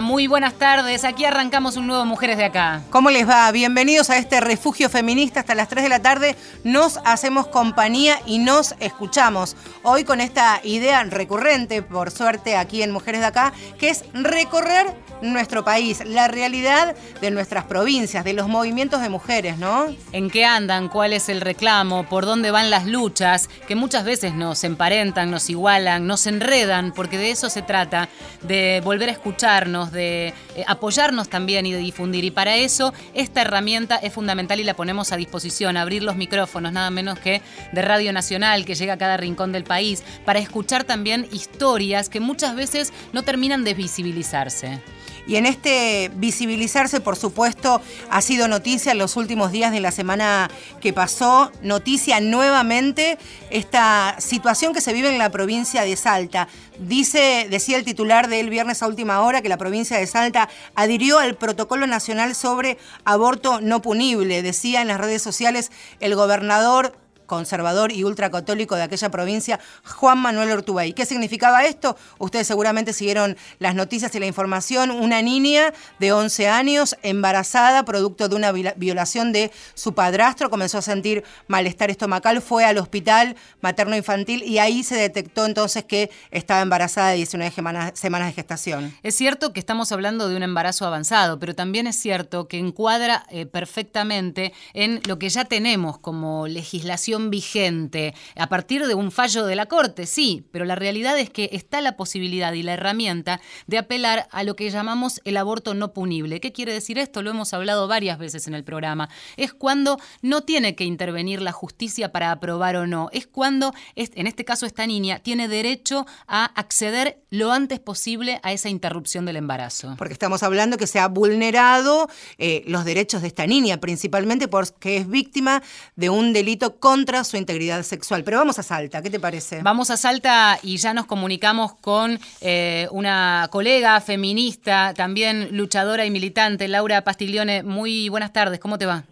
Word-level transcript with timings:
Muy 0.00 0.28
buenas 0.28 0.54
tardes. 0.54 1.04
Aquí 1.04 1.24
arrancamos 1.24 1.76
un 1.76 1.88
nuevo 1.88 2.04
Mujeres 2.04 2.36
de 2.36 2.44
Acá. 2.44 2.82
¿Cómo 2.90 3.10
les 3.10 3.28
va? 3.28 3.50
Bienvenidos 3.50 4.10
a 4.10 4.16
este 4.16 4.40
refugio 4.40 4.88
feminista. 4.88 5.40
Hasta 5.40 5.56
las 5.56 5.68
3 5.68 5.82
de 5.82 5.88
la 5.88 6.00
tarde 6.00 6.36
nos 6.62 7.00
hacemos 7.04 7.48
compañía 7.48 8.20
y 8.24 8.38
nos 8.38 8.76
escuchamos. 8.78 9.56
Hoy 9.82 10.04
con 10.04 10.20
esta 10.20 10.60
idea 10.62 11.02
recurrente, 11.02 11.82
por 11.82 12.12
suerte, 12.12 12.56
aquí 12.56 12.82
en 12.82 12.92
Mujeres 12.92 13.22
de 13.22 13.26
Acá, 13.26 13.52
que 13.76 13.88
es 13.90 14.04
recorrer 14.12 14.86
nuestro 15.22 15.64
país, 15.64 16.02
la 16.04 16.28
realidad 16.28 16.94
de 17.20 17.30
nuestras 17.30 17.64
provincias, 17.64 18.24
de 18.24 18.32
los 18.32 18.48
movimientos 18.48 19.00
de 19.00 19.08
mujeres, 19.08 19.56
¿no? 19.58 19.86
¿En 20.12 20.30
qué 20.30 20.44
andan? 20.44 20.88
¿Cuál 20.88 21.12
es 21.12 21.28
el 21.28 21.40
reclamo? 21.40 22.08
¿Por 22.08 22.26
dónde 22.26 22.50
van 22.50 22.70
las 22.70 22.86
luchas? 22.86 23.48
Que 23.66 23.74
muchas 23.74 24.04
veces 24.04 24.34
nos 24.34 24.64
emparentan, 24.64 25.30
nos 25.30 25.48
igualan, 25.48 26.06
nos 26.06 26.26
enredan, 26.26 26.92
porque 26.92 27.18
de 27.18 27.30
eso 27.30 27.48
se 27.48 27.62
trata, 27.62 28.08
de 28.42 28.82
volver 28.84 29.08
a 29.08 29.12
escucharnos, 29.12 29.92
de 29.92 30.34
eh, 30.56 30.64
apoyarnos 30.66 31.28
también 31.28 31.66
y 31.66 31.72
de 31.72 31.78
difundir. 31.78 32.24
Y 32.24 32.30
para 32.30 32.56
eso 32.56 32.92
esta 33.14 33.42
herramienta 33.42 33.96
es 33.96 34.12
fundamental 34.12 34.60
y 34.60 34.64
la 34.64 34.74
ponemos 34.74 35.12
a 35.12 35.16
disposición, 35.16 35.76
abrir 35.76 36.02
los 36.02 36.16
micrófonos, 36.16 36.72
nada 36.72 36.90
menos 36.90 37.18
que 37.18 37.42
de 37.72 37.82
Radio 37.82 38.12
Nacional, 38.12 38.64
que 38.64 38.74
llega 38.74 38.94
a 38.94 38.98
cada 38.98 39.16
rincón 39.16 39.52
del 39.52 39.64
país, 39.64 40.02
para 40.24 40.40
escuchar 40.40 40.84
también 40.84 41.26
historias 41.32 42.08
que 42.08 42.20
muchas 42.20 42.54
veces 42.54 42.92
no 43.12 43.22
terminan 43.22 43.64
de 43.64 43.74
visibilizarse. 43.74 44.80
Y 45.26 45.36
en 45.36 45.46
este 45.46 46.10
visibilizarse, 46.14 47.00
por 47.00 47.16
supuesto, 47.16 47.80
ha 48.10 48.20
sido 48.22 48.48
noticia 48.48 48.92
en 48.92 48.98
los 48.98 49.16
últimos 49.16 49.52
días 49.52 49.72
de 49.72 49.80
la 49.80 49.92
semana 49.92 50.50
que 50.80 50.92
pasó, 50.92 51.52
noticia 51.62 52.20
nuevamente 52.20 53.18
esta 53.50 54.16
situación 54.18 54.74
que 54.74 54.80
se 54.80 54.92
vive 54.92 55.08
en 55.08 55.18
la 55.18 55.30
provincia 55.30 55.82
de 55.82 55.96
Salta. 55.96 56.48
Dice, 56.78 57.46
decía 57.50 57.76
el 57.76 57.84
titular 57.84 58.28
del 58.28 58.50
viernes 58.50 58.82
a 58.82 58.88
última 58.88 59.20
hora 59.20 59.42
que 59.42 59.48
la 59.48 59.58
provincia 59.58 59.98
de 59.98 60.06
Salta 60.06 60.48
adhirió 60.74 61.18
al 61.18 61.36
protocolo 61.36 61.86
nacional 61.86 62.34
sobre 62.34 62.78
aborto 63.04 63.60
no 63.60 63.80
punible. 63.82 64.42
Decía 64.42 64.82
en 64.82 64.88
las 64.88 65.00
redes 65.00 65.22
sociales 65.22 65.70
el 66.00 66.16
gobernador 66.16 66.96
conservador 67.32 67.92
y 67.92 68.04
ultracatólico 68.04 68.76
de 68.76 68.82
aquella 68.82 69.10
provincia, 69.10 69.58
Juan 69.86 70.18
Manuel 70.18 70.50
Ortubey. 70.50 70.92
¿Qué 70.92 71.06
significaba 71.06 71.64
esto? 71.64 71.96
Ustedes 72.18 72.46
seguramente 72.46 72.92
siguieron 72.92 73.38
las 73.58 73.74
noticias 73.74 74.14
y 74.14 74.20
la 74.20 74.26
información. 74.26 74.90
Una 74.90 75.22
niña 75.22 75.72
de 75.98 76.12
11 76.12 76.48
años, 76.48 76.94
embarazada, 77.02 77.86
producto 77.86 78.28
de 78.28 78.36
una 78.36 78.52
violación 78.52 79.32
de 79.32 79.50
su 79.72 79.94
padrastro, 79.94 80.50
comenzó 80.50 80.76
a 80.76 80.82
sentir 80.82 81.24
malestar 81.48 81.88
estomacal, 81.90 82.42
fue 82.42 82.66
al 82.66 82.76
hospital 82.76 83.34
materno-infantil 83.62 84.42
y 84.42 84.58
ahí 84.58 84.84
se 84.84 84.96
detectó 84.96 85.46
entonces 85.46 85.84
que 85.84 86.10
estaba 86.32 86.60
embarazada 86.60 87.08
de 87.12 87.16
19 87.16 87.50
semanas 87.94 88.26
de 88.26 88.32
gestación. 88.34 88.94
Es 89.02 89.14
cierto 89.14 89.54
que 89.54 89.60
estamos 89.60 89.90
hablando 89.90 90.28
de 90.28 90.36
un 90.36 90.42
embarazo 90.42 90.86
avanzado, 90.86 91.38
pero 91.38 91.54
también 91.54 91.86
es 91.86 91.96
cierto 91.96 92.46
que 92.46 92.58
encuadra 92.58 93.24
eh, 93.30 93.46
perfectamente 93.46 94.52
en 94.74 95.00
lo 95.06 95.18
que 95.18 95.30
ya 95.30 95.46
tenemos 95.46 95.98
como 95.98 96.46
legislación 96.46 97.21
vigente 97.30 98.14
a 98.36 98.48
partir 98.48 98.86
de 98.86 98.94
un 98.94 99.10
fallo 99.10 99.46
de 99.46 99.56
la 99.56 99.66
Corte, 99.66 100.06
sí, 100.06 100.44
pero 100.50 100.64
la 100.64 100.74
realidad 100.74 101.18
es 101.18 101.30
que 101.30 101.50
está 101.52 101.80
la 101.80 101.96
posibilidad 101.96 102.52
y 102.52 102.62
la 102.62 102.74
herramienta 102.74 103.40
de 103.66 103.78
apelar 103.78 104.28
a 104.30 104.44
lo 104.44 104.56
que 104.56 104.70
llamamos 104.70 105.20
el 105.24 105.36
aborto 105.36 105.74
no 105.74 105.92
punible. 105.92 106.40
¿Qué 106.40 106.52
quiere 106.52 106.72
decir 106.72 106.98
esto? 106.98 107.22
Lo 107.22 107.30
hemos 107.30 107.52
hablado 107.54 107.88
varias 107.88 108.18
veces 108.18 108.46
en 108.46 108.54
el 108.54 108.64
programa. 108.64 109.08
Es 109.36 109.52
cuando 109.52 109.98
no 110.22 110.42
tiene 110.42 110.74
que 110.74 110.84
intervenir 110.84 111.42
la 111.42 111.52
justicia 111.52 112.12
para 112.12 112.30
aprobar 112.30 112.76
o 112.76 112.86
no. 112.86 113.08
Es 113.12 113.26
cuando, 113.26 113.72
en 113.94 114.26
este 114.26 114.44
caso, 114.44 114.66
esta 114.66 114.86
niña 114.86 115.20
tiene 115.20 115.48
derecho 115.48 116.06
a 116.26 116.44
acceder 116.44 117.22
lo 117.30 117.52
antes 117.52 117.80
posible 117.80 118.40
a 118.42 118.52
esa 118.52 118.68
interrupción 118.68 119.24
del 119.24 119.36
embarazo. 119.36 119.94
Porque 119.98 120.12
estamos 120.12 120.42
hablando 120.42 120.76
que 120.76 120.86
se 120.86 120.98
ha 120.98 121.08
vulnerado 121.08 122.08
eh, 122.38 122.62
los 122.66 122.84
derechos 122.84 123.22
de 123.22 123.28
esta 123.28 123.46
niña, 123.46 123.78
principalmente 123.78 124.48
porque 124.48 124.98
es 124.98 125.08
víctima 125.08 125.62
de 125.96 126.10
un 126.10 126.32
delito 126.32 126.78
contra 126.78 127.11
su 127.24 127.36
integridad 127.36 127.82
sexual. 127.82 128.24
Pero 128.24 128.38
vamos 128.38 128.58
a 128.58 128.62
Salta, 128.62 129.02
¿qué 129.02 129.10
te 129.10 129.20
parece? 129.20 129.62
Vamos 129.62 129.90
a 129.90 129.96
Salta 129.96 130.58
y 130.62 130.76
ya 130.76 130.94
nos 130.94 131.06
comunicamos 131.06 131.74
con 131.74 132.18
eh, 132.40 132.88
una 132.90 133.48
colega 133.50 134.00
feminista, 134.00 134.94
también 134.94 135.56
luchadora 135.56 136.04
y 136.04 136.10
militante, 136.10 136.68
Laura 136.68 137.02
Pastiglione. 137.04 137.62
Muy 137.62 138.08
buenas 138.08 138.32
tardes, 138.32 138.58
¿cómo 138.58 138.78
te 138.78 138.86
va? 138.86 139.04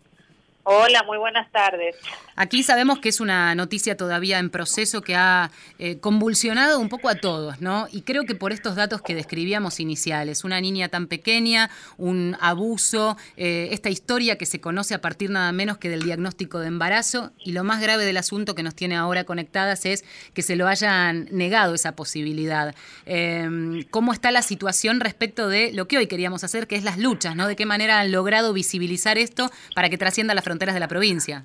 Hola, 0.73 1.03
muy 1.03 1.19
buenas 1.19 1.51
tardes. 1.51 1.97
Aquí 2.37 2.63
sabemos 2.63 3.01
que 3.01 3.09
es 3.09 3.19
una 3.19 3.57
noticia 3.57 3.97
todavía 3.97 4.39
en 4.39 4.51
proceso 4.51 5.03
que 5.03 5.17
ha 5.17 5.51
eh, 5.81 5.99
convulsionado 5.99 6.79
un 6.79 6.89
poco 6.89 7.09
a 7.09 7.17
todos, 7.17 7.61
¿no? 7.61 7.89
Y 7.91 8.03
creo 8.03 8.25
que 8.25 8.37
por 8.37 8.53
estos 8.53 8.77
datos 8.77 9.03
que 9.03 9.17
describíamos 9.17 9.81
iniciales, 9.81 10.45
una 10.45 10.61
niña 10.61 10.89
tan 10.89 11.09
pequeña, 11.09 11.71
un 11.99 12.37
abuso, 12.41 13.17
eh, 13.37 13.71
esta 13.73 13.91
historia 13.91 14.39
que 14.39 14.47
se 14.47 14.61
conoce 14.61 14.95
a 14.95 15.01
partir 15.01 15.31
nada 15.31 15.51
menos 15.51 15.77
que 15.77 15.89
del 15.89 16.05
diagnóstico 16.05 16.61
de 16.61 16.69
embarazo, 16.69 17.33
y 17.45 17.51
lo 17.51 17.65
más 17.65 17.81
grave 17.81 18.05
del 18.05 18.17
asunto 18.17 18.55
que 18.55 18.63
nos 18.63 18.77
tiene 18.77 18.95
ahora 18.95 19.25
conectadas 19.25 19.87
es 19.87 20.05
que 20.35 20.43
se 20.43 20.55
lo 20.55 20.69
hayan 20.69 21.27
negado 21.33 21.75
esa 21.75 21.97
posibilidad. 21.97 22.77
Em, 23.07 23.83
¿Cómo 23.91 24.13
está 24.13 24.31
la 24.31 24.43
situación 24.43 25.01
respecto 25.01 25.49
de 25.49 25.73
lo 25.73 25.89
que 25.89 25.99
hoy 25.99 26.07
queríamos 26.07 26.45
hacer, 26.45 26.69
que 26.69 26.77
es 26.77 26.85
las 26.85 26.97
luchas, 26.97 27.35
¿no? 27.35 27.49
¿De 27.49 27.57
qué 27.57 27.67
manera 27.67 27.99
han 27.99 28.13
logrado 28.13 28.53
visibilizar 28.53 29.19
esto 29.19 29.51
para 29.75 29.91
que 29.91 29.99
trascienda 29.99 30.33
la 30.33 30.43
frontera? 30.43 30.60
De 30.67 30.81
la 30.81 30.89
provincia. 30.89 31.45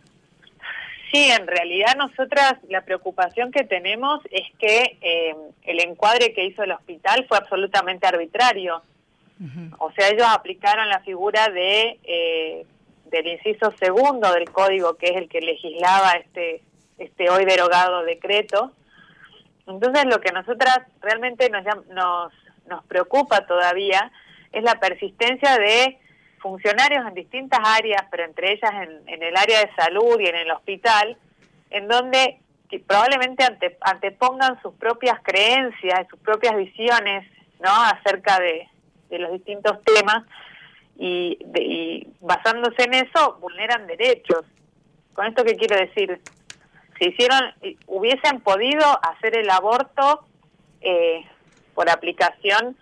Sí, 1.11 1.31
en 1.31 1.47
realidad 1.47 1.95
nosotras 1.95 2.55
la 2.67 2.81
preocupación 2.81 3.51
que 3.51 3.63
tenemos 3.63 4.19
es 4.31 4.47
que 4.59 4.97
eh, 4.99 5.35
el 5.63 5.79
encuadre 5.79 6.33
que 6.33 6.43
hizo 6.43 6.63
el 6.63 6.73
hospital 6.73 7.25
fue 7.29 7.37
absolutamente 7.37 8.05
arbitrario. 8.05 8.81
O 9.79 9.91
sea, 9.91 10.09
ellos 10.09 10.27
aplicaron 10.29 10.87
la 10.89 11.01
figura 11.01 11.47
de 11.49 11.99
eh, 12.03 12.65
del 13.11 13.27
inciso 13.27 13.73
segundo 13.79 14.31
del 14.33 14.49
código, 14.49 14.95
que 14.95 15.07
es 15.07 15.15
el 15.17 15.29
que 15.29 15.39
legislaba 15.39 16.11
este 16.13 16.61
este 16.97 17.29
hoy 17.29 17.45
derogado 17.45 18.03
decreto. 18.03 18.71
Entonces, 19.67 20.05
lo 20.05 20.19
que 20.19 20.31
nosotras 20.31 20.79
realmente 21.01 21.49
nos 21.49 21.63
nos, 21.87 22.33
nos 22.67 22.83
preocupa 22.85 23.45
todavía 23.45 24.11
es 24.51 24.63
la 24.63 24.79
persistencia 24.79 25.57
de 25.57 25.97
funcionarios 26.45 27.07
en 27.07 27.15
distintas 27.15 27.59
áreas, 27.63 28.03
pero 28.11 28.23
entre 28.23 28.51
ellas 28.51 28.71
en, 29.07 29.23
el 29.23 29.35
área 29.35 29.61
de 29.61 29.71
salud 29.75 30.19
y 30.19 30.27
en 30.27 30.35
el 30.35 30.51
hospital, 30.51 31.17
en 31.71 31.87
donde 31.87 32.37
probablemente 32.85 33.43
ante, 33.43 33.75
antepongan 33.81 34.61
sus 34.61 34.75
propias 34.75 35.17
creencias 35.23 36.05
sus 36.07 36.19
propias 36.19 36.55
visiones 36.57 37.25
no 37.63 37.71
acerca 37.71 38.37
de, 38.39 38.67
los 39.17 39.31
distintos 39.31 39.81
temas 39.83 40.23
y, 40.99 41.39
y, 41.55 42.07
basándose 42.19 42.83
en 42.83 42.93
eso 42.93 43.37
vulneran 43.41 43.87
derechos. 43.87 44.43
¿Con 45.13 45.25
esto 45.25 45.43
qué 45.43 45.55
quiero 45.55 45.77
decir? 45.77 46.21
Si 46.99 47.07
hicieron, 47.07 47.41
hubiesen 47.87 48.41
podido 48.41 48.85
hacer 49.03 49.35
el 49.35 49.49
aborto 49.49 50.27
eh, 50.81 51.25
por 51.73 51.89
aplicación 51.89 52.77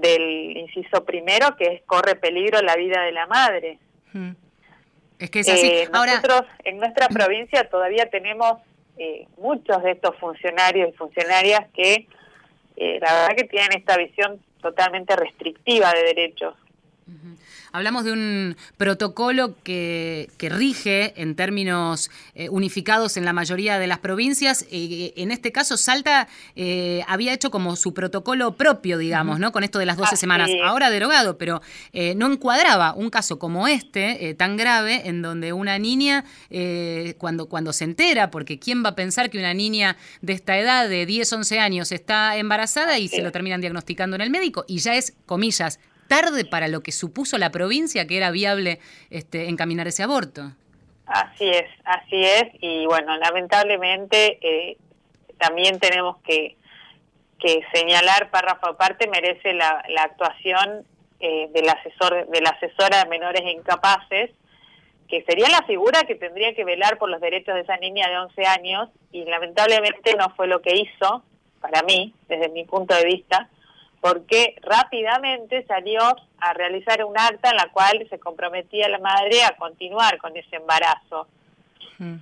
del 0.00 0.56
inciso 0.56 1.04
primero, 1.04 1.56
que 1.56 1.66
es 1.66 1.82
corre 1.82 2.16
peligro 2.16 2.60
la 2.62 2.76
vida 2.76 3.02
de 3.02 3.12
la 3.12 3.26
madre. 3.26 3.78
Es 5.18 5.30
que 5.30 5.40
es 5.40 5.48
así. 5.48 5.66
Eh, 5.66 5.88
nosotros 5.92 6.42
en 6.64 6.78
nuestra 6.78 7.08
provincia 7.08 7.68
todavía 7.68 8.08
tenemos 8.10 8.58
eh, 8.98 9.26
muchos 9.38 9.82
de 9.82 9.92
estos 9.92 10.16
funcionarios 10.16 10.90
y 10.90 10.96
funcionarias 10.96 11.66
que 11.74 12.06
eh, 12.76 12.98
la 13.00 13.12
verdad 13.12 13.36
que 13.36 13.44
tienen 13.44 13.78
esta 13.78 13.96
visión 13.96 14.40
totalmente 14.60 15.16
restrictiva 15.16 15.92
de 15.92 16.02
derechos. 16.02 16.54
Hablamos 17.76 18.04
de 18.04 18.12
un 18.12 18.56
protocolo 18.78 19.54
que, 19.62 20.30
rige 20.40 21.12
en 21.20 21.34
términos 21.36 22.10
eh, 22.34 22.48
unificados 22.48 23.18
en 23.18 23.26
la 23.26 23.34
mayoría 23.34 23.78
de 23.78 23.86
las 23.86 23.98
provincias. 23.98 24.64
Eh, 24.70 25.12
en 25.16 25.30
este 25.30 25.52
caso, 25.52 25.76
Salta 25.76 26.26
eh, 26.54 27.02
había 27.06 27.34
hecho 27.34 27.50
como 27.50 27.76
su 27.76 27.92
protocolo 27.92 28.56
propio, 28.56 28.96
digamos, 28.96 29.40
¿no? 29.40 29.52
Con 29.52 29.62
esto 29.62 29.78
de 29.78 29.84
las 29.84 29.98
12 29.98 30.16
semanas. 30.16 30.50
Ahora 30.64 30.88
derogado, 30.88 31.36
pero 31.36 31.60
no 31.92 32.32
encuadraba 32.32 32.94
un 32.94 33.10
caso 33.10 33.38
como 33.38 33.68
este, 33.68 34.34
tan 34.38 34.56
grave, 34.56 35.02
en 35.04 35.20
donde 35.20 35.52
una 35.52 35.78
niña, 35.78 36.24
cuando, 37.18 37.46
cuando 37.46 37.74
se 37.74 37.84
entera, 37.84 38.30
porque 38.30 38.58
¿quién 38.58 38.82
va 38.82 38.90
a 38.90 38.94
pensar 38.94 39.28
que 39.28 39.38
una 39.38 39.52
niña 39.52 39.98
de 40.22 40.32
esta 40.32 40.56
edad, 40.58 40.88
de 40.88 41.04
10, 41.04 41.30
11 41.30 41.58
años, 41.60 41.92
está 41.92 42.38
embarazada 42.38 42.98
y 42.98 43.08
se 43.08 43.20
lo 43.20 43.32
terminan 43.32 43.60
diagnosticando 43.60 44.16
en 44.16 44.22
el 44.22 44.30
médico? 44.30 44.64
Y 44.66 44.78
ya 44.78 44.94
es, 44.94 45.12
comillas, 45.26 45.78
tarde 46.06 46.44
para 46.44 46.68
lo 46.68 46.82
que 46.82 46.92
supuso 46.92 47.38
la 47.38 47.50
provincia 47.50 48.06
que 48.06 48.16
era 48.16 48.30
viable 48.30 48.80
este, 49.10 49.48
encaminar 49.48 49.86
ese 49.86 50.02
aborto. 50.02 50.52
Así 51.06 51.48
es, 51.48 51.68
así 51.84 52.24
es, 52.24 52.44
y 52.60 52.84
bueno, 52.86 53.16
lamentablemente 53.16 54.38
eh, 54.40 54.76
también 55.38 55.78
tenemos 55.78 56.16
que, 56.22 56.56
que 57.38 57.62
señalar, 57.72 58.30
párrafo 58.30 58.66
aparte, 58.66 59.06
merece 59.08 59.54
la, 59.54 59.84
la 59.88 60.02
actuación 60.02 60.84
eh, 61.20 61.48
del 61.52 61.68
asesor, 61.68 62.26
de 62.28 62.40
la 62.40 62.50
asesora 62.50 63.04
de 63.04 63.08
menores 63.08 63.42
incapaces, 63.42 64.30
que 65.08 65.22
sería 65.22 65.48
la 65.48 65.62
figura 65.62 66.02
que 66.02 66.16
tendría 66.16 66.54
que 66.54 66.64
velar 66.64 66.98
por 66.98 67.08
los 67.08 67.20
derechos 67.20 67.54
de 67.54 67.60
esa 67.60 67.76
niña 67.76 68.08
de 68.08 68.18
11 68.18 68.46
años, 68.46 68.88
y 69.12 69.24
lamentablemente 69.24 70.14
no 70.16 70.30
fue 70.30 70.48
lo 70.48 70.60
que 70.60 70.74
hizo, 70.74 71.22
para 71.60 71.82
mí, 71.82 72.12
desde 72.28 72.48
mi 72.48 72.64
punto 72.64 72.94
de 72.94 73.04
vista, 73.04 73.48
porque 74.00 74.56
rápidamente 74.62 75.64
salió 75.66 76.00
a 76.38 76.52
realizar 76.54 77.04
un 77.04 77.18
acta 77.18 77.50
en 77.50 77.56
la 77.56 77.68
cual 77.72 78.06
se 78.08 78.18
comprometía 78.18 78.88
la 78.88 78.98
madre 78.98 79.42
a 79.42 79.56
continuar 79.56 80.18
con 80.18 80.36
ese 80.36 80.56
embarazo. 80.56 81.26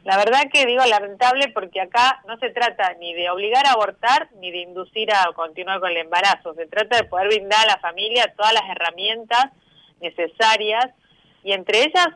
La 0.05 0.17
verdad 0.17 0.43
que 0.53 0.67
digo 0.67 0.85
lamentable 0.85 1.49
porque 1.49 1.81
acá 1.81 2.23
no 2.29 2.38
se 2.38 2.50
trata 2.50 2.94
ni 3.00 3.12
de 3.12 3.29
obligar 3.29 3.67
a 3.67 3.73
abortar 3.73 4.29
ni 4.38 4.53
de 4.53 4.59
inducir 4.59 5.12
a 5.12 5.32
continuar 5.35 5.81
con 5.81 5.91
el 5.91 5.97
embarazo, 5.97 6.55
se 6.55 6.67
trata 6.67 6.97
de 6.97 7.05
poder 7.05 7.26
brindar 7.26 7.65
a 7.65 7.73
la 7.73 7.79
familia 7.79 8.32
todas 8.37 8.53
las 8.53 8.62
herramientas 8.71 9.47
necesarias 10.00 10.87
y 11.43 11.53
entre 11.53 11.82
ellas 11.82 12.06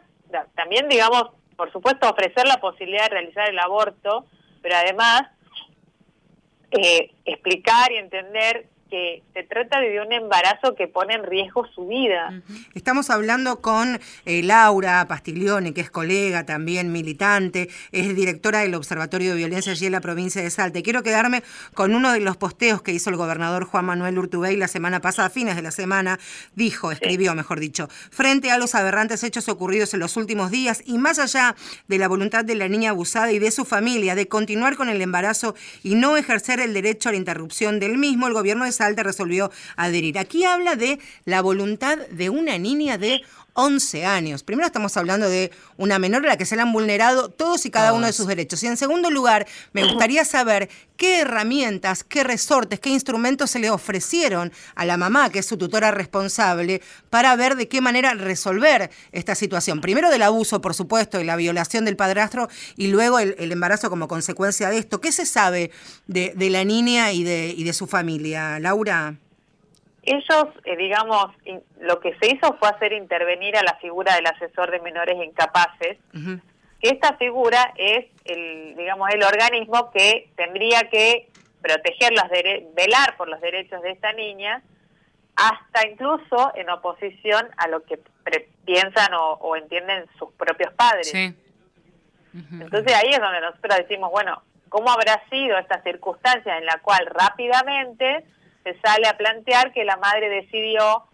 también 0.54 0.88
digamos, 0.88 1.30
por 1.56 1.72
supuesto 1.72 2.08
ofrecer 2.08 2.46
la 2.46 2.60
posibilidad 2.60 3.04
de 3.04 3.16
realizar 3.16 3.48
el 3.48 3.58
aborto, 3.58 4.26
pero 4.62 4.76
además 4.76 5.22
eh, 6.70 7.10
explicar 7.24 7.90
y 7.90 7.96
entender 7.96 8.66
que 8.88 9.22
se 9.34 9.42
trata 9.42 9.80
de 9.80 10.00
un 10.00 10.12
embarazo 10.12 10.74
que 10.74 10.88
pone 10.88 11.14
en 11.14 11.24
riesgo 11.24 11.66
su 11.74 11.86
vida. 11.86 12.42
Estamos 12.74 13.10
hablando 13.10 13.60
con 13.60 14.00
eh, 14.24 14.42
Laura 14.42 15.06
Pastiglione, 15.06 15.74
que 15.74 15.80
es 15.80 15.90
colega 15.90 16.46
también, 16.46 16.92
militante, 16.92 17.68
es 17.92 18.14
directora 18.14 18.60
del 18.60 18.74
Observatorio 18.74 19.30
de 19.30 19.36
Violencia 19.36 19.72
allí 19.72 19.86
en 19.86 19.92
la 19.92 20.00
provincia 20.00 20.42
de 20.42 20.50
Salta. 20.50 20.82
quiero 20.82 21.02
quedarme 21.02 21.42
con 21.74 21.94
uno 21.94 22.12
de 22.12 22.20
los 22.20 22.36
posteos 22.36 22.82
que 22.82 22.92
hizo 22.92 23.10
el 23.10 23.16
gobernador 23.16 23.64
Juan 23.64 23.84
Manuel 23.84 24.18
Urtubey 24.18 24.56
la 24.56 24.68
semana 24.68 25.00
pasada, 25.00 25.28
a 25.28 25.30
fines 25.30 25.56
de 25.56 25.62
la 25.62 25.70
semana, 25.70 26.18
dijo, 26.54 26.92
escribió, 26.92 27.34
mejor 27.34 27.60
dicho, 27.60 27.88
frente 28.10 28.50
a 28.50 28.58
los 28.58 28.74
aberrantes 28.74 29.22
hechos 29.24 29.48
ocurridos 29.48 29.94
en 29.94 30.00
los 30.00 30.16
últimos 30.16 30.50
días 30.50 30.82
y 30.86 30.98
más 30.98 31.18
allá 31.18 31.56
de 31.88 31.98
la 31.98 32.08
voluntad 32.08 32.44
de 32.44 32.54
la 32.54 32.68
niña 32.68 32.90
abusada 32.90 33.32
y 33.32 33.38
de 33.38 33.50
su 33.50 33.64
familia 33.64 34.14
de 34.14 34.28
continuar 34.28 34.76
con 34.76 34.88
el 34.88 35.00
embarazo 35.02 35.54
y 35.82 35.94
no 35.94 36.16
ejercer 36.16 36.60
el 36.60 36.74
derecho 36.74 37.08
a 37.08 37.12
la 37.12 37.18
interrupción 37.18 37.80
del 37.80 37.98
mismo, 37.98 38.26
el 38.26 38.32
gobierno 38.32 38.64
de 38.64 38.72
Salta 38.78 39.02
resolvió 39.02 39.50
adherir. 39.76 40.18
Aquí 40.18 40.44
habla 40.44 40.76
de 40.76 40.98
la 41.24 41.42
voluntad 41.42 41.98
de 41.98 42.30
una 42.30 42.58
niña 42.58 42.96
de 42.96 43.22
11 43.54 44.06
años. 44.06 44.42
Primero 44.42 44.66
estamos 44.66 44.96
hablando 44.96 45.28
de 45.28 45.50
una 45.76 45.98
menor 45.98 46.24
a 46.24 46.28
la 46.28 46.36
que 46.36 46.46
se 46.46 46.56
le 46.56 46.62
han 46.62 46.72
vulnerado 46.72 47.28
todos 47.28 47.66
y 47.66 47.70
cada 47.70 47.92
uno 47.92 48.06
de 48.06 48.12
sus 48.12 48.26
derechos. 48.26 48.62
Y 48.62 48.66
en 48.66 48.76
segundo 48.76 49.10
lugar, 49.10 49.46
me 49.72 49.84
gustaría 49.84 50.24
saber 50.24 50.68
qué 50.96 51.20
herramientas, 51.20 52.04
qué 52.04 52.24
resortes, 52.24 52.80
qué 52.80 52.90
instrumentos 52.90 53.50
se 53.50 53.58
le 53.58 53.70
ofrecieron 53.70 54.52
a 54.74 54.84
la 54.84 54.96
mamá, 54.96 55.30
que 55.30 55.40
es 55.40 55.46
su 55.46 55.56
tutora 55.56 55.90
responsable, 55.90 56.82
para 57.10 57.34
ver 57.36 57.56
de 57.56 57.68
qué 57.68 57.80
manera 57.80 58.14
resolver 58.14 58.90
esta 59.12 59.34
situación. 59.34 59.80
Primero 59.80 60.10
del 60.10 60.22
abuso, 60.22 60.60
por 60.60 60.74
supuesto, 60.74 61.20
y 61.20 61.24
la 61.24 61.36
violación 61.36 61.84
del 61.84 61.96
padrastro, 61.96 62.48
y 62.76 62.88
luego 62.88 63.18
el, 63.18 63.34
embarazo 63.52 63.90
como 63.90 64.08
consecuencia 64.08 64.70
de 64.70 64.78
esto. 64.78 65.00
¿Qué 65.00 65.12
se 65.12 65.26
sabe 65.26 65.70
de, 66.06 66.34
la 66.50 66.64
niña 66.64 67.12
y 67.12 67.24
de, 67.24 67.54
y 67.56 67.64
de 67.64 67.72
su 67.72 67.86
familia, 67.86 68.58
Laura? 68.60 69.18
Ellos, 70.10 70.46
eh, 70.64 70.76
digamos, 70.76 71.26
lo 71.80 72.00
que 72.00 72.16
se 72.18 72.32
hizo 72.32 72.54
fue 72.58 72.68
hacer 72.68 72.92
intervenir 72.92 73.56
a 73.56 73.62
la 73.62 73.74
figura 73.76 74.14
del 74.14 74.26
asesor 74.26 74.70
de 74.70 74.80
menores 74.80 75.16
incapaces, 75.22 75.98
que 76.80 76.88
esta 76.90 77.16
figura 77.16 77.72
es, 77.76 78.06
el, 78.24 78.76
digamos, 78.76 79.10
el 79.10 79.22
organismo 79.22 79.90
que 79.90 80.30
tendría 80.36 80.88
que 80.90 81.28
proteger 81.60 82.12
los 82.12 82.24
velar 82.74 83.16
por 83.16 83.28
los 83.28 83.40
derechos 83.40 83.82
de 83.82 83.90
esta 83.90 84.12
niña, 84.12 84.62
hasta 85.34 85.88
incluso 85.88 86.52
en 86.54 86.70
oposición 86.70 87.48
a 87.56 87.68
lo 87.68 87.82
que 87.84 87.98
piensan 88.64 89.12
o, 89.14 89.56
entienden 89.56 90.06
sus 90.18 90.32
propios 90.32 90.72
padres. 90.74 91.12
Entonces 91.14 92.94
ahí 92.94 93.10
es 93.10 93.20
donde 93.20 93.40
nosotros 93.40 93.76
decimos, 93.78 94.10
bueno, 94.10 94.42
¿cómo 94.68 94.90
habrá 94.90 95.22
sido 95.30 95.58
esta 95.58 95.82
circunstancia 95.82 96.58
en 96.58 96.66
la 96.66 96.78
cual 96.80 97.06
rápidamente 97.06 98.24
se 98.68 98.80
sale 98.80 99.06
a 99.08 99.16
plantear 99.16 99.72
que 99.72 99.84
la 99.84 99.96
madre 99.96 100.28
decidió, 100.28 101.04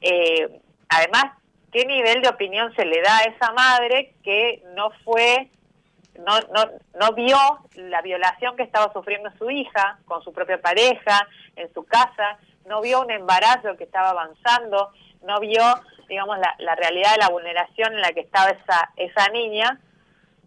eh, 0.00 0.60
además, 0.88 1.24
qué 1.72 1.84
nivel 1.84 2.22
de 2.22 2.28
opinión 2.28 2.72
se 2.76 2.84
le 2.84 3.00
da 3.02 3.18
a 3.18 3.24
esa 3.24 3.52
madre 3.52 4.14
que 4.22 4.62
no 4.76 4.90
fue, 5.04 5.48
no, 6.18 6.38
no, 6.54 6.70
no 7.00 7.12
vio 7.14 7.38
la 7.74 8.02
violación 8.02 8.56
que 8.56 8.62
estaba 8.62 8.92
sufriendo 8.92 9.30
su 9.38 9.50
hija 9.50 9.98
con 10.04 10.22
su 10.22 10.32
propia 10.32 10.60
pareja, 10.60 11.26
en 11.56 11.72
su 11.74 11.84
casa, 11.84 12.38
no 12.66 12.80
vio 12.80 13.00
un 13.00 13.10
embarazo 13.10 13.76
que 13.76 13.84
estaba 13.84 14.10
avanzando, 14.10 14.90
no 15.22 15.40
vio, 15.40 15.62
digamos, 16.08 16.38
la, 16.38 16.54
la 16.58 16.76
realidad 16.76 17.12
de 17.12 17.18
la 17.18 17.30
vulneración 17.30 17.94
en 17.94 18.00
la 18.00 18.12
que 18.12 18.20
estaba 18.20 18.50
esa, 18.50 18.92
esa 18.96 19.28
niña. 19.30 19.80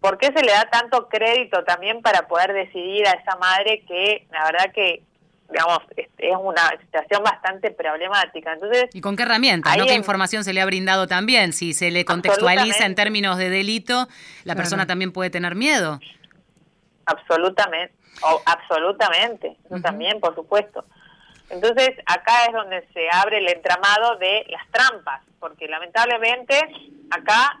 ¿Por 0.00 0.18
qué 0.18 0.26
se 0.26 0.44
le 0.44 0.52
da 0.52 0.64
tanto 0.70 1.08
crédito 1.08 1.64
también 1.64 2.00
para 2.00 2.28
poder 2.28 2.52
decidir 2.52 3.06
a 3.08 3.12
esa 3.12 3.36
madre 3.36 3.84
que 3.86 4.26
la 4.30 4.44
verdad 4.44 4.72
que 4.72 5.02
digamos, 5.50 5.78
es, 5.96 6.08
una 6.40 6.70
situación 6.80 7.22
bastante 7.22 7.70
problemática. 7.70 8.52
Entonces, 8.52 8.86
¿Y 8.92 9.00
con 9.00 9.16
qué 9.16 9.22
herramientas? 9.22 9.76
¿no? 9.76 9.86
¿Qué 9.86 9.94
información 9.94 10.44
se 10.44 10.52
le 10.52 10.60
ha 10.60 10.66
brindado 10.66 11.06
también? 11.06 11.52
Si 11.52 11.72
se 11.72 11.90
le 11.90 12.04
contextualiza 12.04 12.84
en 12.86 12.94
términos 12.94 13.38
de 13.38 13.50
delito, 13.50 14.08
la 14.44 14.54
persona 14.54 14.86
también 14.86 15.12
puede 15.12 15.30
tener 15.30 15.54
miedo. 15.54 16.00
Absolutamente, 17.06 17.94
o, 18.22 18.42
absolutamente, 18.44 19.56
eso 19.64 19.80
también, 19.80 20.18
por 20.20 20.34
supuesto. 20.34 20.84
Entonces, 21.48 21.90
acá 22.06 22.46
es 22.48 22.52
donde 22.52 22.84
se 22.92 23.08
abre 23.12 23.38
el 23.38 23.48
entramado 23.48 24.16
de 24.16 24.44
las 24.48 24.66
trampas, 24.72 25.22
porque 25.38 25.68
lamentablemente 25.68 26.58
acá, 27.10 27.60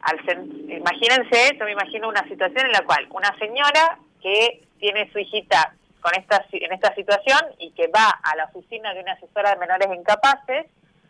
al 0.00 0.20
imagínense, 0.68 1.56
yo 1.58 1.64
me 1.64 1.72
imagino 1.72 2.08
una 2.08 2.22
situación 2.28 2.66
en 2.66 2.72
la 2.72 2.82
cual 2.82 3.08
una 3.10 3.36
señora 3.38 3.98
que 4.22 4.62
tiene 4.78 5.10
su 5.10 5.18
hijita 5.18 5.74
con 6.06 6.14
esta, 6.14 6.46
en 6.52 6.72
esta 6.72 6.94
situación 6.94 7.40
y 7.58 7.72
que 7.72 7.88
va 7.88 8.08
a 8.08 8.36
la 8.36 8.44
oficina 8.44 8.94
de 8.94 9.00
una 9.00 9.14
asesora 9.14 9.50
de 9.50 9.56
menores 9.56 9.88
incapaces 9.92 10.66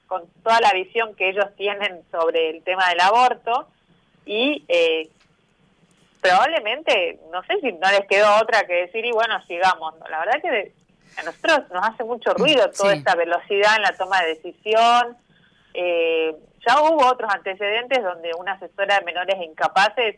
con 0.06 0.22
toda 0.43 0.58
la 0.60 0.72
visión 0.72 1.14
que 1.14 1.28
ellos 1.28 1.44
tienen 1.54 2.00
sobre 2.10 2.48
el 2.48 2.62
tema 2.62 2.88
del 2.88 3.00
aborto 3.00 3.69
y 4.25 4.64
eh, 4.69 5.10
probablemente, 6.23 7.21
no 7.30 7.42
sé 7.42 7.61
si 7.61 7.73
no 7.73 7.90
les 7.90 8.06
quedó 8.09 8.37
otra 8.40 8.66
que 8.66 8.87
decir 8.87 9.04
y 9.04 9.12
bueno, 9.12 9.38
sigamos. 9.47 9.92
La 10.09 10.21
verdad 10.21 10.40
que 10.40 10.73
a 11.18 11.23
nosotros 11.25 11.71
nos 11.71 11.87
hace 11.87 12.02
mucho 12.02 12.32
ruido 12.32 12.71
toda 12.71 12.94
esta 12.94 13.14
velocidad 13.16 13.76
en 13.76 13.82
la 13.82 13.94
toma 13.99 14.23
de 14.23 14.28
decisión. 14.28 15.14
Eh, 15.75 16.35
ya 16.66 16.80
hubo 16.80 17.06
otros 17.06 17.30
antecedentes 17.35 18.02
donde 18.02 18.30
una 18.38 18.52
asesora 18.52 18.99
de 18.99 19.04
menores 19.04 19.37
incapaces 19.42 20.16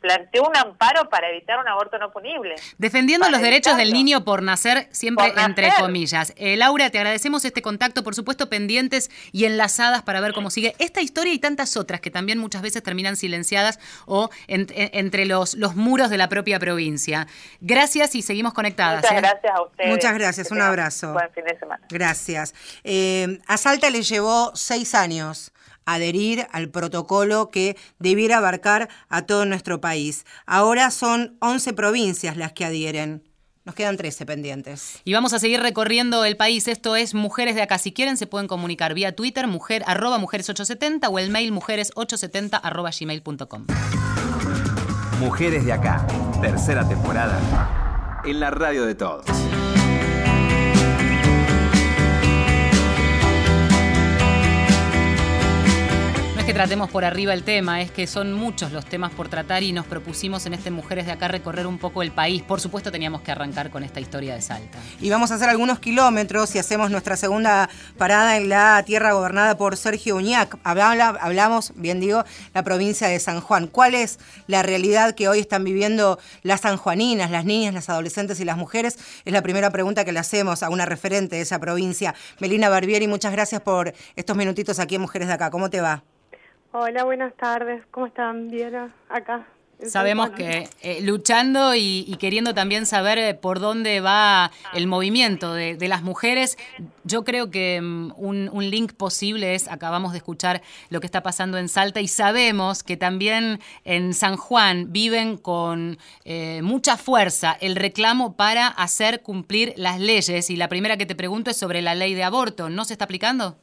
planteó 0.00 0.46
un 0.48 0.56
amparo 0.56 1.08
para 1.08 1.28
evitar 1.30 1.58
un 1.58 1.68
aborto 1.68 1.98
no 1.98 2.10
punible. 2.10 2.54
Defendiendo 2.78 3.28
los 3.28 3.40
derechos 3.40 3.76
del 3.76 3.92
niño 3.92 4.24
por 4.24 4.42
nacer, 4.42 4.88
siempre 4.90 5.32
entre 5.36 5.70
comillas. 5.78 6.32
Eh, 6.36 6.56
Laura, 6.56 6.90
te 6.90 6.98
agradecemos 6.98 7.44
este 7.44 7.62
contacto, 7.62 8.02
por 8.02 8.14
supuesto, 8.14 8.48
pendientes 8.48 9.10
y 9.32 9.44
enlazadas 9.44 10.02
para 10.02 10.20
ver 10.20 10.32
cómo 10.32 10.50
sigue 10.50 10.74
esta 10.78 11.00
historia 11.00 11.32
y 11.32 11.38
tantas 11.38 11.76
otras 11.76 12.00
que 12.00 12.10
también 12.10 12.38
muchas 12.38 12.62
veces 12.62 12.82
terminan 12.82 13.16
silenciadas 13.16 13.78
o 14.06 14.30
entre 14.46 15.26
los, 15.26 15.54
los 15.54 15.76
muros 15.76 16.10
de 16.10 16.18
la 16.18 16.28
propia 16.28 16.58
provincia. 16.58 17.26
Gracias 17.60 18.14
y 18.14 18.22
seguimos 18.22 18.54
conectadas. 18.54 19.02
Muchas 19.02 19.12
¿eh? 19.12 19.20
gracias 19.20 19.54
a 19.54 19.62
ustedes. 19.62 19.90
Muchas 19.90 20.14
gracias, 20.14 20.50
un 20.50 20.60
abrazo. 20.60 21.12
Buen 21.12 21.30
fin 21.32 21.44
de 21.44 21.58
semana. 21.58 21.84
Gracias. 21.88 22.54
Eh, 22.84 23.40
a 23.46 23.56
Salta 23.56 23.90
le 23.90 24.02
llevó 24.02 24.52
seis 24.54 24.94
años 24.94 25.52
adherir 25.94 26.46
al 26.52 26.68
protocolo 26.68 27.50
que 27.50 27.76
debiera 27.98 28.38
abarcar 28.38 28.88
a 29.08 29.22
todo 29.22 29.44
nuestro 29.46 29.80
país. 29.80 30.26
Ahora 30.46 30.90
son 30.90 31.36
11 31.40 31.72
provincias 31.72 32.36
las 32.36 32.52
que 32.52 32.64
adhieren. 32.64 33.24
Nos 33.64 33.74
quedan 33.74 33.98
13 33.98 34.24
pendientes. 34.24 35.00
Y 35.04 35.12
vamos 35.12 35.34
a 35.34 35.38
seguir 35.38 35.60
recorriendo 35.60 36.24
el 36.24 36.38
país. 36.38 36.68
Esto 36.68 36.96
es 36.96 37.12
Mujeres 37.12 37.54
de 37.54 37.60
Acá. 37.60 37.76
Si 37.76 37.92
quieren, 37.92 38.16
se 38.16 38.26
pueden 38.26 38.48
comunicar 38.48 38.94
vía 38.94 39.14
Twitter, 39.14 39.46
mujer, 39.46 39.82
arroba 39.86 40.18
mujeres870 40.18 41.08
o 41.10 41.18
el 41.18 41.28
mail 41.28 41.52
mujeres870 41.52 42.60
arroba 42.62 42.90
gmail.com. 42.98 43.66
Mujeres 45.20 45.66
de 45.66 45.72
Acá, 45.72 46.06
tercera 46.40 46.88
temporada, 46.88 48.22
en 48.24 48.40
la 48.40 48.50
radio 48.50 48.86
de 48.86 48.94
todos. 48.94 49.26
Que 56.48 56.54
tratemos 56.54 56.88
por 56.88 57.04
arriba 57.04 57.34
el 57.34 57.42
tema, 57.42 57.82
es 57.82 57.90
que 57.90 58.06
son 58.06 58.32
muchos 58.32 58.72
los 58.72 58.86
temas 58.86 59.12
por 59.12 59.28
tratar 59.28 59.62
y 59.62 59.72
nos 59.72 59.84
propusimos 59.84 60.46
en 60.46 60.54
este 60.54 60.70
Mujeres 60.70 61.04
de 61.04 61.12
Acá 61.12 61.28
recorrer 61.28 61.66
un 61.66 61.76
poco 61.76 62.00
el 62.00 62.10
país. 62.10 62.42
Por 62.42 62.58
supuesto 62.58 62.90
teníamos 62.90 63.20
que 63.20 63.30
arrancar 63.30 63.68
con 63.68 63.84
esta 63.84 64.00
historia 64.00 64.34
de 64.34 64.40
Salta. 64.40 64.78
Y 64.98 65.10
vamos 65.10 65.30
a 65.30 65.34
hacer 65.34 65.50
algunos 65.50 65.78
kilómetros 65.78 66.54
y 66.54 66.58
hacemos 66.58 66.90
nuestra 66.90 67.18
segunda 67.18 67.68
parada 67.98 68.38
en 68.38 68.48
la 68.48 68.82
tierra 68.86 69.12
gobernada 69.12 69.58
por 69.58 69.76
Sergio 69.76 70.16
Uñac. 70.16 70.56
hablamos, 70.64 71.74
bien 71.76 72.00
digo, 72.00 72.24
la 72.54 72.62
provincia 72.62 73.08
de 73.08 73.20
San 73.20 73.42
Juan. 73.42 73.66
¿Cuál 73.66 73.94
es 73.94 74.18
la 74.46 74.62
realidad 74.62 75.14
que 75.14 75.28
hoy 75.28 75.40
están 75.40 75.64
viviendo 75.64 76.18
las 76.42 76.62
sanjuaninas, 76.62 77.30
las 77.30 77.44
niñas, 77.44 77.74
las 77.74 77.90
adolescentes 77.90 78.40
y 78.40 78.46
las 78.46 78.56
mujeres? 78.56 78.96
Es 79.26 79.34
la 79.34 79.42
primera 79.42 79.68
pregunta 79.68 80.06
que 80.06 80.12
le 80.12 80.18
hacemos 80.18 80.62
a 80.62 80.70
una 80.70 80.86
referente 80.86 81.36
de 81.36 81.42
esa 81.42 81.58
provincia. 81.58 82.14
Melina 82.40 82.70
Barbieri, 82.70 83.06
muchas 83.06 83.32
gracias 83.32 83.60
por 83.60 83.92
estos 84.16 84.34
minutitos 84.34 84.78
aquí 84.78 84.94
en 84.94 85.02
Mujeres 85.02 85.28
de 85.28 85.34
Acá. 85.34 85.50
¿Cómo 85.50 85.68
te 85.68 85.82
va? 85.82 86.04
Hola, 86.72 87.04
buenas 87.04 87.34
tardes. 87.34 87.82
¿Cómo 87.90 88.06
están? 88.06 88.48
Bien 88.48 88.92
acá. 89.08 89.46
Sabemos 89.86 90.30
que 90.30 90.68
eh, 90.82 91.00
luchando 91.02 91.74
y, 91.74 92.14
queriendo 92.18 92.52
también 92.52 92.84
saber 92.84 93.16
eh, 93.16 93.34
por 93.34 93.60
dónde 93.60 94.00
va 94.00 94.50
el 94.74 94.88
movimiento 94.88 95.54
de, 95.54 95.76
las 95.88 96.02
mujeres, 96.02 96.58
yo 97.04 97.24
creo 97.24 97.50
que 97.50 97.80
mm, 97.80 98.12
un, 98.16 98.70
link 98.70 98.92
posible 98.94 99.54
es, 99.54 99.68
acabamos 99.68 100.12
de 100.12 100.18
escuchar 100.18 100.62
lo 100.90 101.00
que 101.00 101.06
está 101.06 101.22
pasando 101.22 101.58
en 101.58 101.68
Salta 101.68 102.00
y 102.00 102.08
sabemos 102.08 102.82
que 102.82 102.96
también 102.96 103.60
en 103.84 104.14
San 104.14 104.36
Juan 104.36 104.92
viven 104.92 105.36
con 105.36 105.96
eh, 106.24 106.60
mucha 106.62 106.96
fuerza 106.96 107.56
el 107.60 107.76
reclamo 107.76 108.34
para 108.34 108.66
hacer 108.66 109.22
cumplir 109.22 109.74
las 109.76 110.00
leyes. 110.00 110.50
Y 110.50 110.56
la 110.56 110.68
primera 110.68 110.96
que 110.96 111.06
te 111.06 111.14
pregunto 111.14 111.50
es 111.50 111.56
sobre 111.56 111.82
la 111.82 111.94
ley 111.94 112.14
de 112.14 112.24
aborto. 112.24 112.68
¿No 112.68 112.84
se 112.84 112.94
está 112.94 113.04
aplicando? 113.04 113.56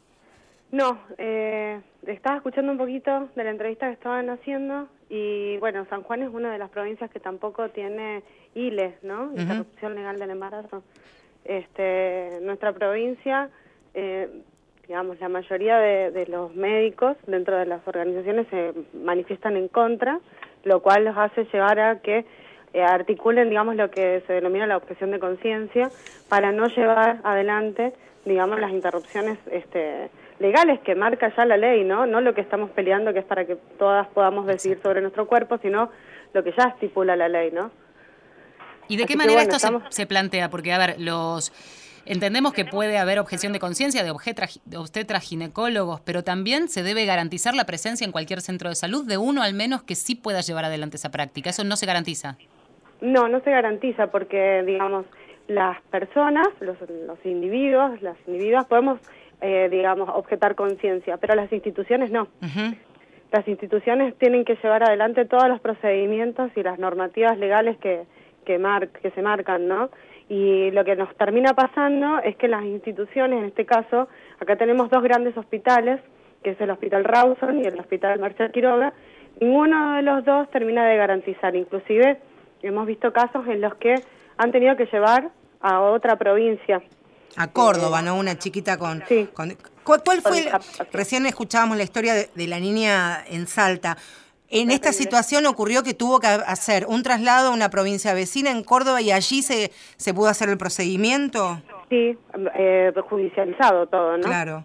No, 0.75 0.99
eh, 1.17 1.79
estaba 2.05 2.35
escuchando 2.35 2.69
un 2.69 2.77
poquito 2.77 3.29
de 3.33 3.45
la 3.45 3.51
entrevista 3.51 3.87
que 3.87 3.93
estaban 3.93 4.29
haciendo 4.29 4.89
y 5.09 5.55
bueno, 5.59 5.85
San 5.89 6.03
Juan 6.03 6.21
es 6.21 6.29
una 6.33 6.51
de 6.51 6.57
las 6.57 6.69
provincias 6.69 7.09
que 7.09 7.21
tampoco 7.21 7.69
tiene 7.69 8.23
ILE, 8.55 8.97
¿no? 9.01 9.31
Interrupción 9.37 9.95
legal 9.95 10.19
del 10.19 10.31
embarazo. 10.31 10.83
Este, 11.45 12.39
nuestra 12.41 12.73
provincia, 12.73 13.49
eh, 13.93 14.27
digamos, 14.85 15.17
la 15.21 15.29
mayoría 15.29 15.77
de, 15.77 16.25
los 16.27 16.53
médicos 16.53 17.15
dentro 17.25 17.55
de 17.55 17.67
las 17.67 17.87
organizaciones 17.87 18.45
se 18.49 18.73
manifiestan 19.01 19.55
en 19.55 19.69
contra, 19.69 20.19
lo 20.65 20.81
cual 20.81 21.05
los 21.05 21.17
hace 21.17 21.45
llevar 21.53 21.79
a 21.79 22.01
que 22.01 22.25
eh, 22.73 22.81
articulen, 22.81 23.47
digamos, 23.47 23.77
lo 23.77 23.89
que 23.89 24.23
se 24.27 24.33
denomina 24.33 24.67
la 24.67 24.75
objeción 24.75 25.11
de 25.11 25.19
conciencia 25.19 25.89
para 26.27 26.51
no 26.51 26.67
llevar 26.67 27.21
adelante, 27.23 27.93
digamos, 28.25 28.59
las 28.59 28.71
interrupciones 28.71 29.39
este, 29.49 30.09
legales 30.39 30.79
que 30.81 30.95
marca 30.95 31.33
ya 31.35 31.45
la 31.45 31.57
ley, 31.57 31.83
¿no? 31.83 32.05
No 32.05 32.21
lo 32.21 32.33
que 32.33 32.41
estamos 32.41 32.69
peleando, 32.71 33.13
que 33.13 33.19
es 33.19 33.25
para 33.25 33.45
que 33.45 33.55
todas 33.77 34.07
podamos 34.09 34.45
decidir 34.45 34.79
sobre 34.83 35.01
nuestro 35.01 35.27
cuerpo, 35.27 35.57
sino 35.61 35.89
lo 36.33 36.43
que 36.43 36.53
ya 36.57 36.65
estipula 36.65 37.15
la 37.15 37.29
ley, 37.29 37.51
¿no? 37.51 37.71
¿Y 38.87 38.97
de 38.97 39.05
qué 39.05 39.15
manera 39.15 39.41
esto 39.41 39.57
se, 39.89 40.05
plantea? 40.05 40.49
Porque, 40.49 40.73
a 40.73 40.77
ver, 40.77 40.95
los... 40.99 41.51
Entendemos 42.07 42.53
que 42.53 42.65
puede 42.65 42.99
haber 42.99 43.17
objeción 43.17 43.51
de 43.51 43.59
conciencia 43.59 44.03
de, 44.03 44.13
de 44.65 44.77
obstetras 44.77 45.23
ginecólogos, 45.23 46.01
pero 46.01 46.23
también 46.23 46.67
se 46.67 46.83
debe 46.83 47.03
garantizar 47.05 47.55
la 47.55 47.65
presencia 47.65 48.05
en 48.05 48.11
cualquier 48.11 48.41
centro 48.41 48.69
de 48.69 48.75
salud 48.75 49.07
de 49.07 49.17
uno 49.17 49.41
al 49.41 49.55
menos 49.55 49.81
que 49.81 49.95
sí 49.95 50.13
pueda 50.13 50.41
llevar 50.41 50.65
adelante 50.65 50.97
esa 50.97 51.09
práctica. 51.09 51.49
¿Eso 51.49 51.63
no 51.63 51.75
se 51.75 51.87
garantiza? 51.87 52.37
No, 53.01 53.27
no 53.27 53.39
se 53.39 53.49
garantiza 53.49 54.11
porque, 54.11 54.61
digamos, 54.67 55.07
las 55.47 55.81
personas, 55.89 56.47
los, 56.59 56.77
los 57.07 57.17
individuos, 57.25 57.99
las 58.03 58.17
individuas, 58.27 58.65
podemos 58.65 58.99
eh, 59.41 59.67
digamos, 59.69 60.09
objetar 60.13 60.55
conciencia, 60.55 61.17
pero 61.17 61.35
las 61.35 61.51
instituciones 61.51 62.11
no. 62.11 62.27
Las 63.31 63.47
instituciones 63.47 64.15
tienen 64.17 64.45
que 64.45 64.55
llevar 64.55 64.83
adelante 64.83 65.25
todos 65.25 65.47
los 65.49 65.59
procedimientos 65.59 66.51
y 66.55 66.63
las 66.63 66.79
normativas 66.79 67.37
legales 67.37 67.77
que, 67.77 68.03
que, 68.45 68.57
mar 68.57 68.89
que 68.89 69.11
se 69.11 69.21
marcan, 69.21 69.67
¿no? 69.67 69.89
Y 70.29 70.71
lo 70.71 70.83
que 70.85 70.95
nos 70.95 71.13
termina 71.15 71.53
pasando 71.53 72.19
es 72.19 72.35
que 72.37 72.47
las 72.47 72.63
instituciones, 72.63 73.39
en 73.39 73.45
este 73.45 73.65
caso, 73.65 74.07
acá 74.39 74.55
tenemos 74.55 74.89
dos 74.89 75.03
grandes 75.03 75.37
hospitales, 75.37 75.99
que 76.43 76.51
es 76.51 76.61
el 76.61 76.71
Hospital 76.71 77.03
Rawson 77.03 77.59
y 77.59 77.63
el 77.63 77.79
Hospital 77.79 78.19
Marcel 78.19 78.51
Quiroga, 78.51 78.93
ninguno 79.39 79.93
de 79.95 80.01
los 80.01 80.23
dos 80.25 80.49
termina 80.49 80.85
de 80.85 80.97
garantizar. 80.97 81.55
Inclusive 81.55 82.17
hemos 82.61 82.87
visto 82.87 83.11
casos 83.11 83.47
en 83.47 83.61
los 83.61 83.75
que 83.75 83.95
han 84.37 84.51
tenido 84.51 84.75
que 84.75 84.85
llevar 84.85 85.29
a 85.61 85.81
otra 85.81 86.15
provincia 86.15 86.81
a 87.35 87.51
Córdoba, 87.51 88.01
¿no? 88.01 88.17
Una 88.17 88.37
chiquita 88.37 88.77
con... 88.77 89.03
Sí. 89.07 89.29
¿cuál, 89.83 90.21
fue? 90.21 90.51
recién 90.91 91.25
escuchábamos 91.25 91.77
la 91.77 91.83
historia 91.83 92.13
de, 92.13 92.47
la 92.47 92.59
niña 92.59 93.23
en 93.29 93.47
Salta. 93.47 93.97
En 94.49 94.71
esta 94.71 94.93
situación 94.93 95.45
ocurrió 95.47 95.83
que 95.83 95.93
tuvo 95.93 96.19
que 96.19 96.27
hacer 96.27 96.85
un 96.87 97.03
traslado 97.03 97.49
a 97.49 97.53
una 97.53 97.69
provincia 97.69 98.13
vecina 98.13 98.51
en 98.51 98.63
Córdoba 98.63 99.01
y 99.01 99.11
allí 99.11 99.41
se, 99.41 99.71
se 99.97 100.13
pudo 100.13 100.27
hacer 100.27 100.49
el 100.49 100.57
procedimiento. 100.57 101.61
Sí, 101.89 102.17
eh, 102.55 102.93
judicializado 103.09 103.87
todo, 103.87 104.17
¿no? 104.17 104.23
Claro. 104.23 104.63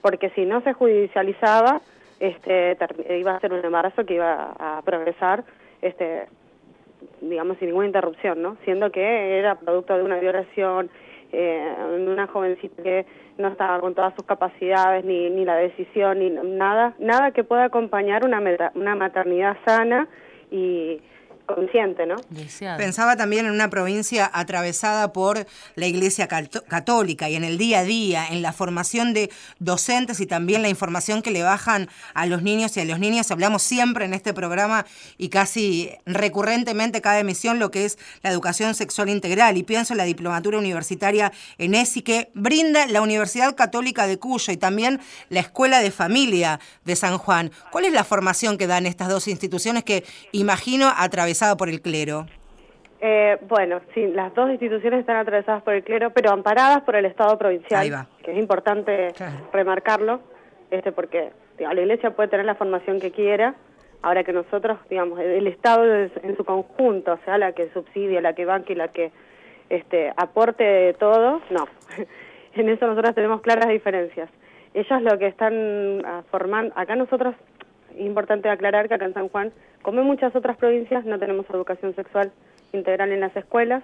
Porque 0.00 0.30
si 0.30 0.44
no 0.44 0.60
se 0.62 0.72
judicializaba, 0.74 1.80
este, 2.20 2.76
iba 3.18 3.34
a 3.34 3.40
ser 3.40 3.52
un 3.52 3.64
embarazo 3.64 4.04
que 4.04 4.14
iba 4.14 4.52
a 4.58 4.82
progresar, 4.82 5.44
este, 5.82 6.28
digamos, 7.20 7.58
sin 7.58 7.68
ninguna 7.68 7.86
interrupción, 7.86 8.42
¿no? 8.42 8.56
Siendo 8.64 8.90
que 8.90 9.38
era 9.38 9.56
producto 9.56 9.96
de 9.96 10.02
una 10.02 10.18
violación, 10.18 10.90
eh, 11.38 12.06
una 12.08 12.26
jovencita 12.26 12.82
que 12.82 13.06
no 13.36 13.48
estaba 13.48 13.78
con 13.80 13.94
todas 13.94 14.14
sus 14.14 14.24
capacidades, 14.24 15.04
ni, 15.04 15.28
ni 15.28 15.44
la 15.44 15.56
decisión, 15.56 16.18
ni 16.18 16.30
nada, 16.30 16.94
nada 16.98 17.32
que 17.32 17.44
pueda 17.44 17.64
acompañar 17.64 18.24
una, 18.24 18.42
una 18.74 18.96
maternidad 18.96 19.56
sana 19.66 20.08
y 20.50 21.02
consciente, 21.46 22.06
¿no? 22.06 22.16
Pensaba 22.76 23.16
también 23.16 23.46
en 23.46 23.52
una 23.52 23.70
provincia 23.70 24.30
atravesada 24.32 25.12
por 25.12 25.46
la 25.76 25.86
Iglesia 25.86 26.28
Católica 26.28 27.30
y 27.30 27.36
en 27.36 27.44
el 27.44 27.56
día 27.56 27.80
a 27.80 27.84
día, 27.84 28.26
en 28.28 28.42
la 28.42 28.52
formación 28.52 29.14
de 29.14 29.30
docentes 29.58 30.20
y 30.20 30.26
también 30.26 30.62
la 30.62 30.68
información 30.68 31.22
que 31.22 31.30
le 31.30 31.42
bajan 31.42 31.88
a 32.14 32.26
los 32.26 32.42
niños 32.42 32.76
y 32.76 32.80
a 32.80 32.84
los 32.84 32.98
niñas. 32.98 33.30
Hablamos 33.30 33.62
siempre 33.62 34.04
en 34.04 34.14
este 34.14 34.34
programa 34.34 34.84
y 35.16 35.28
casi 35.28 35.90
recurrentemente 36.04 37.00
cada 37.00 37.20
emisión 37.20 37.58
lo 37.58 37.70
que 37.70 37.84
es 37.84 37.98
la 38.22 38.30
educación 38.30 38.74
sexual 38.74 39.08
integral 39.08 39.56
y 39.56 39.62
pienso 39.62 39.94
en 39.94 39.98
la 39.98 40.04
diplomatura 40.04 40.58
universitaria 40.58 41.32
en 41.58 41.74
ESI 41.74 42.02
que 42.02 42.30
brinda 42.34 42.86
la 42.86 43.02
Universidad 43.02 43.54
Católica 43.54 44.06
de 44.06 44.18
Cuyo 44.18 44.52
y 44.52 44.56
también 44.56 45.00
la 45.28 45.40
Escuela 45.40 45.80
de 45.80 45.90
Familia 45.90 46.60
de 46.84 46.96
San 46.96 47.18
Juan. 47.18 47.52
¿Cuál 47.70 47.84
es 47.84 47.92
la 47.92 48.04
formación 48.04 48.58
que 48.58 48.66
dan 48.66 48.86
estas 48.86 49.08
dos 49.08 49.28
instituciones 49.28 49.84
que 49.84 50.04
imagino 50.32 50.92
atravesar 50.96 51.35
por 51.56 51.68
el 51.68 51.80
clero? 51.80 52.26
Eh, 53.00 53.36
bueno, 53.48 53.80
sí, 53.94 54.06
las 54.06 54.34
dos 54.34 54.50
instituciones 54.50 55.00
están 55.00 55.16
atravesadas 55.16 55.62
por 55.62 55.74
el 55.74 55.84
clero, 55.84 56.10
pero 56.10 56.30
amparadas 56.30 56.82
por 56.82 56.96
el 56.96 57.04
Estado 57.04 57.36
provincial, 57.36 58.06
que 58.22 58.32
es 58.32 58.38
importante 58.38 59.12
remarcarlo, 59.52 60.20
este, 60.70 60.92
porque 60.92 61.30
la 61.58 61.74
Iglesia 61.74 62.10
puede 62.10 62.30
tener 62.30 62.46
la 62.46 62.54
formación 62.54 62.98
que 62.98 63.10
quiera, 63.10 63.54
ahora 64.02 64.24
que 64.24 64.32
nosotros, 64.32 64.78
digamos, 64.88 65.20
el 65.20 65.46
Estado 65.46 65.84
en 65.94 66.36
su 66.36 66.44
conjunto, 66.44 67.12
o 67.12 67.18
sea, 67.24 67.36
la 67.36 67.52
que 67.52 67.70
subsidia, 67.70 68.20
la 68.20 68.34
que 68.34 68.44
banque 68.46 68.72
y 68.72 68.76
la 68.76 68.88
que 68.88 69.12
este, 69.68 70.12
aporte 70.16 70.94
todo, 70.98 71.42
no. 71.50 71.68
en 72.54 72.68
eso 72.68 72.86
nosotros 72.86 73.14
tenemos 73.14 73.42
claras 73.42 73.68
diferencias. 73.68 74.30
Ellos 74.72 75.02
lo 75.02 75.18
que 75.18 75.26
están 75.26 76.02
ah, 76.04 76.22
formando, 76.30 76.72
acá 76.76 76.96
nosotros 76.96 77.34
importante 77.98 78.48
aclarar 78.48 78.88
que 78.88 78.94
acá 78.94 79.04
en 79.04 79.14
San 79.14 79.28
Juan, 79.28 79.52
como 79.82 80.00
en 80.00 80.06
muchas 80.06 80.34
otras 80.34 80.56
provincias, 80.56 81.04
no 81.04 81.18
tenemos 81.18 81.48
educación 81.50 81.94
sexual 81.94 82.32
integral 82.72 83.12
en 83.12 83.20
las 83.20 83.36
escuelas. 83.36 83.82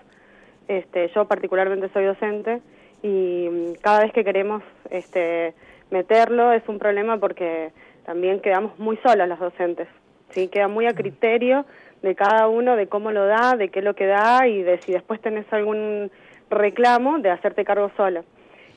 Este, 0.69 1.09
yo 1.15 1.27
particularmente 1.27 1.89
soy 1.93 2.05
docente 2.05 2.61
y 3.03 3.49
mm, 3.51 3.73
cada 3.81 4.01
vez 4.01 4.13
que 4.13 4.25
queremos 4.25 4.63
este, 4.91 5.55
meterlo 5.91 6.53
es 6.53 6.67
un 6.69 6.79
problema 6.79 7.19
porque 7.19 7.73
también 8.05 8.41
quedamos 8.41 8.79
muy 8.79 8.97
solas 8.99 9.29
las 9.29 9.41
docentes. 9.41 9.89
¿sí? 10.31 10.49
Queda 10.49 10.69
muy 10.69 10.87
a 10.87 10.95
criterio 10.95 11.65
de 12.03 12.15
cada 12.15 12.49
uno 12.49 12.77
de 12.77 12.89
cómo 12.89 13.13
lo 13.13 13.27
da, 13.27 13.57
de 13.57 13.69
qué 13.69 13.79
es 13.79 13.85
lo 13.85 13.95
que 13.95 14.07
da 14.07 14.47
y 14.47 14.63
de 14.63 14.79
si 14.79 14.93
después 14.93 15.21
tenés 15.21 15.51
algún 15.53 16.11
reclamo 16.51 17.19
de 17.19 17.31
hacerte 17.31 17.65
cargo 17.65 17.91
sola. 17.97 18.25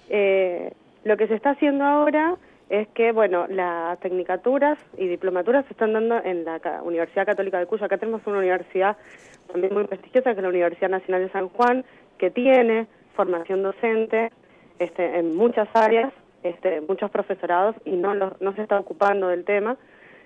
Eh, 0.10 0.72
lo 1.04 1.18
que 1.18 1.28
se 1.28 1.36
está 1.36 1.52
haciendo 1.52 1.84
ahora 1.84 2.36
es 2.70 2.88
que, 2.90 3.12
bueno, 3.12 3.46
las 3.48 4.00
tecnicaturas 4.00 4.80
y 4.98 5.08
diplomaturas 5.08 5.66
se 5.66 5.74
están 5.74 5.94
dando 5.94 6.22
en 6.24 6.46
la 6.46 6.60
Universidad 6.84 7.26
Católica 7.26 7.60
de 7.60 7.68
Cuyo. 7.68 7.86
Acá 7.86 7.98
tenemos 7.98 8.26
una 8.26 8.40
universidad 8.40 8.98
también 9.52 9.74
muy 9.74 9.84
prestigiosa, 9.86 10.32
que 10.34 10.40
es 10.40 10.44
la 10.44 10.50
Universidad 10.50 10.90
Nacional 10.90 11.22
de 11.22 11.32
San 11.32 11.50
Juan, 11.50 11.86
que 12.18 12.32
tiene 12.32 12.88
formación 13.16 13.62
docente 13.62 14.32
este, 14.80 15.20
en 15.20 15.36
muchas 15.36 15.68
áreas, 15.74 16.12
este, 16.44 16.82
muchos 16.82 17.12
profesorados, 17.12 17.76
y 17.86 17.92
no, 17.92 18.16
no 18.16 18.56
se 18.56 18.62
está 18.62 18.80
ocupando 18.80 19.28
del 19.28 19.46
tema. 19.46 19.78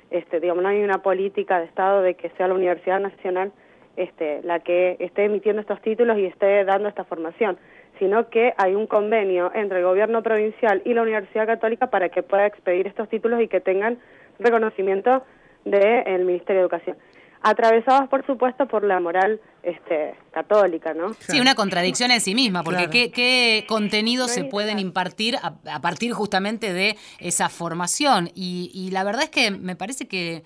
Este, 0.10 0.40
digamos, 0.40 0.64
no 0.64 0.70
hay 0.70 0.82
una 0.82 1.02
política 1.02 1.60
de 1.60 1.66
Estado 1.66 2.02
de 2.02 2.16
que 2.16 2.30
sea 2.32 2.48
la 2.48 2.56
Universidad 2.56 3.00
Nacional 3.00 3.52
este, 4.00 4.42
la 4.44 4.62
que 4.62 4.96
esté 5.00 5.26
emitiendo 5.26 5.62
estos 5.62 5.82
títulos 5.82 6.18
y 6.18 6.26
esté 6.26 6.64
dando 6.64 6.88
esta 6.88 7.04
formación 7.04 7.58
sino 8.00 8.30
que 8.30 8.54
hay 8.58 8.76
un 8.76 8.88
convenio 8.88 9.52
entre 9.54 9.80
el 9.80 9.86
gobierno 9.86 10.24
provincial 10.24 10.82
y 10.86 10.94
la 10.94 11.04
Universidad 11.04 11.46
Católica 11.46 11.88
para 11.88 12.10
que 12.10 12.24
pueda 12.24 12.46
expedir 12.46 12.88
estos 12.88 13.10
títulos 13.10 13.42
y 13.42 13.48
que 13.48 13.62
tengan 13.62 14.00
reconocimiento 14.40 15.24
del 15.66 16.26
Ministerio 16.26 16.56
de 16.56 16.62
Educación 16.62 16.98
atravesados 17.42 18.10
por 18.10 18.26
supuesto 18.26 18.68
por 18.68 18.84
la 18.84 19.00
moral 19.00 19.40
este, 19.64 20.16
católica, 20.32 20.94
¿no? 20.94 21.14
Sí, 21.20 21.40
una 21.40 21.56
contradicción 21.56 22.12
en 22.12 22.22
sí 22.22 22.36
misma, 22.36 22.64
porque 22.64 22.90
¿qué, 22.90 23.12
qué 23.12 23.66
contenidos 23.68 24.32
se 24.32 24.44
pueden 24.44 24.80
impartir 24.80 25.38
a, 25.42 25.82
partir 25.82 26.12
justamente 26.14 26.74
de 26.74 26.98
esa 27.20 27.50
formación? 27.50 28.30
Y, 28.36 28.72
y 28.74 28.92
la 28.92 29.04
verdad 29.04 29.24
es 29.24 29.30
que 29.30 29.52
me 29.52 29.76
parece 29.76 30.08
que 30.08 30.44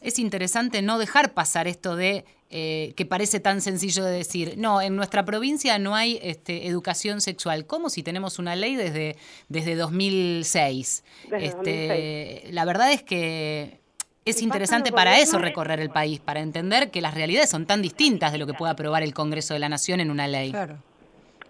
es 0.00 0.18
interesante 0.18 0.82
no 0.82 0.98
dejar 0.98 1.32
pasar 1.32 1.68
esto 1.68 1.96
de 1.96 2.24
eh, 2.54 2.92
que 2.96 3.06
parece 3.06 3.40
tan 3.40 3.62
sencillo 3.62 4.04
de 4.04 4.12
decir, 4.12 4.54
no, 4.58 4.82
en 4.82 4.94
nuestra 4.94 5.24
provincia 5.24 5.78
no 5.78 5.94
hay 5.94 6.18
este, 6.22 6.66
educación 6.66 7.22
sexual. 7.22 7.66
¿Cómo 7.66 7.88
si 7.88 8.02
tenemos 8.02 8.38
una 8.38 8.54
ley 8.56 8.76
desde, 8.76 9.16
desde 9.48 9.74
2006? 9.74 11.02
este, 11.32 12.44
La 12.50 12.66
verdad 12.66 12.92
es 12.92 13.02
que 13.02 13.80
es 14.26 14.42
interesante 14.42 14.92
para 14.92 15.18
eso 15.18 15.38
recorrer 15.38 15.80
el 15.80 15.88
país, 15.88 16.20
para 16.20 16.40
entender 16.40 16.90
que 16.90 17.00
las 17.00 17.14
realidades 17.14 17.48
son 17.48 17.64
tan 17.64 17.80
distintas 17.80 18.32
de 18.32 18.38
lo 18.38 18.46
que 18.46 18.52
puede 18.52 18.72
aprobar 18.72 19.02
el 19.02 19.14
Congreso 19.14 19.54
de 19.54 19.60
la 19.60 19.70
Nación 19.70 20.00
en 20.00 20.10
una 20.10 20.28
ley. 20.28 20.50
Claro. 20.50 20.76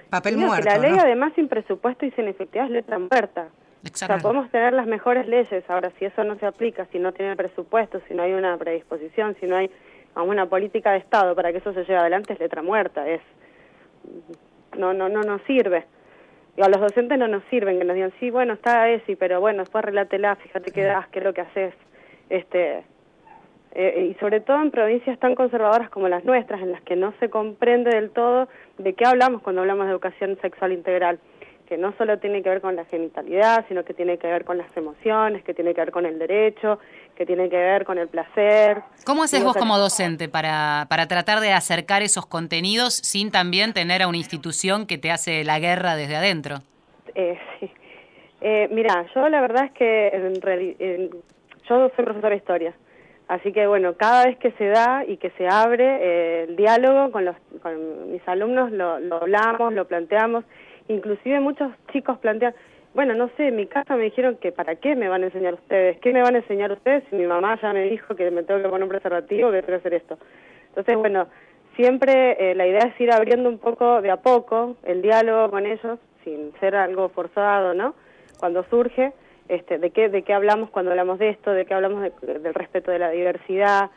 Papel 0.09 0.37
muerto. 0.38 0.68
la 0.68 0.78
ley, 0.78 0.97
además, 0.99 1.32
sin 1.35 1.49
presupuesto 1.49 2.06
y 2.06 2.12
sin 2.12 2.28
efectividad 2.28 2.66
es 2.66 2.73
letra 2.73 3.00
muerta. 3.00 3.49
O 3.85 3.97
sea, 3.97 4.18
podemos 4.18 4.49
tener 4.52 4.73
las 4.73 4.87
mejores 4.87 5.26
leyes. 5.26 5.64
Ahora, 5.68 5.90
si 5.99 6.04
eso 6.04 6.23
no 6.23 6.38
se 6.38 6.47
aplica, 6.47 6.87
si 6.92 7.00
no 7.00 7.12
tiene 7.12 7.35
presupuesto, 7.35 8.00
si 8.06 8.14
no 8.14 8.23
hay 8.23 8.32
una 8.32 8.56
predisposición, 8.56 9.37
si 9.40 9.47
no 9.47 9.56
hay 9.56 9.68
una 10.21 10.47
política 10.47 10.92
de 10.92 10.99
Estado 10.99 11.35
para 11.35 11.52
que 11.52 11.59
eso 11.59 11.73
se 11.73 11.85
lleve 11.85 11.99
adelante, 11.99 12.35
es 12.35 12.40
letra 12.40 12.62
muerta. 12.62 13.09
Es 13.09 13.23
no 14.76 14.92
no 14.92 15.09
no 15.09 15.23
nos 15.23 15.40
sirve. 15.42 15.87
Y 16.57 16.62
a 16.62 16.69
los 16.69 16.81
docentes 16.81 17.19
no 17.19 17.28
nos 17.28 17.42
sirven 17.45 17.78
que 17.78 17.85
nos 17.85 17.95
digan, 17.95 18.12
sí, 18.21 18.31
bueno, 18.31 18.52
está 18.52 18.90
ESI, 18.90 19.16
pero 19.16 19.40
bueno, 19.40 19.61
después 19.61 19.83
relátela, 19.85 20.37
fíjate 20.37 20.71
qué 20.71 20.83
das, 20.85 21.09
qué 21.09 21.21
es 21.21 21.25
lo 21.25 21.33
que 21.33 21.40
haces 21.40 21.75
este 22.28 22.85
eh, 23.75 24.11
y 24.11 24.14
sobre 24.21 24.40
todo 24.40 24.61
en 24.61 24.71
provincias 24.71 25.19
tan 25.19 25.35
conservadoras 25.35 25.88
como 25.88 26.09
las 26.09 26.25
nuestras, 26.25 26.61
en 26.61 26.73
las 26.73 26.83
que 26.83 26.95
no 26.95 27.14
se 27.21 27.31
comprende 27.31 27.90
del 27.90 28.11
todo 28.11 28.49
de 28.76 28.92
qué 28.92 29.07
hablamos 29.07 29.40
cuando 29.40 29.62
hablamos 29.62 29.87
de 29.87 29.92
educación 29.92 30.38
sexual 30.42 30.73
integral, 30.73 31.19
que 31.73 31.79
no 31.79 31.95
solo 31.97 32.19
tiene 32.19 32.43
que 32.43 32.50
ver 32.50 32.61
con 32.61 32.76
la 32.76 32.85
genitalidad, 32.85 33.64
sino 33.67 33.83
que 33.83 33.95
tiene 33.95 34.19
que 34.19 34.26
ver 34.26 34.45
con 34.45 34.59
las 34.59 34.76
emociones, 34.76 35.43
que 35.43 35.55
tiene 35.55 35.73
que 35.73 35.81
ver 35.81 35.91
con 35.91 36.05
el 36.05 36.19
derecho, 36.19 36.79
que 37.17 37.25
tiene 37.25 37.49
que 37.49 37.57
ver 37.57 37.87
con 37.87 37.97
el 37.97 38.09
placer. 38.09 38.83
¿Cómo 39.07 39.23
haces 39.23 39.43
vos 39.43 39.57
como 39.57 39.79
docente 39.79 40.29
para, 40.29 40.85
para 40.91 41.09
tratar 41.09 41.41
de 41.41 41.50
acercar 41.52 42.02
esos 42.02 42.26
contenidos 42.26 42.93
sin 42.93 43.31
también 43.31 43.73
tener 43.73 44.02
a 44.02 44.09
una 44.09 44.19
institución 44.19 44.87
que 44.87 44.99
te 44.99 45.11
hace 45.11 45.45
la 45.45 45.61
guerra 45.61 45.97
desde 45.97 46.14
adentro? 46.14 46.57
Eh, 47.14 47.38
sí. 47.61 47.71
Eh, 48.43 48.69
mira, 48.71 49.07
yo 49.14 49.26
la 49.31 49.41
verdad 49.41 49.64
es 49.64 49.73
que 49.73 50.09
en, 50.09 51.09
yo 51.71 51.91
soy 51.97 52.05
profesora 52.05 52.29
de 52.29 52.37
historia, 52.37 52.75
así 53.29 53.50
que 53.50 53.67
bueno, 53.67 53.95
cada 53.95 54.26
vez 54.26 54.37
que 54.37 54.50
se 54.59 54.67
da 54.67 55.07
y 55.09 55.17
que 55.17 55.31
se 55.38 55.49
abre 55.49 55.87
eh, 55.87 56.45
el 56.50 56.57
diálogo 56.57 57.11
con, 57.12 57.25
los, 57.25 57.37
con 57.62 58.12
mis 58.12 58.29
alumnos 58.29 58.71
lo, 58.73 58.97
hablamos, 59.23 59.73
lo 59.73 59.87
planteamos, 59.87 60.45
inclusive 60.92 61.40
muchos 61.40 61.72
chicos 61.92 62.18
plantean, 62.18 62.54
bueno, 62.94 63.14
no 63.14 63.30
sé, 63.37 63.49
en 63.49 63.56
mi 63.56 63.66
casa 63.66 63.96
me 63.96 64.04
dijeron 64.04 64.37
que 64.37 64.52
para 64.52 64.76
qué 64.76 64.94
me 64.94 65.08
van 65.08 65.22
a 65.22 65.26
enseñar 65.26 65.54
ustedes, 65.54 65.99
qué 66.00 66.12
me 66.12 66.22
van 66.22 66.34
a 66.34 66.38
enseñar 66.38 66.72
ustedes 66.72 67.04
si 67.08 67.16
mi 67.16 67.26
mamá 67.26 67.58
ya 67.61 67.72
me 67.72 67.84
dijo 67.84 68.14
que 68.14 68.30
me 68.30 68.42
tengo 68.42 68.62
que 68.62 68.68
poner 68.68 68.84
un 68.84 68.90
preservativo, 68.90 69.50
que 69.50 69.62
tengo 69.62 69.68
que 69.68 69.75
hacer 69.75 69.94
esto. 69.94 70.18
Entonces, 70.68 70.96
bueno, 70.96 71.26
siempre 71.76 72.50
eh, 72.50 72.54
la 72.54 72.66
idea 72.66 72.80
es 72.80 73.00
ir 73.00 73.11
abriendo 73.11 73.49
un 73.49 73.58
poco 73.58 74.02
de 74.02 74.11
a 74.11 74.18
poco 74.18 74.76
el 74.84 75.00
diálogo 75.00 75.50
con 75.50 75.64
ellos, 75.64 75.99
sin 76.22 76.52
ser 76.61 76.76
algo 76.76 77.08
forzado, 77.08 77.72
¿no? 77.75 77.94
Cuando 78.38 78.64
surge, 78.64 79.12
este, 79.49 79.78
de 79.78 79.90
qué 79.90 80.08
de 80.08 80.22
qué 80.22 80.34
hablamos 80.34 80.70
cuando 80.70 80.90
hablamos 80.90 81.18
de 81.18 81.30
esto, 81.30 81.52
de 81.52 81.64
qué 81.64 81.75
hablamos 81.75 82.02
del 82.20 82.54
respeto 82.54 82.90
de 82.90 82.99
la 82.99 83.11
diversidad. 83.11 83.90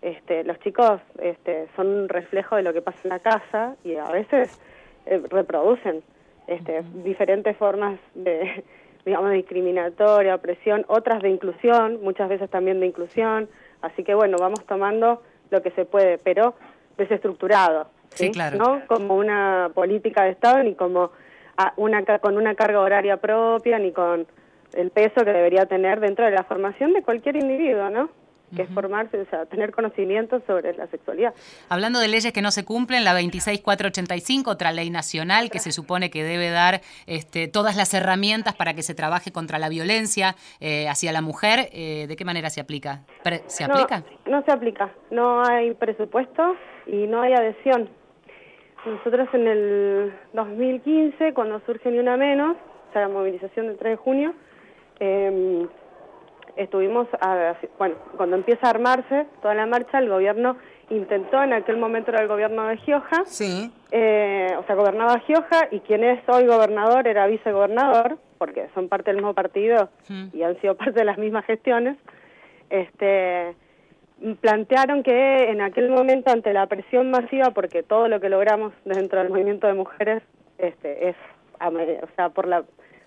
Este, 0.00 0.44
los 0.44 0.58
chicos 0.60 1.00
este, 1.20 1.68
son 1.76 1.86
un 1.86 2.08
reflejo 2.08 2.56
de 2.56 2.62
lo 2.62 2.72
que 2.72 2.82
pasa 2.82 2.98
en 3.04 3.10
la 3.10 3.20
casa 3.20 3.76
y 3.84 3.96
a 3.96 4.10
veces 4.10 4.60
eh, 5.06 5.22
reproducen 5.30 6.02
este, 6.46 6.82
diferentes 7.04 7.56
formas 7.56 7.98
de, 8.14 8.64
digamos, 9.04 9.32
discriminatoria, 9.32 10.34
opresión, 10.34 10.84
otras 10.88 11.22
de 11.22 11.30
inclusión, 11.30 12.00
muchas 12.02 12.28
veces 12.28 12.50
también 12.50 12.80
de 12.80 12.86
inclusión. 12.86 13.48
Así 13.80 14.04
que 14.04 14.14
bueno, 14.14 14.36
vamos 14.38 14.64
tomando 14.66 15.22
lo 15.50 15.62
que 15.62 15.70
se 15.72 15.84
puede, 15.84 16.18
pero 16.18 16.54
desestructurado, 16.96 17.88
¿sí? 18.10 18.30
claro. 18.30 18.58
no 18.58 18.82
como 18.86 19.16
una 19.16 19.70
política 19.74 20.24
de 20.24 20.30
Estado 20.30 20.62
ni 20.62 20.74
como 20.74 21.10
una 21.76 22.04
con 22.18 22.36
una 22.36 22.54
carga 22.54 22.80
horaria 22.80 23.18
propia 23.18 23.78
ni 23.78 23.92
con 23.92 24.26
el 24.74 24.90
peso 24.90 25.24
que 25.24 25.32
debería 25.32 25.66
tener 25.66 26.00
dentro 26.00 26.24
de 26.24 26.30
la 26.30 26.44
formación 26.44 26.92
de 26.92 27.02
cualquier 27.02 27.36
individuo, 27.36 27.90
¿no? 27.90 28.08
Que 28.54 28.62
es 28.62 28.70
formarse, 28.70 29.20
o 29.20 29.26
sea, 29.26 29.46
tener 29.46 29.72
conocimiento 29.72 30.40
sobre 30.46 30.74
la 30.74 30.86
sexualidad. 30.88 31.34
Hablando 31.68 31.98
de 31.98 32.08
leyes 32.08 32.32
que 32.32 32.42
no 32.42 32.50
se 32.50 32.64
cumplen, 32.64 33.04
la 33.04 33.12
26485, 33.12 34.50
otra 34.50 34.72
ley 34.72 34.90
nacional 34.90 35.50
que 35.50 35.58
se 35.58 35.72
supone 35.72 36.10
que 36.10 36.22
debe 36.22 36.50
dar 36.50 36.80
este, 37.06 37.48
todas 37.48 37.76
las 37.76 37.94
herramientas 37.94 38.54
para 38.54 38.74
que 38.74 38.82
se 38.82 38.94
trabaje 38.94 39.32
contra 39.32 39.58
la 39.58 39.68
violencia 39.68 40.36
eh, 40.60 40.88
hacia 40.88 41.12
la 41.12 41.22
mujer, 41.22 41.68
eh, 41.72 42.06
¿de 42.08 42.16
qué 42.16 42.24
manera 42.24 42.50
se 42.50 42.60
aplica? 42.60 43.00
¿Se 43.46 43.64
aplica? 43.64 44.02
No, 44.26 44.42
se 44.44 44.52
aplica, 44.52 44.92
no 45.10 45.42
hay 45.44 45.74
presupuesto 45.74 46.56
y 46.86 47.06
no 47.06 47.22
hay 47.22 47.32
adhesión. 47.32 47.88
Nosotros 48.84 49.28
en 49.32 49.46
el 49.46 50.12
2015, 50.32 51.32
cuando 51.34 51.60
surge 51.66 51.90
Ni 51.90 51.98
Una 51.98 52.16
Menos, 52.16 52.56
o 52.90 52.92
sea, 52.92 53.02
la 53.02 53.08
movilización 53.08 53.68
del 53.68 53.78
3 53.78 53.92
de 53.92 53.96
junio, 53.96 54.34
eh, 54.98 55.66
estuvimos, 56.56 57.08
bueno, 57.78 57.96
cuando 58.16 58.36
empieza 58.36 58.66
a 58.66 58.70
armarse 58.70 59.26
toda 59.40 59.54
la 59.54 59.66
marcha, 59.66 59.98
el 59.98 60.08
gobierno 60.08 60.56
intentó, 60.90 61.42
en 61.42 61.52
aquel 61.52 61.78
momento 61.78 62.10
era 62.10 62.22
el 62.22 62.28
gobierno 62.28 62.66
de 62.66 62.76
Gioja, 62.78 63.24
sí. 63.24 63.72
Eh, 63.90 64.54
o 64.58 64.64
sea, 64.64 64.74
gobernaba 64.74 65.18
Gioja 65.20 65.68
y 65.70 65.80
quien 65.80 66.04
es 66.04 66.20
hoy 66.28 66.46
gobernador 66.46 67.06
era 67.08 67.26
vicegobernador, 67.26 68.18
porque 68.38 68.68
son 68.74 68.88
parte 68.88 69.10
del 69.10 69.16
mismo 69.16 69.34
partido 69.34 69.88
y 70.32 70.42
han 70.42 70.60
sido 70.60 70.76
parte 70.76 70.92
de 70.92 71.04
las 71.04 71.18
mismas 71.18 71.44
gestiones, 71.46 71.96
este 72.70 73.54
plantearon 74.40 75.02
que 75.02 75.50
en 75.50 75.60
aquel 75.60 75.90
momento 75.90 76.30
ante 76.30 76.52
la 76.52 76.66
presión 76.66 77.10
masiva, 77.10 77.50
porque 77.50 77.82
todo 77.82 78.06
lo 78.06 78.20
que 78.20 78.28
logramos 78.28 78.72
dentro 78.84 79.18
del 79.18 79.30
movimiento 79.30 79.66
de 79.66 79.74
mujeres 79.74 80.22
este, 80.58 81.08
es, 81.08 81.16
o 81.60 82.08
sea, 82.14 82.28
por 82.28 82.46
la, 82.46 82.62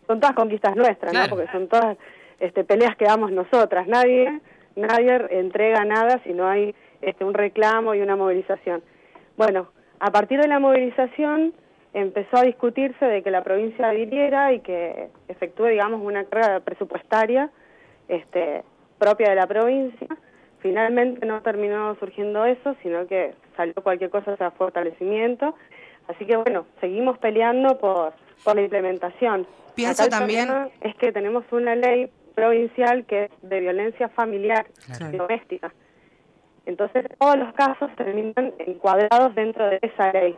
son 0.08 0.20
todas 0.20 0.36
conquistas 0.36 0.76
nuestras, 0.76 1.14
¿no? 1.14 1.22
Porque 1.30 1.48
son 1.52 1.70
todas 1.70 1.98
este, 2.40 2.64
peleas 2.64 2.96
que 2.96 3.06
damos 3.06 3.32
nosotras. 3.32 3.88
Nadie, 3.88 4.42
nadie 4.76 5.28
entrega 5.32 5.86
nada 5.86 6.20
si 6.24 6.34
no 6.34 6.48
hay 6.48 6.76
este, 7.02 7.24
un 7.24 7.34
reclamo 7.34 7.96
y 7.96 8.02
una 8.02 8.16
movilización. 8.16 8.84
Bueno, 9.38 9.70
a 10.00 10.12
partir 10.12 10.40
de 10.40 10.48
la 10.48 10.60
movilización 10.60 11.54
empezó 11.94 12.38
a 12.38 12.44
discutirse 12.44 13.06
de 13.06 13.24
que 13.24 13.32
la 13.32 13.44
provincia 13.44 13.90
adhiriera 13.90 14.52
y 14.54 14.60
que 14.60 15.10
efectúe, 15.28 15.68
digamos, 15.68 16.02
una 16.02 16.26
carga 16.26 16.60
presupuestaria 16.60 17.50
este, 18.08 18.64
propia 18.98 19.30
de 19.30 19.36
la 19.36 19.48
provincia. 19.48 20.08
Finalmente 20.60 21.26
no 21.26 21.42
terminó 21.42 21.96
surgiendo 21.96 22.44
eso, 22.46 22.76
sino 22.82 23.08
que 23.08 23.34
salió 23.56 23.74
cualquier 23.76 24.10
cosa, 24.10 24.36
sea, 24.36 24.52
fortalecimiento. 24.52 25.56
Así 26.08 26.26
que 26.26 26.36
bueno, 26.36 26.66
seguimos 26.82 27.18
peleando 27.20 27.78
por, 27.78 28.14
por 28.44 28.56
la 28.56 28.64
implementación. 28.64 29.48
Pienso 29.76 30.08
también... 30.08 30.50
Es 30.82 30.96
que 30.96 31.12
tenemos 31.12 31.46
una 31.52 31.76
ley 31.76 32.10
provincial 32.36 33.06
que 33.06 33.26
es 33.26 33.32
de 33.42 33.60
violencia 33.60 34.10
familiar 34.10 34.68
doméstica. 35.12 35.74
Entonces 36.66 37.06
todos 37.20 37.38
los 37.38 37.54
casos 37.54 37.90
terminan 37.96 38.54
encuadrados 38.60 39.36
dentro 39.36 39.68
de 39.70 39.80
esa 39.82 40.12
ley 40.12 40.38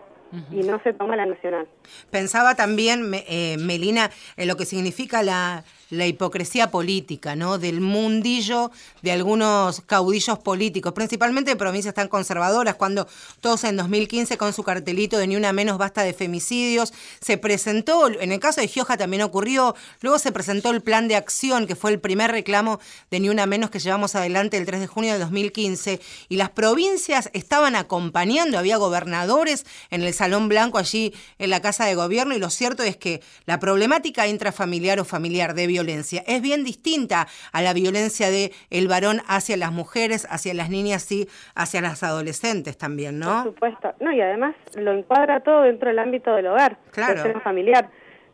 y 0.51 0.57
no 0.63 0.81
se 0.83 0.93
toma 0.93 1.15
la 1.15 1.25
nacional. 1.25 1.67
Pensaba 2.11 2.55
también, 2.55 3.11
eh, 3.13 3.55
Melina, 3.59 4.11
en 4.35 4.47
lo 4.47 4.57
que 4.57 4.65
significa 4.65 5.23
la, 5.23 5.63
la 5.89 6.05
hipocresía 6.05 6.71
política, 6.71 7.35
¿no? 7.35 7.57
Del 7.57 7.81
mundillo 7.81 8.71
de 9.01 9.11
algunos 9.11 9.81
caudillos 9.81 10.39
políticos, 10.39 10.93
principalmente 10.93 11.51
de 11.51 11.55
provincias 11.55 11.93
tan 11.93 12.07
conservadoras, 12.07 12.75
cuando 12.75 13.07
todos 13.41 13.63
en 13.63 13.77
2015 13.77 14.37
con 14.37 14.53
su 14.53 14.63
cartelito 14.63 15.17
de 15.17 15.27
ni 15.27 15.35
una 15.35 15.53
menos 15.53 15.77
basta 15.77 16.03
de 16.03 16.13
femicidios, 16.13 16.93
se 17.21 17.37
presentó, 17.37 18.07
en 18.07 18.31
el 18.31 18.39
caso 18.39 18.61
de 18.61 18.67
Gioja 18.67 18.97
también 18.97 19.21
ocurrió, 19.21 19.75
luego 20.01 20.19
se 20.19 20.31
presentó 20.31 20.71
el 20.71 20.81
plan 20.81 21.07
de 21.07 21.15
acción, 21.15 21.67
que 21.67 21.75
fue 21.75 21.91
el 21.91 21.99
primer 21.99 22.31
reclamo 22.31 22.79
de 23.11 23.19
ni 23.19 23.29
una 23.29 23.45
menos 23.45 23.69
que 23.69 23.79
llevamos 23.79 24.15
adelante 24.15 24.57
el 24.57 24.65
3 24.65 24.81
de 24.81 24.87
junio 24.87 25.13
de 25.13 25.19
2015, 25.19 26.01
y 26.29 26.35
las 26.35 26.49
provincias 26.49 27.29
estaban 27.33 27.75
acompañando, 27.75 28.57
había 28.57 28.77
gobernadores 28.77 29.65
en 29.89 30.03
el 30.03 30.13
Salón 30.13 30.49
Blanco 30.49 30.77
allí 30.77 31.13
en 31.39 31.49
la 31.49 31.61
Casa 31.61 31.85
de 31.85 31.95
Gobierno, 31.95 32.35
y 32.35 32.39
lo 32.39 32.49
cierto 32.49 32.83
es 32.83 32.97
que 32.97 33.21
la 33.45 33.59
problemática 33.59 34.27
intrafamiliar 34.27 34.99
o 34.99 35.05
familiar 35.05 35.53
de 35.53 35.67
violencia. 35.77 36.23
Es 36.25 36.41
bien 36.41 36.63
distinta 36.63 37.27
a 37.51 37.61
la 37.61 37.73
violencia 37.73 38.29
de 38.29 38.51
el 38.69 38.87
varón 38.87 39.21
hacia 39.27 39.57
las 39.57 39.71
mujeres, 39.71 40.27
hacia 40.29 40.53
las 40.53 40.69
niñas 40.69 41.11
y 41.11 41.27
hacia 41.55 41.81
las 41.81 42.03
adolescentes 42.03 42.77
también, 42.77 43.19
¿no? 43.19 43.43
Por 43.43 43.53
supuesto. 43.53 43.93
No, 43.99 44.11
y 44.11 44.21
además 44.21 44.55
lo 44.75 44.91
encuadra 44.91 45.41
todo 45.41 45.61
dentro 45.63 45.89
del 45.89 45.99
ámbito 45.99 46.35
del 46.35 46.47
hogar, 46.47 46.77
claro. 46.91 47.23
del 47.23 47.41
familiar. 47.41 47.89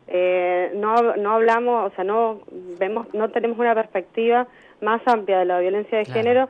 Eh, 0.06 0.72
no, 0.74 1.16
no 1.16 1.32
hablamos, 1.32 1.92
o 1.92 1.94
sea, 1.94 2.04
no 2.04 2.40
vemos, 2.78 3.06
no 3.14 3.30
tenemos 3.30 3.58
una 3.58 3.74
perspectiva 3.74 4.46
más 4.80 5.00
amplia 5.06 5.38
de 5.38 5.44
la 5.44 5.60
violencia 5.60 5.98
de 5.98 6.04
género 6.04 6.48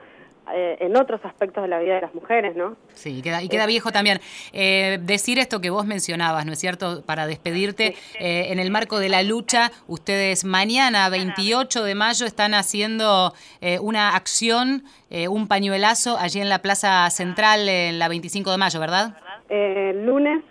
eh, 0.52 0.76
en 0.80 0.94
otros 0.96 1.24
aspectos 1.24 1.62
de 1.62 1.68
la 1.68 1.78
vida 1.78 1.94
de 1.94 2.00
las 2.02 2.14
mujeres, 2.14 2.54
¿no? 2.54 2.76
Sí, 2.92 3.18
y 3.18 3.22
queda, 3.22 3.42
y 3.42 3.48
queda 3.48 3.66
viejo 3.66 3.92
también. 3.92 4.20
Eh, 4.52 4.98
decir 5.00 5.38
esto 5.38 5.60
que 5.60 5.70
vos 5.70 5.86
mencionabas, 5.86 6.44
¿no 6.44 6.52
es 6.52 6.58
cierto? 6.58 7.02
Para 7.06 7.26
despedirte, 7.26 7.94
eh, 8.20 8.48
en 8.50 8.58
el 8.58 8.70
marco 8.70 8.98
de 8.98 9.08
la 9.08 9.22
lucha, 9.22 9.70
ustedes 9.88 10.44
mañana, 10.44 11.08
28 11.08 11.84
de 11.84 11.94
mayo, 11.94 12.26
están 12.26 12.54
haciendo 12.54 13.32
una 13.80 14.14
acción, 14.14 14.84
un 15.30 15.48
pañuelazo 15.48 16.18
allí 16.18 16.40
en 16.40 16.48
la 16.48 16.58
Plaza 16.58 17.08
Central, 17.10 17.68
en 17.68 17.98
la 17.98 18.08
25 18.08 18.50
de 18.50 18.58
mayo, 18.58 18.80
¿verdad? 18.80 19.16
El 19.48 20.04
lunes 20.04 20.42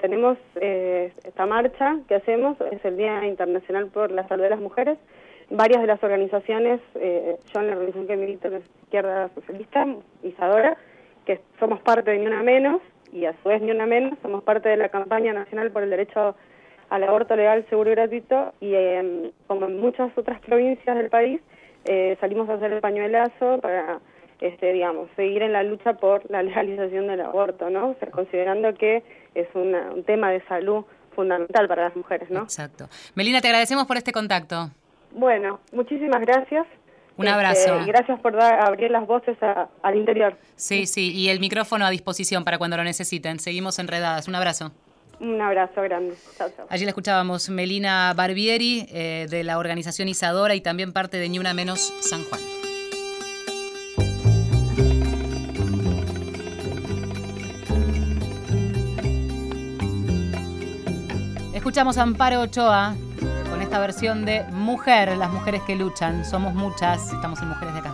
tenemos 0.00 0.38
esta 0.60 1.46
marcha 1.46 1.96
que 2.08 2.14
hacemos, 2.14 2.56
es 2.72 2.84
el 2.84 2.96
Día 2.96 3.26
Internacional 3.26 3.88
por 3.88 4.10
la 4.10 4.26
Salud 4.28 4.44
de 4.44 4.50
las 4.50 4.60
Mujeres, 4.60 4.98
varias 5.50 5.80
de 5.80 5.86
las 5.86 6.02
organizaciones, 6.02 6.80
eh, 6.94 7.36
yo 7.52 7.60
en 7.60 7.66
la 7.66 7.72
organización 7.72 8.06
que 8.06 8.16
milito 8.16 8.48
en 8.48 8.54
la 8.54 8.58
izquierda 8.60 9.30
socialista, 9.34 9.86
Isadora, 10.22 10.76
que 11.26 11.40
somos 11.58 11.80
parte 11.80 12.10
de 12.10 12.18
Ni 12.18 12.26
Una 12.26 12.42
Menos, 12.42 12.80
y 13.12 13.26
a 13.26 13.34
su 13.42 13.48
vez 13.48 13.62
Ni 13.62 13.70
Una 13.70 13.86
Menos, 13.86 14.18
somos 14.22 14.42
parte 14.42 14.68
de 14.68 14.76
la 14.76 14.88
campaña 14.88 15.32
nacional 15.32 15.70
por 15.70 15.82
el 15.82 15.90
derecho 15.90 16.34
al 16.90 17.04
aborto 17.04 17.36
legal, 17.36 17.64
seguro 17.68 17.90
y 17.90 17.94
gratuito, 17.94 18.52
y 18.60 18.74
em, 18.74 19.32
como 19.46 19.66
en 19.66 19.80
muchas 19.80 20.16
otras 20.16 20.40
provincias 20.40 20.96
del 20.96 21.10
país, 21.10 21.40
eh, 21.84 22.16
salimos 22.20 22.48
a 22.48 22.54
hacer 22.54 22.72
el 22.72 22.80
pañuelazo 22.80 23.58
para, 23.60 24.00
este, 24.40 24.72
digamos, 24.72 25.08
seguir 25.16 25.42
en 25.42 25.52
la 25.52 25.62
lucha 25.62 25.94
por 25.94 26.28
la 26.30 26.42
legalización 26.42 27.06
del 27.06 27.20
aborto, 27.20 27.70
¿no? 27.70 27.90
O 27.90 27.96
sea, 27.98 28.10
considerando 28.10 28.74
que 28.74 29.02
es 29.34 29.48
un 29.54 30.04
tema 30.04 30.30
de 30.30 30.42
salud 30.46 30.84
fundamental 31.14 31.68
para 31.68 31.84
las 31.84 31.96
mujeres, 31.96 32.30
¿no? 32.30 32.42
Exacto. 32.42 32.88
Melina, 33.14 33.40
te 33.40 33.48
agradecemos 33.48 33.86
por 33.86 33.96
este 33.96 34.12
contacto. 34.12 34.70
Bueno, 35.14 35.60
muchísimas 35.72 36.20
gracias. 36.20 36.66
Un 37.16 37.28
abrazo. 37.28 37.78
Este, 37.78 37.92
gracias 37.92 38.20
por 38.20 38.34
dar, 38.34 38.60
abrir 38.66 38.90
las 38.90 39.06
voces 39.06 39.38
al 39.82 39.96
interior. 39.96 40.36
Sí, 40.56 40.86
sí, 40.86 41.12
y 41.12 41.28
el 41.28 41.38
micrófono 41.38 41.86
a 41.86 41.90
disposición 41.90 42.44
para 42.44 42.58
cuando 42.58 42.76
lo 42.76 42.84
necesiten. 42.84 43.38
Seguimos 43.38 43.78
enredadas. 43.78 44.26
Un 44.26 44.34
abrazo. 44.34 44.72
Un 45.20 45.40
abrazo 45.40 45.80
grande. 45.82 46.16
Allí 46.68 46.84
la 46.84 46.90
escuchábamos 46.90 47.48
Melina 47.48 48.12
Barbieri 48.16 48.86
eh, 48.90 49.26
de 49.30 49.44
la 49.44 49.58
organización 49.58 50.08
Isadora 50.08 50.56
y 50.56 50.60
también 50.60 50.92
parte 50.92 51.18
de 51.18 51.28
Ni 51.28 51.38
Una 51.38 51.54
Menos 51.54 51.94
San 52.00 52.24
Juan. 52.24 52.40
Escuchamos 61.54 61.96
a 61.96 62.02
Amparo 62.02 62.40
Ochoa 62.40 62.94
esta 63.74 63.80
versión 63.80 64.24
de 64.24 64.44
Mujer, 64.52 65.16
las 65.16 65.32
mujeres 65.32 65.60
que 65.62 65.74
luchan. 65.74 66.24
Somos 66.24 66.54
muchas, 66.54 67.12
estamos 67.12 67.42
en 67.42 67.48
Mujeres 67.48 67.74
de 67.74 67.80
Acá. 67.80 67.93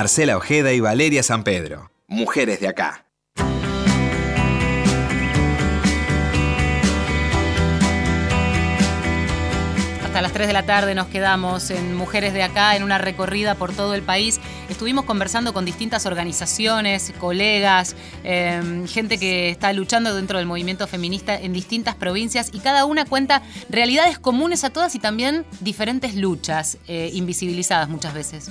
Marcela 0.00 0.38
Ojeda 0.38 0.72
y 0.72 0.80
Valeria 0.80 1.22
San 1.22 1.44
Pedro. 1.44 1.90
Mujeres 2.08 2.58
de 2.58 2.68
acá. 2.68 3.04
Hasta 10.02 10.20
Hasta 10.20 10.22
las 10.22 10.32
3 10.32 10.46
de 10.46 10.52
la 10.54 10.62
tarde 10.64 10.94
nos 10.94 11.08
quedamos 11.08 11.70
en 11.70 11.94
Mujeres 11.94 12.32
de 12.32 12.42
Acá, 12.42 12.76
en 12.76 12.82
una 12.82 12.96
recorrida 12.96 13.56
por 13.56 13.74
todo 13.74 13.92
el 13.92 14.00
país. 14.00 14.40
Estuvimos 14.70 15.04
conversando 15.04 15.52
con 15.52 15.64
distintas 15.64 16.06
organizaciones, 16.06 17.12
colegas, 17.18 17.96
em, 18.22 18.86
gente 18.86 19.18
que 19.18 19.50
está 19.50 19.72
luchando 19.72 20.14
dentro 20.14 20.38
del 20.38 20.46
movimiento 20.46 20.86
feminista 20.86 21.34
en 21.34 21.52
distintas 21.52 21.96
provincias 21.96 22.50
y 22.52 22.60
cada 22.60 22.84
una 22.84 23.04
cuenta 23.04 23.42
realidades 23.68 24.20
comunes 24.20 24.62
a 24.62 24.70
todas 24.70 24.94
y 24.94 25.00
también 25.00 25.44
diferentes 25.58 26.14
luchas, 26.14 26.78
eh, 26.86 27.10
invisibilizadas 27.12 27.88
muchas 27.88 28.14
veces. 28.14 28.48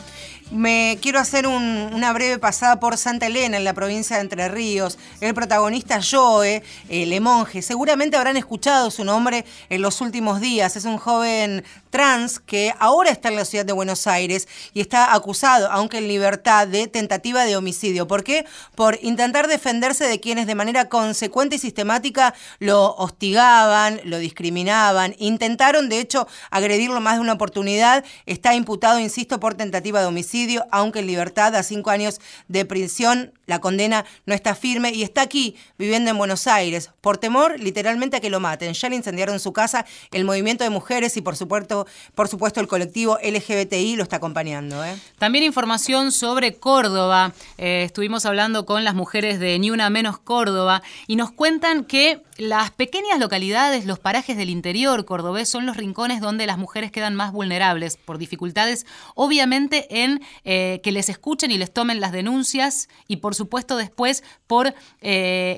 Me 0.51 0.97
quiero 0.99 1.19
hacer 1.19 1.45
una 1.45 2.12
breve 2.12 2.39
pasada 2.39 2.79
por 2.79 2.97
Santa 2.97 3.27
Elena, 3.27 3.58
en 3.58 3.63
la 3.63 3.73
provincia 3.73 4.15
de 4.15 4.23
Entre 4.23 4.49
Ríos. 4.49 4.97
El 5.21 5.36
protagonista 5.36 5.99
Joe, 6.01 6.63
el 6.89 7.21
monje, 7.21 7.62
seguramente 7.62 8.17
habrán 8.17 8.36
escuchado 8.36 8.89
su 8.89 9.05
nombre 9.05 9.45
en 9.69 9.84
los 9.84 10.01
últimos 10.01 10.41
días. 10.41 10.75
Es 10.75 10.86
un 10.86 10.97
joven 10.97 11.63
trans 11.91 12.39
que 12.39 12.73
ahora 12.79 13.12
está 13.12 13.29
en 13.29 13.36
la 13.36 13.45
ciudad 13.45 13.63
de 13.63 13.73
Buenos 13.73 14.08
Aires 14.08 14.47
y 14.73 14.82
está 14.82 15.13
acusado, 15.13 15.71
aunque 15.71 15.99
en 15.99 16.08
libertad, 16.09 16.67
de 16.67 16.87
tentativa 16.87 17.45
de 17.45 17.55
homicidio. 17.55 18.07
¿Por 18.07 18.25
qué? 18.25 18.45
Por 18.75 18.99
intentar 19.01 19.47
defenderse 19.47 20.05
de 20.05 20.19
quienes 20.19 20.47
de 20.47 20.55
manera 20.55 20.89
consecuente 20.89 21.55
y 21.55 21.59
sistemática 21.59 22.33
lo 22.59 22.95
hostigaban, 22.95 24.01
lo 24.03 24.17
discriminaban, 24.17 25.15
intentaron 25.19 25.87
de 25.87 26.01
hecho 26.01 26.27
agredirlo 26.51 26.99
más 26.99 27.15
de 27.15 27.21
una 27.21 27.33
oportunidad. 27.33 28.03
Está 28.25 28.53
imputado, 28.53 28.99
insisto, 28.99 29.39
por 29.39 29.55
tentativa 29.55 30.01
de 30.01 30.07
homicidio, 30.07 30.65
aunque 30.71 30.99
en 30.99 31.07
libertad 31.07 31.55
a 31.55 31.63
cinco 31.63 31.89
años 31.89 32.19
de 32.47 32.65
prisión. 32.65 33.31
La 33.45 33.59
condena 33.59 34.05
no 34.25 34.35
está 34.35 34.53
firme 34.53 34.91
y 34.91 35.03
está 35.03 35.21
aquí 35.21 35.55
viviendo 35.77 36.11
en 36.11 36.17
Buenos 36.17 36.45
Aires 36.45 36.91
por 37.01 37.17
temor 37.17 37.59
literalmente 37.59 38.17
a 38.17 38.19
que 38.19 38.29
lo 38.29 38.39
maten. 38.39 38.73
Ya 38.73 38.89
le 38.89 38.95
incendiaron 38.95 39.39
su 39.39 39.53
casa, 39.53 39.85
el 40.11 40.25
movimiento 40.25 40.63
de 40.63 40.69
mujeres 40.69 41.17
y 41.17 41.21
por 41.21 41.35
supuesto 41.35 41.87
por 42.15 42.27
supuesto, 42.27 42.59
el 42.59 42.67
colectivo 42.67 43.17
LGBTI 43.23 43.95
lo 43.95 44.03
está 44.03 44.17
acompañando. 44.17 44.83
¿eh? 44.83 44.97
También 45.17 45.43
información 45.43 45.98
sobre 46.07 46.55
Córdoba. 46.55 47.33
Eh, 47.57 47.83
estuvimos 47.83 48.25
hablando 48.25 48.65
con 48.65 48.85
las 48.85 48.95
mujeres 48.95 49.38
de 49.38 49.59
Ni 49.59 49.69
Una 49.69 49.89
Menos 49.89 50.17
Córdoba 50.17 50.81
y 51.07 51.17
nos 51.17 51.31
cuentan 51.31 51.83
que 51.83 52.23
las 52.38 52.71
pequeñas 52.71 53.19
localidades, 53.19 53.85
los 53.85 53.99
parajes 53.99 54.38
del 54.38 54.49
interior 54.49 55.03
cordobés 55.03 55.49
son 55.49 55.65
los 55.65 55.75
rincones 55.75 56.21
donde 56.21 56.47
las 56.47 56.57
mujeres 56.57 56.89
quedan 56.89 57.13
más 57.15 57.33
vulnerables 57.33 57.97
por 57.97 58.17
dificultades, 58.17 58.85
obviamente 59.13 60.03
en 60.03 60.21
eh, 60.45 60.79
que 60.81 60.93
les 60.93 61.09
escuchen 61.09 61.51
y 61.51 61.57
les 61.57 61.73
tomen 61.73 61.99
las 61.99 62.13
denuncias 62.13 62.88
y 63.09 63.17
por 63.17 63.35
supuesto 63.35 63.75
después 63.75 64.23
por 64.47 64.73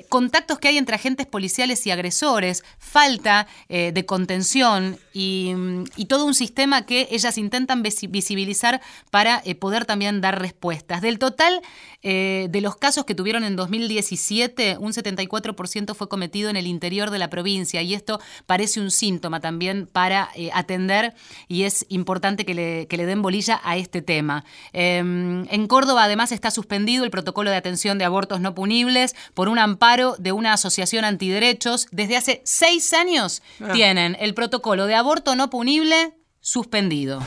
contactos 0.08 0.58
que 0.58 0.68
hay 0.68 0.78
entre 0.78 0.96
agentes 0.96 1.26
policiales 1.26 1.86
y 1.86 1.90
agresores, 1.90 2.64
falta 2.78 3.46
de 3.68 4.04
contención 4.06 4.98
y, 5.12 5.54
y 5.96 6.06
todo 6.06 6.26
un 6.26 6.34
sistema 6.34 6.84
que 6.84 7.08
ellas 7.10 7.38
intentan 7.38 7.82
visibilizar 7.82 8.80
para 9.10 9.42
eh, 9.44 9.54
poder 9.54 9.84
también 9.84 10.20
dar 10.20 10.31
respuestas. 10.32 11.02
Del 11.02 11.18
total 11.18 11.60
eh, 12.02 12.48
de 12.50 12.60
los 12.60 12.76
casos 12.76 13.04
que 13.04 13.14
tuvieron 13.14 13.44
en 13.44 13.56
2017, 13.56 14.76
un 14.78 14.92
74% 14.92 15.94
fue 15.94 16.08
cometido 16.08 16.50
en 16.50 16.56
el 16.56 16.66
interior 16.66 17.10
de 17.10 17.18
la 17.18 17.30
provincia 17.30 17.82
y 17.82 17.94
esto 17.94 18.20
parece 18.46 18.80
un 18.80 18.90
síntoma 18.90 19.40
también 19.40 19.86
para 19.86 20.30
eh, 20.34 20.50
atender 20.52 21.14
y 21.48 21.62
es 21.62 21.86
importante 21.88 22.44
que 22.44 22.54
le, 22.54 22.86
que 22.88 22.96
le, 22.96 23.06
den 23.06 23.22
bolilla 23.22 23.60
a 23.64 23.76
este 23.76 24.02
tema. 24.02 24.44
Em, 24.72 25.46
en 25.50 25.66
Córdoba 25.66 26.04
además 26.04 26.32
está 26.32 26.50
suspendido 26.50 27.04
el 27.04 27.10
protocolo 27.10 27.50
de 27.50 27.56
atención 27.56 27.98
de 27.98 28.04
abortos 28.04 28.40
no 28.40 28.54
punibles 28.54 29.14
por 29.34 29.48
un 29.48 29.58
amparo 29.58 30.16
de 30.18 30.32
una 30.32 30.52
asociación 30.52 31.04
antiderechos. 31.04 31.86
Desde 31.90 32.16
hace 32.16 32.42
seis 32.44 32.92
años 32.92 33.42
ah. 33.60 33.72
tienen 33.72 34.16
el 34.20 34.34
protocolo 34.34 34.86
de 34.86 34.94
aborto 34.94 35.36
no 35.36 35.50
punible 35.50 36.14
suspendido. 36.40 37.22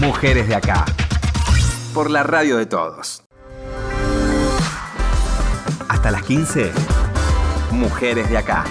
Mujeres 0.00 0.48
de 0.48 0.54
acá. 0.54 0.84
Por 1.94 2.10
la 2.10 2.24
radio 2.24 2.56
de 2.56 2.66
todos. 2.66 3.22
Hasta 5.88 6.10
las 6.10 6.24
15. 6.24 6.72
Mujeres 7.70 8.28
de 8.28 8.36
acá. 8.36 8.64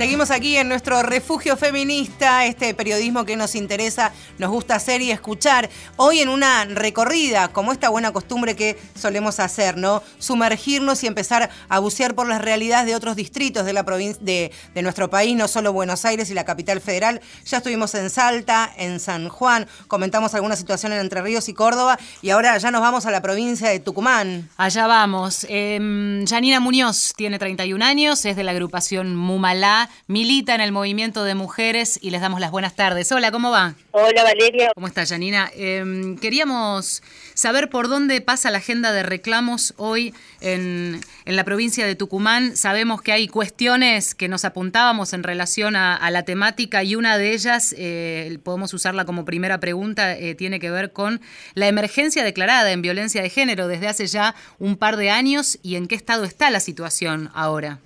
Seguimos 0.00 0.30
aquí 0.30 0.56
en 0.56 0.66
nuestro 0.66 1.02
refugio 1.02 1.58
feminista, 1.58 2.46
este 2.46 2.72
periodismo 2.72 3.26
que 3.26 3.36
nos 3.36 3.54
interesa, 3.54 4.12
nos 4.38 4.48
gusta 4.48 4.76
hacer 4.76 5.02
y 5.02 5.10
escuchar. 5.10 5.68
Hoy 5.96 6.20
en 6.20 6.30
una 6.30 6.64
recorrida, 6.64 7.48
como 7.48 7.70
esta 7.70 7.90
buena 7.90 8.10
costumbre 8.10 8.56
que 8.56 8.78
solemos 8.98 9.40
hacer, 9.40 9.76
¿no? 9.76 10.02
Sumergirnos 10.18 11.04
y 11.04 11.06
empezar 11.06 11.50
a 11.68 11.78
bucear 11.80 12.14
por 12.14 12.26
las 12.26 12.40
realidades 12.40 12.86
de 12.86 12.94
otros 12.94 13.14
distritos 13.14 13.66
de 13.66 13.74
la 13.74 13.84
provincia 13.84 14.22
de, 14.22 14.50
nuestro 14.82 15.10
país, 15.10 15.36
no 15.36 15.48
solo 15.48 15.74
Buenos 15.74 16.06
Aires 16.06 16.30
y 16.30 16.34
la 16.34 16.46
capital 16.46 16.80
federal. 16.80 17.20
Ya 17.44 17.58
estuvimos 17.58 17.94
en 17.94 18.08
Salta, 18.08 18.72
en 18.78 19.00
San 19.00 19.28
Juan, 19.28 19.66
comentamos 19.86 20.32
alguna 20.32 20.56
situación 20.56 20.94
en 20.94 21.00
Entre 21.00 21.20
Ríos 21.20 21.50
y 21.50 21.52
Córdoba, 21.52 21.98
y 22.22 22.30
ahora 22.30 22.56
ya 22.56 22.70
nos 22.70 22.80
vamos 22.80 23.04
a 23.04 23.10
la 23.10 23.20
provincia 23.20 23.68
de 23.68 23.80
Tucumán. 23.80 24.48
Allá 24.56 24.86
vamos. 24.86 25.44
Eh, 25.50 26.24
Janina 26.26 26.58
Muñoz 26.58 27.12
tiene 27.18 27.38
31 27.38 27.84
años, 27.84 28.24
es 28.24 28.34
de 28.34 28.44
la 28.44 28.52
agrupación 28.52 29.14
Mumalá 29.14 29.89
milita 30.06 30.54
en 30.54 30.60
el 30.60 30.72
movimiento 30.72 31.24
de 31.24 31.34
mujeres 31.34 31.98
y 32.02 32.10
les 32.10 32.20
damos 32.20 32.40
las 32.40 32.50
buenas 32.50 32.74
tardes. 32.74 33.10
Hola, 33.12 33.30
¿cómo 33.30 33.50
va? 33.50 33.74
Hola, 33.92 34.22
Valeria. 34.22 34.70
¿Cómo 34.74 34.86
está, 34.86 35.06
Janina? 35.06 35.50
Em, 35.54 36.16
queríamos 36.16 37.02
saber 37.34 37.70
por 37.70 37.88
dónde 37.88 38.20
pasa 38.20 38.50
la 38.50 38.58
agenda 38.58 38.92
de 38.92 39.02
reclamos 39.02 39.74
hoy 39.76 40.14
en, 40.40 41.00
la 41.24 41.44
provincia 41.44 41.86
de 41.86 41.94
Tucumán. 41.94 42.56
Sabemos 42.56 43.02
que 43.02 43.12
hay 43.12 43.28
cuestiones 43.28 44.14
que 44.14 44.28
nos 44.28 44.44
apuntábamos 44.44 45.12
en 45.12 45.22
relación 45.22 45.76
a, 45.76 46.10
la 46.10 46.24
temática 46.24 46.82
y 46.82 46.96
una 46.96 47.18
de 47.18 47.32
ellas, 47.32 47.74
eh, 47.78 48.38
podemos 48.42 48.74
usarla 48.74 49.04
como 49.04 49.24
primera 49.24 49.60
pregunta, 49.60 50.16
eh, 50.16 50.34
tiene 50.34 50.58
que 50.58 50.70
ver 50.70 50.92
con 50.92 51.20
la 51.54 51.68
emergencia 51.68 52.24
declarada 52.24 52.72
en 52.72 52.82
violencia 52.82 53.22
de 53.22 53.30
género 53.30 53.68
desde 53.68 53.86
hace 53.86 54.06
ya 54.06 54.34
un 54.58 54.76
par 54.76 54.96
de 54.96 55.10
años 55.10 55.58
y 55.62 55.76
en 55.76 55.86
qué 55.86 55.94
estado 55.94 56.24
está 56.24 56.50
la 56.50 56.60
situación 56.60 57.30
ahora. 57.34 57.78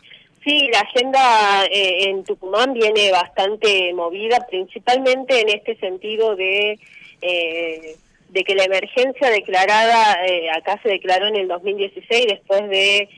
Sí, 0.44 0.68
la 0.70 0.80
agenda 0.80 1.64
eh, 1.70 2.10
en 2.10 2.22
Tucumán 2.22 2.74
viene 2.74 3.10
bastante 3.10 3.94
movida, 3.94 4.46
principalmente 4.46 5.40
en 5.40 5.48
este 5.48 5.74
sentido 5.76 6.36
de, 6.36 6.78
eh, 7.22 7.96
de 8.28 8.44
que 8.44 8.54
la 8.54 8.64
emergencia 8.64 9.30
declarada, 9.30 10.26
eh, 10.26 10.50
acá 10.50 10.78
se 10.82 10.90
declaró 10.90 11.28
en 11.28 11.36
el 11.36 11.48
2016 11.48 12.26
después 12.26 12.68
de 12.68 13.08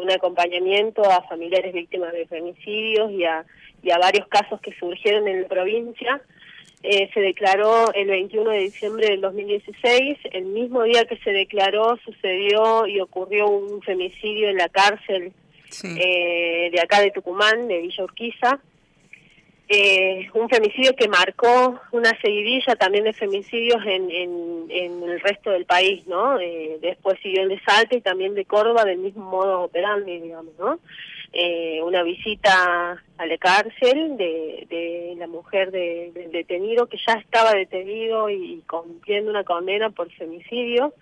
un 0.00 0.08
acompañamiento 0.08 1.02
a 1.02 1.22
familiares 1.24 1.72
víctimas 1.72 2.12
de 2.12 2.26
femicidios 2.26 3.10
y 3.10 3.24
a, 3.24 3.44
y 3.82 3.90
a 3.90 3.98
varios 3.98 4.28
casos 4.28 4.60
que 4.60 4.72
surgieron 4.78 5.26
en 5.26 5.42
la 5.42 5.48
provincia. 5.48 6.22
se 6.80 7.20
declaró 7.20 7.92
el 7.92 8.06
21 8.06 8.50
de 8.50 8.58
diciembre 8.60 9.08
del 9.08 9.20
2016. 9.20 10.18
El 10.30 10.44
mismo 10.44 10.84
día 10.84 11.06
que 11.06 11.16
se 11.18 11.30
declaró 11.30 11.96
sucedió 12.04 12.86
y 12.86 13.00
ocurrió 13.00 13.48
un 13.48 13.82
femicidio 13.82 14.48
en 14.48 14.58
la 14.58 14.68
cárcel 14.68 15.32
eh, 15.82 16.70
de 16.72 16.80
acá 16.80 17.00
de 17.00 17.10
Tucumán, 17.10 17.68
de 17.68 17.80
Villa 17.80 18.04
Urquiza. 18.04 18.60
Eh, 19.70 20.30
un 20.32 20.48
femicidio 20.48 20.96
que 20.96 21.08
marcó 21.08 21.78
una 21.92 22.18
seguidilla 22.22 22.74
también 22.76 23.04
de 23.04 23.12
femicidios 23.12 23.84
en, 23.84 24.10
en, 24.10 25.02
el 25.02 25.20
resto 25.20 25.50
del 25.50 25.66
país, 25.66 26.06
¿no? 26.06 26.40
Eh, 26.40 26.78
después 26.80 27.18
siguió 27.22 27.42
el 27.42 27.50
de 27.50 27.60
Salta 27.60 27.94
y 27.94 28.00
también 28.00 28.34
de 28.34 28.46
Córdoba 28.46 28.86
del 28.86 28.96
mismo 28.98 29.28
modo 29.28 29.60
operandi, 29.62 30.20
digamos, 30.20 30.54
¿no? 30.58 30.80
una 31.84 32.02
visita 32.02 33.02
a 33.18 33.26
la 33.26 33.36
cárcel 33.36 34.16
de, 34.16 34.66
de 34.70 35.14
la 35.18 35.26
mujer 35.26 35.70
de, 35.70 36.10
del 36.14 36.32
detenido 36.32 36.86
que 36.86 36.96
ya 37.06 37.14
estaba 37.14 37.52
detenido 37.52 38.30
y 38.30 38.62
cumpliendo 38.66 39.30
una 39.30 39.44
condena 39.44 39.90
por 39.90 40.10
femicidio 40.12 40.94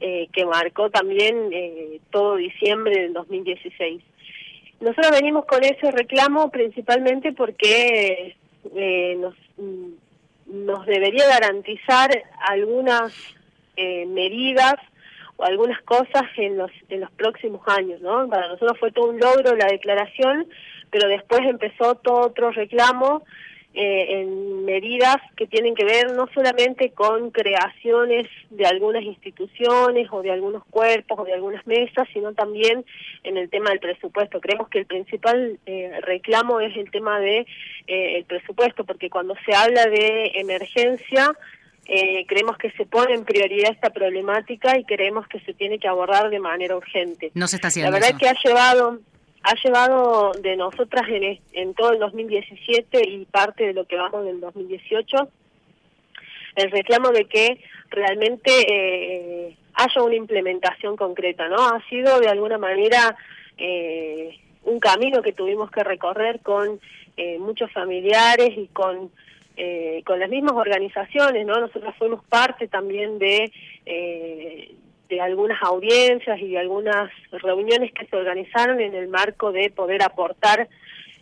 eh, 0.00 0.28
que 0.32 0.44
marcó 0.44 0.90
también 0.90 1.50
eh, 1.52 2.00
todo 2.10 2.36
diciembre 2.36 3.00
del 3.00 3.12
2016. 3.12 4.02
Nosotros 4.80 5.12
venimos 5.12 5.46
con 5.46 5.62
ese 5.64 5.90
reclamo 5.92 6.50
principalmente 6.50 7.32
porque 7.32 8.36
eh, 8.74 9.16
nos, 9.18 9.34
mm, 9.56 10.64
nos 10.66 10.84
debería 10.86 11.26
garantizar 11.28 12.10
algunas 12.40 13.12
medidas 13.76 14.76
o 15.36 15.44
algunas 15.44 15.80
cosas 15.82 16.22
en 16.36 16.56
los 16.56 16.70
en 16.90 17.00
los 17.00 17.10
próximos 17.12 17.60
años, 17.66 18.00
¿no? 18.00 18.28
Para 18.28 18.46
nosotros 18.46 18.78
fue 18.78 18.92
todo 18.92 19.10
un 19.10 19.18
logro 19.18 19.56
la 19.56 19.66
declaración, 19.66 20.46
pero 20.90 21.08
después 21.08 21.40
empezó 21.42 21.96
todo 21.96 22.26
otro 22.26 22.52
reclamo 22.52 23.24
eh, 23.74 24.20
en 24.20 24.64
medidas 24.64 25.16
que 25.36 25.46
tienen 25.46 25.74
que 25.74 25.84
ver 25.84 26.12
no 26.12 26.28
solamente 26.32 26.90
con 26.92 27.30
creaciones 27.30 28.28
de 28.50 28.66
algunas 28.66 29.02
instituciones 29.02 30.08
o 30.12 30.22
de 30.22 30.30
algunos 30.30 30.64
cuerpos 30.66 31.18
o 31.18 31.24
de 31.24 31.34
algunas 31.34 31.66
mesas, 31.66 32.06
sino 32.12 32.32
también 32.34 32.84
en 33.24 33.36
el 33.36 33.50
tema 33.50 33.70
del 33.70 33.80
presupuesto. 33.80 34.40
Creemos 34.40 34.68
que 34.68 34.78
el 34.78 34.86
principal 34.86 35.58
eh, 35.66 35.98
reclamo 36.02 36.60
es 36.60 36.76
el 36.76 36.90
tema 36.90 37.18
de 37.18 37.46
eh, 37.86 38.18
el 38.18 38.24
presupuesto, 38.24 38.84
porque 38.84 39.10
cuando 39.10 39.34
se 39.44 39.54
habla 39.54 39.86
de 39.86 40.32
emergencia 40.34 41.34
eh, 41.86 42.24
creemos 42.26 42.56
que 42.56 42.70
se 42.72 42.86
pone 42.86 43.14
en 43.14 43.24
prioridad 43.24 43.72
esta 43.72 43.90
problemática 43.90 44.78
y 44.78 44.84
creemos 44.84 45.28
que 45.28 45.40
se 45.40 45.52
tiene 45.52 45.78
que 45.78 45.88
abordar 45.88 46.30
de 46.30 46.40
manera 46.40 46.76
urgente. 46.76 47.30
No 47.34 47.46
se 47.46 47.56
está 47.56 47.68
haciendo. 47.68 47.90
La 47.90 47.98
verdad 47.98 48.10
es 48.12 48.18
que 48.18 48.28
ha 48.28 48.36
llevado 48.42 49.00
ha 49.44 49.54
llevado 49.62 50.32
de 50.32 50.56
nosotras 50.56 51.04
en, 51.08 51.38
en 51.52 51.74
todo 51.74 51.92
el 51.92 51.98
2017 51.98 53.08
y 53.08 53.24
parte 53.26 53.66
de 53.66 53.74
lo 53.74 53.84
que 53.84 53.96
vamos 53.96 54.24
del 54.24 54.40
2018 54.40 55.28
el 56.56 56.70
reclamo 56.70 57.10
de 57.10 57.24
que 57.26 57.60
realmente 57.90 58.50
eh, 58.68 59.56
haya 59.74 60.02
una 60.02 60.14
implementación 60.14 60.96
concreta, 60.96 61.48
¿no? 61.48 61.56
Ha 61.56 61.82
sido 61.88 62.20
de 62.20 62.28
alguna 62.28 62.58
manera 62.58 63.16
eh, 63.58 64.38
un 64.62 64.78
camino 64.80 65.22
que 65.22 65.32
tuvimos 65.32 65.70
que 65.70 65.82
recorrer 65.82 66.40
con 66.40 66.80
eh, 67.16 67.38
muchos 67.38 67.70
familiares 67.72 68.50
y 68.56 68.68
con 68.68 69.10
eh, 69.56 70.02
con 70.04 70.18
las 70.18 70.28
mismas 70.28 70.54
organizaciones, 70.54 71.46
¿no? 71.46 71.60
Nosotros 71.60 71.94
fuimos 71.96 72.24
parte 72.24 72.66
también 72.66 73.20
de 73.20 73.52
eh, 73.86 74.74
de 75.08 75.20
algunas 75.20 75.62
audiencias 75.62 76.40
y 76.40 76.48
de 76.48 76.58
algunas 76.58 77.10
reuniones 77.30 77.92
que 77.92 78.06
se 78.06 78.16
organizaron 78.16 78.80
en 78.80 78.94
el 78.94 79.08
marco 79.08 79.52
de 79.52 79.70
poder 79.70 80.02
aportar 80.02 80.68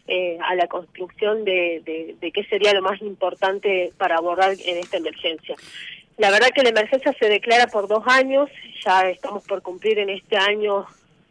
eh, 0.08 0.38
a 0.42 0.54
la 0.54 0.66
construcción 0.66 1.44
de, 1.44 2.16
de, 2.20 2.32
qué 2.32 2.44
sería 2.44 2.74
lo 2.74 2.82
más 2.82 3.00
importante 3.02 3.92
para 3.98 4.16
abordar 4.16 4.52
en 4.52 4.78
esta 4.78 4.96
emergencia. 4.96 5.56
La 6.18 6.30
verdad 6.30 6.50
que 6.54 6.62
la 6.62 6.70
emergencia 6.70 7.12
se 7.18 7.28
declara 7.28 7.66
por 7.68 7.88
dos 7.88 8.04
años, 8.06 8.50
ya 8.84 9.08
estamos 9.08 9.44
por 9.46 9.62
cumplir 9.62 9.98
en 9.98 10.10
este 10.10 10.36
año, 10.36 10.86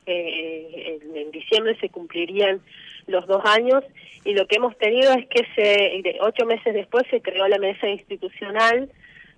eh, 0.06 1.00
en, 1.16 1.32
diciembre 1.32 1.78
se 1.80 1.90
cumplirían 1.90 2.60
los 3.08 3.28
dos 3.28 3.44
años 3.46 3.84
y 4.24 4.34
lo 4.34 4.48
que 4.48 4.56
hemos 4.56 4.78
tenido 4.78 5.14
es 5.14 5.28
que 5.28 5.46
se, 5.56 6.18
ocho 6.22 6.46
meses 6.46 6.74
después 6.74 7.06
se 7.10 7.22
creó 7.22 7.48
la 7.48 7.60
mesa 7.60 7.88
institucional 7.88 8.90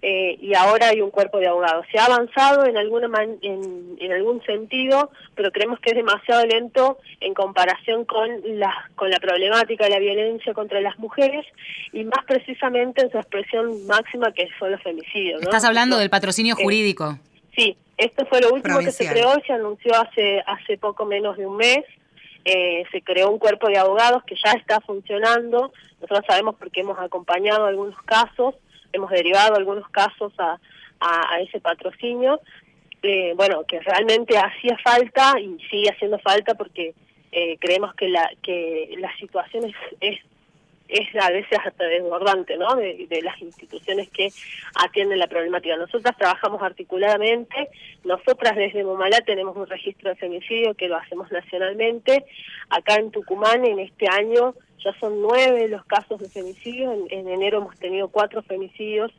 eh, 0.06 0.38
y 0.42 0.54
ahora 0.54 0.90
hay 0.90 1.00
un 1.00 1.12
cuerpo 1.12 1.40
de 1.40 1.48
abogados. 1.48 1.86
Se 1.90 1.98
ha 1.98 2.04
avanzado 2.04 2.66
en, 2.66 2.76
alguna 2.76 3.08
en, 3.42 3.96
en, 3.98 4.12
algún 4.12 4.44
sentido, 4.44 5.12
pero 5.34 5.50
creemos 5.50 5.80
que 5.80 5.92
es 5.92 5.96
demasiado 5.96 6.46
lento 6.46 6.98
en 7.22 7.34
comparación 7.34 8.04
con 8.04 8.30
la, 8.60 8.90
con 8.96 9.10
la 9.10 9.18
problemática 9.20 9.86
de 9.86 9.92
la 9.92 10.00
violencia 10.00 10.54
contra 10.54 10.82
las 10.82 11.00
mujeres 11.00 11.46
y 11.94 12.04
más 12.04 12.26
precisamente 12.26 13.02
en 13.02 13.12
su 13.12 13.18
expresión 13.18 13.88
máxima 13.88 14.34
que 14.34 14.50
son 14.60 14.72
los 14.72 14.84
femicidios. 14.84 15.42
Estás 15.42 15.64
hablando 15.64 15.98
del 15.98 16.10
patrocinio 16.10 16.56
eh, 16.60 16.64
jurídico. 16.64 17.18
sí, 17.56 17.78
esto 17.98 18.26
fue 18.26 18.42
lo 18.42 18.52
último 18.52 18.80
que 18.80 18.92
se 18.92 19.08
creó, 19.08 19.32
se 19.48 19.54
anunció 19.54 19.96
hace, 19.96 20.44
hace 20.46 20.78
poco 20.78 21.06
menos 21.06 21.38
de 21.38 21.46
un 21.46 21.56
mes. 21.56 21.86
Eh, 22.44 22.84
se 22.92 23.02
creó 23.02 23.30
un 23.30 23.40
cuerpo 23.40 23.70
de 23.70 23.78
abogados 23.78 24.22
que 24.26 24.36
ya 24.36 24.52
está 24.52 24.82
funcionando. 24.82 25.72
Nosotros 26.02 26.26
sabemos 26.28 26.56
porque 26.60 26.82
hemos 26.82 27.00
acompañado 27.00 27.68
algunos 27.68 27.96
casos 28.02 28.56
hemos 28.94 29.10
derivado 29.12 29.56
algunos 29.56 29.90
casos 29.90 30.32
a, 30.40 30.60
ese 31.42 31.60
patrocinio, 31.60 32.40
eh, 33.02 33.34
bueno, 33.36 33.66
que 33.68 33.82
realmente 33.82 34.38
hacía 34.38 34.78
falta 34.82 35.38
y 35.38 35.58
sigue 35.70 35.90
haciendo 35.90 36.18
falta 36.20 36.56
porque 36.56 36.94
eh, 37.34 37.58
creemos 37.60 37.94
que 37.96 38.08
la 38.08 38.32
que 38.42 38.96
la 39.00 39.14
situación 39.18 39.66
es, 39.66 39.76
es, 40.00 40.20
es 40.88 41.22
a 41.22 41.30
veces 41.30 41.60
hasta 41.66 41.84
desbordante, 41.84 42.56
¿no? 42.56 42.74
De, 42.76 43.06
de, 43.10 43.22
las 43.22 43.42
instituciones 43.42 44.10
que 44.12 44.30
atienden 44.76 45.20
la 45.20 45.28
problemática. 45.28 45.76
Nosotras 45.76 46.16
trabajamos 46.18 46.62
articuladamente, 46.62 47.68
nosotras 48.06 48.56
desde 48.56 48.86
Momalá 48.86 49.20
tenemos 49.26 49.58
un 49.58 49.68
registro 49.68 50.12
de 50.12 50.16
femicidio 50.16 50.74
que 50.76 50.88
lo 50.88 50.96
hacemos 50.96 51.30
nacionalmente. 51.34 52.24
Acá 52.70 52.96
en 52.96 53.12
Tucumán 53.12 53.66
en 53.66 53.80
este 53.80 54.08
año 54.08 54.56
ya 54.84 54.94
son 55.00 55.22
nueve 55.22 55.68
los 55.68 55.86
casos 55.86 56.20
de 56.20 56.30
femicidio, 56.30 56.92
en, 57.10 57.28
enero 57.28 57.60
hemos 57.60 57.78
tenido 57.78 58.10
cuatro 58.10 58.42
femicidios 58.42 59.12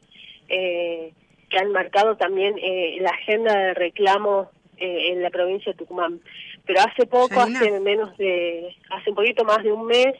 eh, 0.48 1.12
que 1.48 1.58
han 1.58 1.72
marcado 1.72 2.16
también 2.16 2.56
eh, 2.58 2.98
la 3.00 3.10
agenda 3.10 3.56
de 3.56 3.74
reclamo 3.74 4.50
eh, 4.76 5.12
en 5.12 5.22
la 5.22 5.30
provincia 5.30 5.72
de 5.72 5.78
Tucumán. 5.78 6.20
Pero 6.66 6.80
hace 6.80 7.06
poco, 7.06 7.40
hace 7.40 7.80
menos 7.80 8.16
de, 8.16 8.74
hace 8.90 9.10
un 9.10 9.16
poquito 9.16 9.44
más 9.44 9.62
de 9.62 9.72
un 9.72 9.86
mes, 9.86 10.14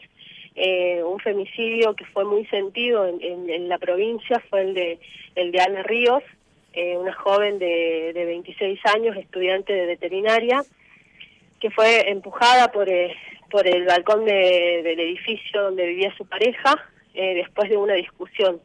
un 1.03 1.19
femicidio 1.19 1.95
que 1.95 2.05
fue 2.05 2.23
muy 2.23 2.45
sentido 2.45 3.05
en, 3.07 3.67
la 3.67 3.77
provincia 3.77 4.41
fue 4.49 4.61
el 4.61 4.73
de 4.73 4.99
el 5.35 5.51
de 5.51 5.59
Ana 5.59 5.83
Ríos, 5.83 6.23
una 6.97 7.13
joven 7.13 7.59
de, 7.59 8.13
de 8.13 8.25
26 8.25 8.79
años, 8.95 9.17
estudiante 9.17 9.73
de 9.73 9.85
veterinaria, 9.87 10.63
que 11.59 11.69
fue 11.71 12.09
empujada 12.09 12.71
por 12.71 12.87
por 13.49 13.67
el 13.67 13.85
balcón 13.85 14.25
del 14.25 14.99
edificio 14.99 15.63
donde 15.63 15.85
vivía 15.85 16.13
su 16.17 16.25
pareja 16.25 16.75
eh, 17.13 17.35
después 17.35 17.69
de 17.69 17.77
una 17.77 17.93
discusión. 17.93 18.59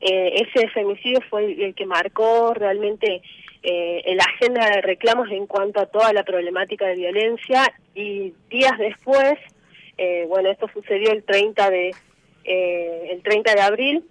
Eh, 0.00 0.46
ese 0.46 0.68
femicidio 0.68 1.20
fue 1.28 1.44
el, 1.44 1.74
que 1.74 1.84
marcó 1.84 2.54
realmente 2.54 3.22
eh, 3.62 4.14
la 4.14 4.24
agenda 4.24 4.70
de 4.70 4.80
reclamos 4.80 5.30
en 5.30 5.46
cuanto 5.46 5.80
a 5.80 5.86
toda 5.86 6.12
la 6.12 6.24
problemática 6.24 6.86
de 6.86 6.94
violencia 6.94 7.70
y 7.94 8.32
días 8.48 8.78
después, 8.78 9.34
eh, 9.98 10.24
bueno, 10.28 10.50
esto 10.50 10.68
sucedió 10.72 11.12
el 11.12 11.24
30 11.24 11.70
de 11.70 11.94
el 12.42 13.22
30 13.22 13.54
de 13.54 13.60
abril 13.60 14.04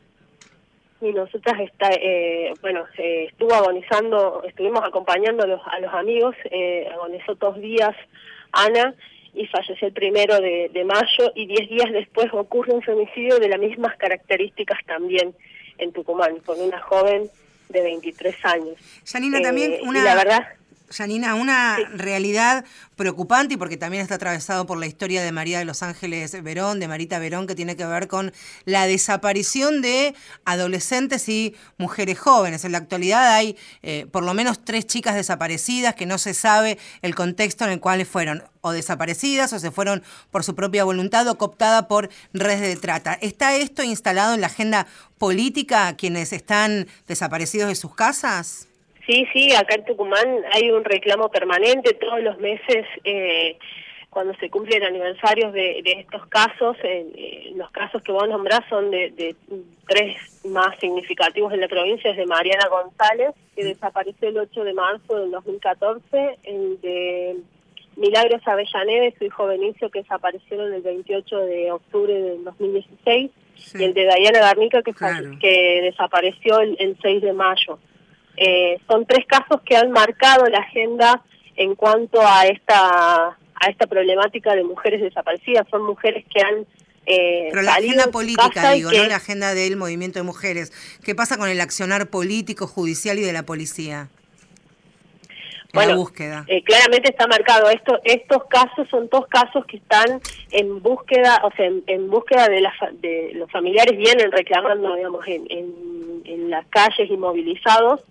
y 1.02 1.14
nosotras 1.14 1.60
está 1.62 1.90
bueno 2.62 2.86
estuvo 2.98 3.54
agonizando 3.54 4.44
estuvimos 4.46 4.84
acompañando 4.84 5.44
a 5.44 5.48
los, 5.48 5.62
a 5.66 5.80
los 5.80 5.94
amigos 5.94 6.36
agonizó 6.92 7.36
dos 7.36 7.60
días 7.60 7.96
Ana 8.52 8.96
y 9.34 9.46
falleció 9.48 9.88
el 9.88 9.94
primero 9.94 10.40
de, 10.40 10.84
mayo 10.86 11.32
y 11.36 11.46
diez 11.46 11.70
días 11.70 11.92
después 11.92 12.28
ocurre 12.34 12.74
un 12.74 12.82
femicidio 12.82 13.40
de 13.40 13.50
las 13.50 13.60
mismas 13.60 13.96
características 13.98 14.80
también 14.86 15.36
en 15.78 15.94
Tucumán, 15.94 16.40
con 16.40 16.60
una 16.60 16.80
joven 16.82 17.30
de 17.70 17.82
23 17.82 18.36
años. 18.44 18.76
Janina, 19.06 19.42
también 19.42 19.74
eh, 19.74 19.80
una... 19.84 20.04
la 20.04 20.16
verdad, 20.16 20.48
Janina, 20.92 21.36
una 21.36 21.78
realidad 21.94 22.66
preocupante 22.96 23.54
y 23.54 23.58
porque 23.58 23.78
también 23.78 24.02
está 24.02 24.16
atravesado 24.16 24.66
por 24.66 24.78
la 24.78 24.88
historia 24.88 25.24
de 25.24 25.32
María 25.32 25.60
de 25.60 25.66
los 25.66 25.84
Ángeles 25.84 26.42
Verón, 26.44 26.80
de 26.80 26.88
Marita 26.88 27.20
Verón, 27.20 27.48
que 27.48 27.56
tiene 27.56 27.76
que 27.76 27.86
ver 27.86 28.08
con 28.08 28.34
la 28.66 28.88
desaparición 28.88 29.82
de 29.82 30.16
adolescentes 30.46 31.30
y 31.30 31.56
mujeres 31.78 32.20
jóvenes. 32.20 32.66
En 32.66 32.72
la 32.72 32.80
actualidad 32.80 33.34
hay 33.34 33.58
eh, 33.82 34.08
por 34.12 34.24
lo 34.24 34.34
menos 34.34 34.64
tres 34.64 34.88
chicas 34.88 35.16
desaparecidas 35.16 35.96
que 35.96 36.06
no 36.06 36.18
se 36.18 36.34
sabe 36.34 36.78
el 37.02 37.16
contexto 37.16 37.66
en 37.66 37.72
el 37.72 37.80
cual 37.80 38.06
fueron 38.06 38.44
o 38.62 38.72
desaparecidas 38.72 39.54
o 39.54 39.60
se 39.60 39.72
fueron 39.72 40.04
por 40.32 40.44
su 40.44 40.56
propia 40.56 40.84
voluntad 40.84 41.28
o 41.28 41.38
cooptada 41.38 41.88
por 41.88 42.10
redes 42.34 42.62
de 42.62 42.76
trata. 42.76 43.14
¿Está 43.14 43.56
esto 43.56 43.84
instalado 43.84 44.34
en 44.34 44.42
la 44.42 44.48
agenda 44.48 44.88
política 45.18 45.96
quienes 45.96 46.34
están 46.34 46.88
desaparecidos 47.08 47.70
de 47.70 47.76
sus 47.76 47.96
casas? 47.96 48.69
Sí, 49.10 49.26
sí, 49.34 49.52
acá 49.54 49.74
en 49.74 49.86
Tucumán 49.86 50.44
hay 50.52 50.70
un 50.70 50.84
reclamo 50.84 51.30
permanente 51.30 51.96
todos 51.96 52.22
los 52.22 52.38
meses. 52.38 52.86
Eh, 53.04 53.58
cuando 54.12 54.36
se 54.36 54.52
cumplen 54.52 54.84
aniversarios 54.84 55.52
de, 55.52 55.82
estos 55.84 56.28
casos, 56.28 56.78
eh, 56.84 57.52
los 57.56 57.72
casos 57.72 58.04
que 58.04 58.12
vos 58.12 58.30
nombrás 58.30 58.62
son 58.70 58.92
de, 58.92 59.36
tres 59.88 60.16
más 60.46 60.78
significativos 60.80 61.52
en 61.54 61.62
la 61.62 61.68
provincia, 61.68 62.12
es 62.12 62.18
de 62.18 62.28
Mariana 62.28 62.68
González, 62.68 63.34
que 63.56 63.64
desapareció 63.64 64.30
el 64.30 64.38
8 64.38 64.64
de 64.64 64.74
marzo 64.74 65.20
del 65.20 65.32
2014, 65.32 66.38
el 66.44 66.80
de 66.82 67.38
Milagros 67.96 68.48
Avellaneda 68.48 69.08
y 69.08 69.12
su 69.14 69.26
hijo 69.26 69.48
Benicio, 69.48 69.90
que 69.90 70.04
desaparecieron 70.04 70.72
el 70.72 70.84
28 70.84 71.36
de 71.46 71.72
octubre 71.72 72.14
del 72.14 72.44
2016, 72.44 73.32
y 73.74 73.84
el 73.84 73.96
de 73.96 74.02
Diana 74.04 74.40
Garnica, 74.40 74.84
que, 74.84 74.94
que 75.42 75.82
desapareció 75.82 76.60
el 76.60 76.96
6 77.02 77.24
de 77.24 77.34
mayo. 77.34 77.80
Eh, 78.42 78.80
son 78.88 79.06
tres 79.06 79.26
casos 79.28 79.62
que 79.66 79.76
han 79.76 79.92
marcado 79.92 80.46
la 80.46 80.60
agenda 80.60 81.22
en 81.58 81.76
cuanto 81.76 82.26
a 82.26 82.48
esta 82.48 83.38
a 83.62 83.68
esta 83.70 83.88
problemática 83.88 84.56
de 84.56 84.64
mujeres 84.64 85.02
desaparecidas. 85.02 85.68
Son 85.70 85.84
mujeres 85.84 86.24
que 86.34 86.42
han 86.42 86.66
eh, 87.06 87.50
Pero 87.50 87.64
la 87.64 87.74
agenda 87.74 88.08
política, 88.08 88.72
digo, 88.72 88.92
no 88.92 89.06
la 89.06 89.18
agenda 89.18 89.54
del 89.54 89.76
movimiento 89.76 90.20
de 90.20 90.24
mujeres. 90.24 90.72
¿Qué 91.04 91.16
pasa 91.16 91.38
con 91.38 91.50
el 91.50 91.60
accionar 91.60 92.08
político, 92.10 92.66
judicial 92.66 93.20
y 93.20 93.24
de 93.24 93.34
la 93.34 93.44
policía? 93.44 94.08
bueno, 95.74 95.98
búsqueda. 95.98 96.46
Eh, 96.48 96.64
claramente 96.64 97.10
está 97.10 97.28
marcado. 97.28 97.70
Esto, 97.70 98.00
estos 98.04 98.44
casos 98.50 98.88
son 98.90 99.10
dos 99.10 99.28
casos 99.28 99.66
que 99.66 99.78
están 99.78 100.22
en 100.52 100.82
búsqueda, 100.82 101.42
o 101.44 101.52
sea, 101.56 101.66
en, 101.66 102.10
búsqueda 102.10 102.48
de, 102.48 102.62
la, 102.62 102.74
de 102.94 103.34
los 103.36 103.52
familiares 103.52 103.98
vienen 103.98 104.32
reclamando, 104.32 104.96
digamos, 104.96 105.28
en, 105.28 105.46
en, 105.50 106.22
en 106.26 106.50
las 106.50 106.66
calles 106.68 107.10
y 107.10 107.18
movilizados 107.18 108.02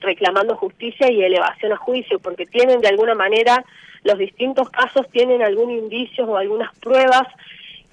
reclamando 0.00 0.56
justicia 0.56 1.10
y 1.10 1.22
elevación 1.22 1.72
a 1.72 1.76
juicio, 1.76 2.18
porque 2.18 2.46
tienen 2.46 2.80
de 2.80 2.88
alguna 2.88 3.14
manera, 3.14 3.64
los 4.04 4.18
distintos 4.18 4.70
casos 4.70 5.06
tienen 5.10 5.42
algún 5.42 5.70
indicio 5.70 6.24
o 6.24 6.36
algunas 6.36 6.76
pruebas 6.78 7.26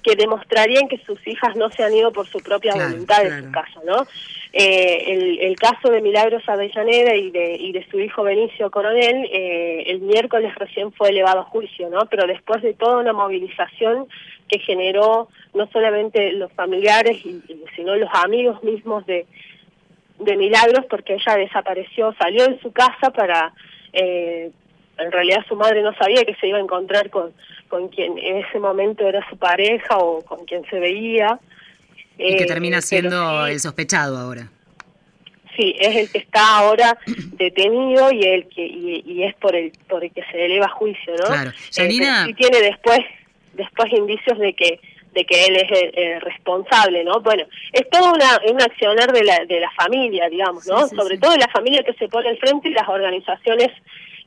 que 0.04 0.14
demostrarían 0.16 0.86
que 0.86 0.98
sus 0.98 1.26
hijas 1.26 1.56
no 1.56 1.70
se 1.70 1.82
han 1.82 1.94
ido 1.94 2.12
por 2.12 2.28
su 2.28 2.38
propia 2.38 2.74
voluntad 2.74 3.24
en 3.24 3.46
su 3.46 3.50
caso, 3.50 3.80
¿no? 3.86 4.06
Eh, 4.52 5.38
el, 5.40 5.56
caso 5.56 5.90
de 5.90 6.00
Milagros 6.00 6.46
Avellaneda 6.46 7.16
y 7.16 7.30
de, 7.30 7.56
y 7.56 7.72
de 7.72 7.84
su 7.90 7.98
hijo 7.98 8.22
Benicio 8.22 8.70
Coronel, 8.70 9.28
eh, 9.32 9.84
el 9.86 10.00
miércoles 10.00 10.54
recién 10.54 10.92
fue 10.92 11.08
elevado 11.08 11.40
a 11.40 11.44
juicio, 11.44 11.88
¿no? 11.88 12.06
Pero 12.06 12.26
después 12.26 12.62
de 12.62 12.74
toda 12.74 12.98
una 12.98 13.12
movilización 13.12 14.06
que 14.46 14.58
generó 14.58 15.28
no 15.54 15.66
solamente 15.72 16.32
los 16.32 16.52
familiares, 16.52 17.20
sino 17.74 17.96
los 17.96 18.10
amigos 18.12 18.62
mismos 18.62 19.04
de, 19.06 19.26
de 20.18 20.36
Milagros 20.36 20.86
porque 20.88 21.14
ella 21.14 21.36
desapareció, 21.36 22.14
salió 22.18 22.46
de 22.46 22.60
su 22.60 22.72
casa 22.72 23.10
para, 23.10 23.52
eh, 23.92 24.50
en 24.98 25.12
realidad 25.12 25.44
su 25.48 25.56
madre 25.56 25.82
no 25.82 25.94
sabía 25.94 26.24
que 26.24 26.34
se 26.36 26.48
iba 26.48 26.58
a 26.58 26.62
encontrar 26.62 27.10
con, 27.10 27.32
con 27.68 27.88
quien 27.88 28.18
en 28.18 28.38
ese 28.38 28.58
momento 28.58 29.06
era 29.06 29.26
su 29.28 29.36
pareja 29.36 29.98
o 29.98 30.22
con 30.24 30.44
quien 30.44 30.64
se 30.70 30.78
veía. 30.78 31.38
Y 32.16 32.36
que 32.36 32.46
termina 32.46 32.80
siendo 32.80 33.46
el 33.46 33.58
sospechado 33.58 34.16
ahora. 34.16 34.48
Sí, 35.56 35.74
es 35.78 35.96
el 35.96 36.10
que 36.10 36.18
está 36.18 36.58
ahora 36.58 36.98
detenido 37.32 38.12
y 38.12 38.22
el 38.22 38.48
que 38.48 38.66
y, 38.66 39.22
es 39.22 39.34
por 39.36 39.54
el 39.54 39.72
por 39.88 40.04
el 40.04 40.12
que 40.12 40.22
se 40.30 40.44
eleva 40.44 40.68
juicio, 40.68 41.14
¿no? 41.16 41.26
Claro. 41.26 41.52
Janina... 41.72 42.26
y 42.28 42.34
tiene 42.34 42.60
después 42.60 43.00
después 43.54 43.92
indicios 43.92 44.38
de 44.38 44.52
que 44.54 44.80
de 45.14 45.24
que 45.24 45.46
él 45.46 45.56
es 45.56 45.92
el, 45.94 46.20
responsable, 46.20 47.04
¿no? 47.04 47.20
Bueno, 47.20 47.44
es 47.72 47.88
todo 47.88 48.12
una, 48.12 48.40
un 48.50 48.60
accionar 48.60 49.12
de 49.12 49.24
la, 49.24 49.44
de 49.46 49.60
la 49.60 49.70
familia, 49.70 50.28
digamos, 50.28 50.66
¿no? 50.66 50.86
Sobre 50.88 51.18
todo 51.18 51.32
de 51.32 51.38
la 51.38 51.48
familia 51.48 51.82
que 51.84 51.94
se 51.94 52.08
pone 52.08 52.28
al 52.28 52.38
frente 52.38 52.68
y 52.68 52.72
las 52.72 52.88
organizaciones 52.88 53.68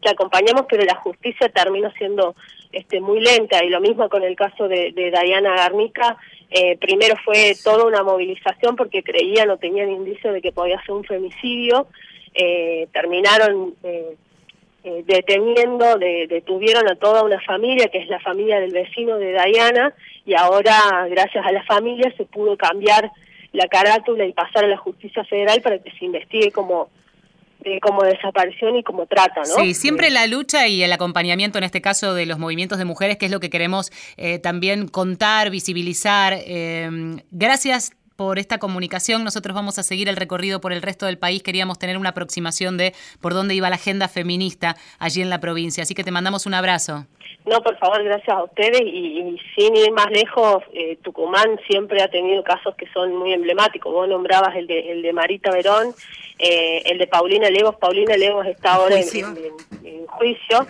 que 0.02 0.10
acompañamos, 0.10 0.66
pero 0.70 0.84
la 0.84 0.96
justicia 0.96 1.50
termina 1.50 1.92
siendo 1.98 2.36
este 2.72 3.00
muy 3.00 3.20
lenta 3.20 3.64
y 3.64 3.70
lo 3.70 3.82
mismo 3.82 4.10
con 4.10 4.24
el 4.24 4.36
caso 4.36 4.68
de, 4.68 4.92
de 4.92 5.12
Diana 5.12 5.56
Garnica, 5.56 6.18
eh, 6.50 6.78
primero 6.78 7.16
fue 7.26 7.56
toda 7.62 7.86
una 7.86 8.04
movilización 8.04 8.76
porque 8.76 9.04
creían 9.04 9.50
o 9.50 9.58
tenían 9.58 9.92
indicio 9.92 10.32
de 10.32 10.42
que 10.42 10.52
podía 10.52 10.82
ser 10.82 10.92
un 10.92 11.04
femicidio, 11.04 11.88
eh, 12.34 12.88
terminaron 12.94 13.74
eh, 13.84 14.16
deteniendo, 15.06 15.98
detuvieron 15.98 16.90
a 16.90 16.96
toda 16.96 17.24
una 17.24 17.40
familia, 17.42 17.88
que 17.88 18.00
es 18.00 18.08
la 18.08 18.20
familia 18.20 18.60
del 18.60 18.72
vecino 18.72 19.18
de 19.18 19.32
Diana, 19.32 19.94
y 20.26 20.34
ahora, 20.34 21.08
gracias 21.10 21.46
a 21.46 21.52
la 21.52 21.64
familia, 21.64 22.14
se 22.18 22.26
pudo 22.26 22.58
cambiar 22.58 23.12
la 23.54 23.68
carátula 23.68 24.26
y 24.26 24.34
pasar 24.34 24.66
a 24.66 24.68
la 24.68 24.78
justicia 24.78 25.24
federal 25.26 25.62
para 25.62 25.80
que 25.80 25.92
se 25.92 26.06
investigue 26.06 26.52
como 26.52 26.90
como 27.82 28.04
desaparición 28.04 28.78
y 28.78 28.84
como 28.84 29.08
trata, 29.08 29.42
¿no? 29.42 29.56
Sí, 29.62 29.74
siempre 29.74 30.10
la 30.10 30.26
lucha 30.26 30.68
y 30.68 30.84
el 30.84 30.94
acompañamiento 30.94 31.58
en 31.58 31.66
este 31.66 31.82
caso 31.82 32.14
de 32.14 32.26
los 32.26 32.40
movimientos 32.40 32.78
de 32.78 32.86
mujeres, 32.86 33.18
que 33.18 33.26
es 33.26 33.32
lo 33.32 33.42
que 33.42 33.50
queremos 33.50 33.92
eh, 34.16 34.40
también 34.40 34.88
contar, 34.88 35.50
visibilizar. 35.50 36.34
Eh, 36.46 36.90
gracias 37.32 37.92
por 38.18 38.40
esta 38.40 38.58
comunicación. 38.58 39.24
Nosotros 39.24 39.56
vamos 39.56 39.80
a 39.80 39.84
seguir 39.84 40.10
el 40.10 40.18
recorrido 40.18 40.60
por 40.60 40.74
el 40.74 40.82
resto 40.82 41.06
del 41.06 41.18
país. 41.18 41.42
Queríamos 41.44 41.80
tener 41.80 41.98
una 41.98 42.10
aproximación 42.10 42.76
de 42.76 42.94
por 43.22 43.34
dónde 43.34 43.56
iba 43.56 43.70
la 43.70 43.76
agenda 43.76 44.10
feminista 44.10 44.76
allí 45.00 45.22
en 45.22 45.30
la 45.30 45.40
provincia. 45.40 45.84
Así 45.84 45.96
que 45.96 46.04
te 46.04 46.12
mandamos 46.12 46.46
un 46.46 46.56
abrazo. 46.56 47.06
No, 47.46 47.62
por 47.62 47.78
favor, 47.78 48.04
gracias 48.04 48.36
a 48.36 48.44
ustedes. 48.44 48.82
Y, 48.82 49.40
sin 49.56 49.76
ir 49.76 49.92
más 49.94 50.12
lejos, 50.12 50.64
eh, 50.74 50.98
Tucumán 51.02 51.58
siempre 51.70 52.02
ha 52.02 52.10
tenido 52.10 52.44
casos 52.44 52.76
que 52.76 52.88
son 52.92 53.16
muy 53.16 53.32
emblemáticos. 53.32 53.94
Vos 53.94 54.10
nombrabas 54.10 54.56
el 54.58 54.68
de, 54.68 54.92
el 54.92 55.02
de 55.02 55.14
Marita 55.14 55.52
Verón 55.52 55.94
eh, 56.40 56.84
el 56.86 56.98
de 56.98 57.08
Paulina 57.08 57.50
Levos. 57.50 57.76
Paulina 57.76 58.16
Levos 58.16 58.46
está 58.46 58.74
ahora 58.74 58.96
en, 58.96 60.06
juicio, 60.08 60.68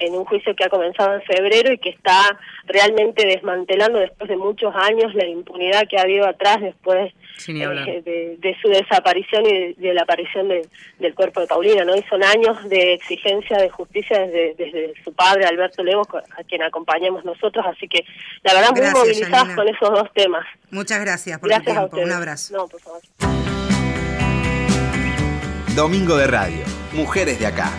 en 0.00 0.14
un 0.14 0.24
juicio 0.24 0.54
que 0.56 0.64
ha 0.64 0.68
comenzado 0.68 1.14
en 1.14 1.22
febrero 1.22 1.72
y 1.72 1.78
que 1.78 1.90
está 1.90 2.38
realmente 2.66 3.26
desmantelando 3.26 3.98
después 3.98 4.28
de 4.28 4.36
muchos 4.36 4.74
años 4.74 5.14
la 5.14 5.26
impunidad 5.26 5.86
que 5.88 5.98
ha 5.98 6.02
habido 6.02 6.26
atrás 6.26 6.60
después 6.60 7.12
eh, 7.48 8.36
de, 8.38 8.56
su 8.60 8.68
desaparición 8.68 9.46
y 9.46 9.72
de, 9.74 9.94
la 9.94 10.02
aparición 10.02 10.48
del 10.48 11.14
cuerpo 11.14 11.40
de 11.40 11.46
Paulina, 11.46 11.84
¿no? 11.84 11.96
Y 11.96 12.02
son 12.02 12.22
años 12.22 12.68
de 12.68 12.94
exigencia 12.94 13.58
de 13.58 13.70
justicia 13.70 14.18
desde, 14.20 14.54
desde 14.56 14.92
su 15.02 15.12
padre, 15.12 15.46
Alberto 15.46 15.82
Levos, 15.82 16.08
a 16.14 16.44
quien 16.44 16.62
acompañamos 16.62 17.24
nosotros, 17.24 17.64
así 17.66 17.88
que 17.88 18.04
la 18.42 18.54
verdad 18.54 18.70
muy 18.76 18.90
movilizadas 18.90 19.54
con 19.54 19.68
esos 19.68 19.90
dos 19.90 20.12
temas. 20.12 20.44
Muchas 20.70 21.00
gracias 21.00 21.38
por 21.38 21.48
gracias 21.48 21.76
tiempo, 21.76 21.96
un 21.96 22.12
abrazo. 22.12 22.56
No, 22.56 22.68
por 22.68 22.80
favor. 22.80 23.00
Domingo 25.74 26.16
de 26.16 26.26
Radio. 26.26 26.64
Mujeres 26.92 27.38
de 27.38 27.46
acá. 27.46 27.72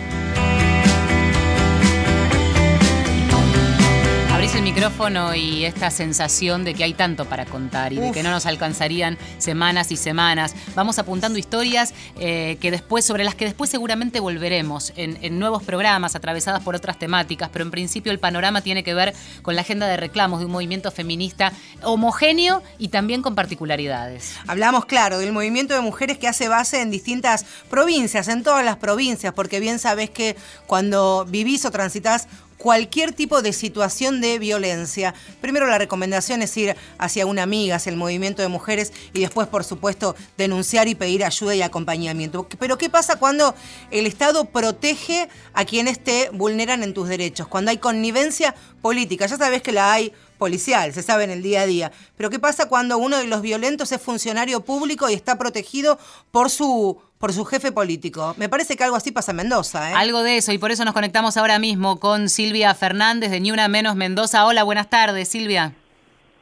Abrís 4.42 4.56
el 4.56 4.64
micrófono 4.64 5.36
y 5.36 5.64
esta 5.64 5.88
sensación 5.92 6.64
de 6.64 6.74
que 6.74 6.82
hay 6.82 6.94
tanto 6.94 7.26
para 7.26 7.44
contar 7.44 7.92
y 7.92 7.98
de 7.98 8.10
que 8.10 8.24
no 8.24 8.32
nos 8.32 8.44
alcanzarían 8.44 9.16
semanas 9.38 9.92
y 9.92 9.96
semanas. 9.96 10.56
Vamos 10.74 10.98
apuntando 10.98 11.38
historias 11.38 11.94
eh, 12.18 12.58
que 12.60 12.72
después, 12.72 13.04
sobre 13.04 13.22
las 13.22 13.36
que 13.36 13.44
después 13.44 13.70
seguramente 13.70 14.18
volveremos 14.18 14.92
en, 14.96 15.38
nuevos 15.38 15.62
programas 15.62 16.16
atravesadas 16.16 16.60
por 16.64 16.74
otras 16.74 16.98
temáticas, 16.98 17.50
pero 17.52 17.64
en 17.64 17.70
principio 17.70 18.10
el 18.10 18.18
panorama 18.18 18.62
tiene 18.62 18.82
que 18.82 18.94
ver 18.94 19.14
con 19.42 19.54
la 19.54 19.60
agenda 19.60 19.86
de 19.86 19.96
reclamos 19.96 20.40
de 20.40 20.46
un 20.46 20.50
movimiento 20.50 20.90
feminista 20.90 21.52
homogéneo 21.84 22.64
y 22.80 22.88
también 22.88 23.22
con 23.22 23.36
particularidades. 23.36 24.34
Hablamos, 24.48 24.86
claro, 24.86 25.18
del 25.18 25.30
movimiento 25.30 25.72
de 25.72 25.82
mujeres 25.82 26.18
que 26.18 26.26
hace 26.26 26.48
base 26.48 26.82
en 26.82 26.90
distintas 26.90 27.46
provincias, 27.70 28.26
en 28.26 28.42
todas 28.42 28.64
las 28.64 28.76
provincias, 28.76 29.34
porque 29.34 29.60
bien 29.60 29.78
sabes 29.78 30.10
que 30.10 30.34
cuando 30.66 31.26
vivís 31.28 31.64
o 31.64 31.70
transitas 31.70 32.26
cualquier 32.62 33.10
tipo 33.10 33.42
de 33.42 33.52
situación 33.52 34.20
de 34.20 34.38
violencia. 34.38 35.14
Primero 35.40 35.66
la 35.66 35.78
recomendación 35.78 36.42
es 36.42 36.56
ir 36.56 36.76
hacia 36.96 37.26
una 37.26 37.42
amiga, 37.42 37.74
hacia 37.74 37.90
el 37.90 37.96
movimiento 37.96 38.40
de 38.40 38.46
mujeres 38.46 38.92
y 39.12 39.18
después, 39.18 39.48
por 39.48 39.64
supuesto, 39.64 40.14
denunciar 40.38 40.86
y 40.86 40.94
pedir 40.94 41.24
ayuda 41.24 41.56
y 41.56 41.62
acompañamiento. 41.62 42.46
Pero 42.60 42.78
¿qué 42.78 42.88
pasa 42.88 43.16
cuando 43.16 43.56
el 43.90 44.06
Estado 44.06 44.44
protege 44.44 45.28
a 45.54 45.64
quienes 45.64 45.98
te 46.04 46.30
vulneran 46.32 46.84
en 46.84 46.94
tus 46.94 47.08
derechos? 47.08 47.48
Cuando 47.48 47.72
hay 47.72 47.78
connivencia 47.78 48.54
política. 48.80 49.26
Ya 49.26 49.38
sabes 49.38 49.62
que 49.62 49.72
la 49.72 49.92
hay 49.92 50.12
policial, 50.42 50.92
se 50.92 51.04
sabe 51.04 51.22
en 51.22 51.30
el 51.30 51.40
día 51.40 51.60
a 51.60 51.66
día. 51.66 51.92
Pero 52.16 52.28
¿qué 52.28 52.40
pasa 52.40 52.66
cuando 52.66 52.98
uno 52.98 53.16
de 53.16 53.28
los 53.28 53.42
violentos 53.42 53.92
es 53.92 54.02
funcionario 54.02 54.64
público 54.64 55.08
y 55.08 55.14
está 55.14 55.38
protegido 55.38 56.00
por 56.32 56.50
su 56.50 57.00
por 57.18 57.32
su 57.32 57.44
jefe 57.44 57.70
político. 57.70 58.34
Me 58.36 58.48
parece 58.48 58.76
que 58.76 58.82
algo 58.82 58.96
así 58.96 59.12
pasa 59.12 59.30
en 59.30 59.36
Mendoza. 59.36 59.92
¿eh? 59.92 59.94
Algo 59.94 60.24
de 60.24 60.38
eso, 60.38 60.50
y 60.50 60.58
por 60.58 60.72
eso 60.72 60.84
nos 60.84 60.92
conectamos 60.92 61.36
ahora 61.36 61.60
mismo 61.60 62.00
con 62.00 62.28
Silvia 62.28 62.74
Fernández 62.74 63.30
de 63.30 63.38
Ni 63.38 63.52
Una 63.52 63.68
Menos 63.68 63.94
Mendoza. 63.94 64.44
Hola, 64.44 64.64
buenas 64.64 64.90
tardes, 64.90 65.28
Silvia. 65.28 65.72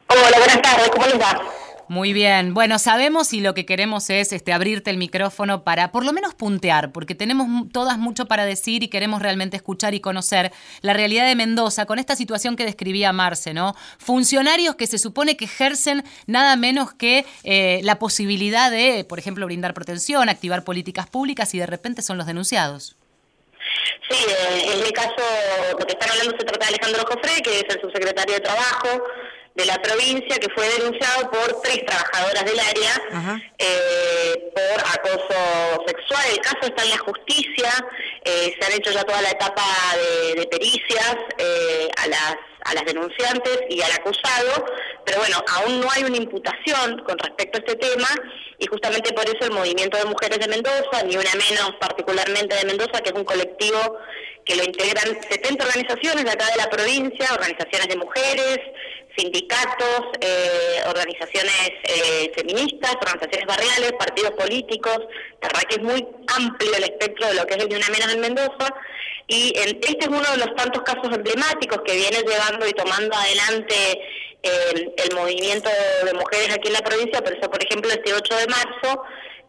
Hola, 0.09 0.39
buenas 0.39 0.63
tardes, 0.63 0.89
¿cómo 0.89 1.05
les 1.05 1.21
va? 1.21 1.60
Muy 1.91 2.13
bien. 2.13 2.55
Bueno, 2.55 2.79
sabemos 2.79 3.33
y 3.33 3.41
lo 3.41 3.53
que 3.53 3.67
queremos 3.67 4.11
es 4.11 4.33
este, 4.33 4.53
abrirte 4.53 4.91
el 4.91 4.97
micrófono 4.97 5.65
para 5.65 5.91
por 5.91 6.05
lo 6.05 6.13
menos 6.13 6.37
puntear, 6.37 6.93
porque 6.93 7.17
tenemos 7.17 7.49
todas 7.73 7.99
mucho 7.99 8.27
para 8.27 8.45
decir 8.45 8.85
y 8.85 8.89
queremos 8.89 9.21
realmente 9.21 9.57
escuchar 9.57 9.93
y 9.95 10.01
conocer 10.01 10.53
la 10.83 10.93
realidad 10.93 11.27
de 11.27 11.35
Mendoza 11.35 11.87
con 11.87 11.99
esta 11.99 12.15
situación 12.15 12.55
que 12.55 12.65
describía 12.65 13.13
Marce, 13.13 13.55
¿no? 13.55 13.75
Funcionarios 13.99 14.77
que 14.77 14.87
se 14.87 14.99
supone 14.99 15.37
que 15.37 15.47
ejercen 15.47 16.05
nada 16.29 16.55
menos 16.55 16.95
que 16.95 17.27
eh, 17.43 17.81
la 17.83 17.99
posibilidad 17.99 18.71
de, 18.71 19.03
por 19.03 19.19
ejemplo, 19.19 19.47
brindar 19.47 19.75
protección, 19.75 20.29
activar 20.29 20.63
políticas 20.63 21.09
públicas 21.11 21.53
y 21.57 21.59
de 21.59 21.67
repente 21.67 22.03
son 22.03 22.19
los 22.19 22.29
denunciados. 22.29 22.95
Sí, 24.09 24.17
eh, 24.29 24.75
en 24.75 24.85
mi 24.85 24.93
caso, 24.93 25.17
lo 25.73 25.85
que 25.85 25.93
están 25.93 26.11
hablando 26.11 26.37
se 26.39 26.45
trata 26.45 26.67
de 26.67 26.75
Alejandro 26.77 27.05
Jofre, 27.05 27.43
que 27.43 27.59
es 27.59 27.65
el 27.69 27.81
subsecretario 27.81 28.35
de 28.35 28.41
Trabajo, 28.43 29.03
de 29.55 29.65
la 29.67 29.77
provincia 29.83 30.39
que 30.39 30.49
fue 30.55 30.69
denunciado 30.79 31.31
por 31.31 31.61
tres 31.63 31.85
trabajadoras 31.85 32.45
del 32.45 32.61
área 32.61 33.41
eh, 33.59 34.53
por 34.55 34.81
acoso 34.81 35.85
sexual. 35.87 36.25
El 36.31 36.41
caso 36.41 36.59
está 36.63 36.85
en 36.85 36.91
la 36.91 36.99
justicia, 36.99 37.71
eh, 38.25 38.55
se 38.59 38.67
han 38.67 38.73
hecho 38.73 38.91
ya 38.93 39.03
toda 39.05 39.21
la 39.23 39.31
etapa 39.31 39.65
de, 40.37 40.47
pericias 40.47 41.17
eh, 41.39 41.89
a 41.97 42.07
las 42.09 42.37
a 42.65 42.75
las 42.75 42.85
denunciantes 42.85 43.61
y 43.69 43.81
al 43.81 43.93
acusado, 43.93 44.67
pero 45.05 45.19
bueno, 45.19 45.43
aún 45.57 45.81
no 45.81 45.89
hay 45.91 46.05
una 46.05 46.17
imputación 46.17 46.99
con 47.01 47.19
respecto 47.19 47.59
a 47.59 47.61
este 47.61 47.77
tema 47.77 48.09
y 48.59 48.67
justamente 48.67 49.13
por 49.13 49.25
eso 49.25 49.39
el 49.43 49.53
movimiento 49.53 49.97
de 49.99 50.05
mujeres 50.05 50.39
de 50.39 50.49
Mendoza, 50.49 51.03
ni 51.05 51.17
una 51.17 51.31
menos 51.35 51.75
particularmente 51.81 52.57
de 52.57 52.65
Mendoza, 52.65 53.01
que 53.01 53.11
es 53.11 53.15
un 53.15 53.25
colectivo 53.25 53.99
que 54.45 54.57
lo 54.57 54.65
integran 54.65 55.21
70 55.29 55.65
organizaciones 55.65 56.25
de 56.25 56.31
acá 56.31 56.47
de 56.47 56.57
la 56.57 56.69
provincia, 56.69 57.29
organizaciones 57.35 57.89
de 57.89 57.97
mujeres, 57.97 58.59
sindicatos, 59.17 60.07
eh, 60.21 60.83
organizaciones 60.87 61.71
eh, 61.85 62.33
feministas, 62.37 62.95
organizaciones 62.95 63.47
barriales, 63.47 63.93
partidos 63.99 64.33
políticos, 64.33 64.99
la 65.43 65.49
verdad 65.49 65.63
que 65.69 65.77
es 65.77 65.83
muy 65.83 66.07
amplio 66.37 66.75
el 66.75 66.85
espectro 66.85 67.29
de 67.29 67.35
lo 67.35 67.47
que 67.47 67.55
es 67.55 67.63
el 67.63 67.69
de 67.69 67.77
una 67.77 67.89
menos 67.89 68.13
en 68.13 68.21
Mendoza, 68.21 68.75
y 69.31 69.53
este 69.57 69.97
es 70.01 70.09
uno 70.09 70.31
de 70.31 70.39
los 70.39 70.55
tantos 70.57 70.83
casos 70.83 71.09
emblemáticos 71.15 71.81
que 71.87 71.95
viene 71.95 72.19
llevando 72.21 72.67
y 72.67 72.73
tomando 72.73 73.17
adelante 73.17 74.01
el 74.43 75.15
movimiento 75.15 75.69
de 76.05 76.15
mujeres 76.15 76.55
aquí 76.55 76.69
en 76.69 76.75
la 76.75 76.81
provincia, 76.81 77.23
por 77.23 77.33
eso, 77.37 77.51
por 77.51 77.63
ejemplo, 77.63 77.91
este 77.91 78.15
8 78.15 78.37
de 78.37 78.47
marzo, 78.47 79.03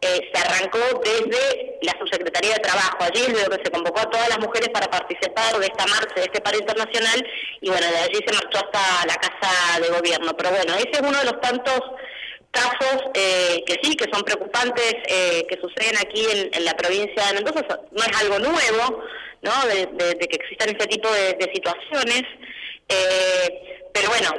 eh, 0.04 0.30
se 0.34 0.42
arrancó 0.42 0.80
desde 1.04 1.78
la 1.82 1.92
Subsecretaría 1.96 2.54
de 2.54 2.58
Trabajo. 2.58 2.98
Allí 2.98 3.22
es 3.22 3.32
donde 3.32 3.62
se 3.62 3.70
convocó 3.70 4.00
a 4.00 4.10
todas 4.10 4.28
las 4.30 4.40
mujeres 4.40 4.68
para 4.70 4.90
participar 4.90 5.56
de 5.60 5.66
esta 5.66 5.86
marcha, 5.86 6.14
de 6.16 6.22
este 6.22 6.40
paro 6.40 6.58
internacional, 6.58 7.24
y 7.60 7.70
bueno, 7.70 7.86
de 7.86 7.98
allí 7.98 8.18
se 8.26 8.34
marchó 8.34 8.58
hasta 8.58 9.06
la 9.06 9.14
Casa 9.14 9.80
de 9.80 9.88
Gobierno. 9.90 10.36
Pero 10.36 10.50
bueno, 10.50 10.74
ese 10.74 10.90
es 10.90 11.00
uno 11.00 11.16
de 11.16 11.24
los 11.24 11.40
tantos 11.40 11.80
casos 12.50 13.02
eh, 13.14 13.62
que 13.64 13.78
sí, 13.80 13.94
que 13.94 14.10
son 14.12 14.24
preocupantes, 14.24 14.92
eh, 15.06 15.46
que 15.48 15.56
suceden 15.60 15.96
aquí 15.96 16.26
en, 16.52 16.64
la 16.64 16.76
provincia 16.76 17.24
de 17.28 17.34
Mendoza. 17.34 17.62
No 17.92 18.02
es 18.02 18.20
algo 18.20 18.40
nuevo, 18.40 19.04
¿no?, 19.42 19.52
de, 19.66 20.18
que 20.18 20.36
existan 20.36 20.70
este 20.70 20.86
tipo 20.86 21.08
de, 21.12 21.50
situaciones. 21.52 22.22
pero 23.92 24.08
bueno, 24.08 24.30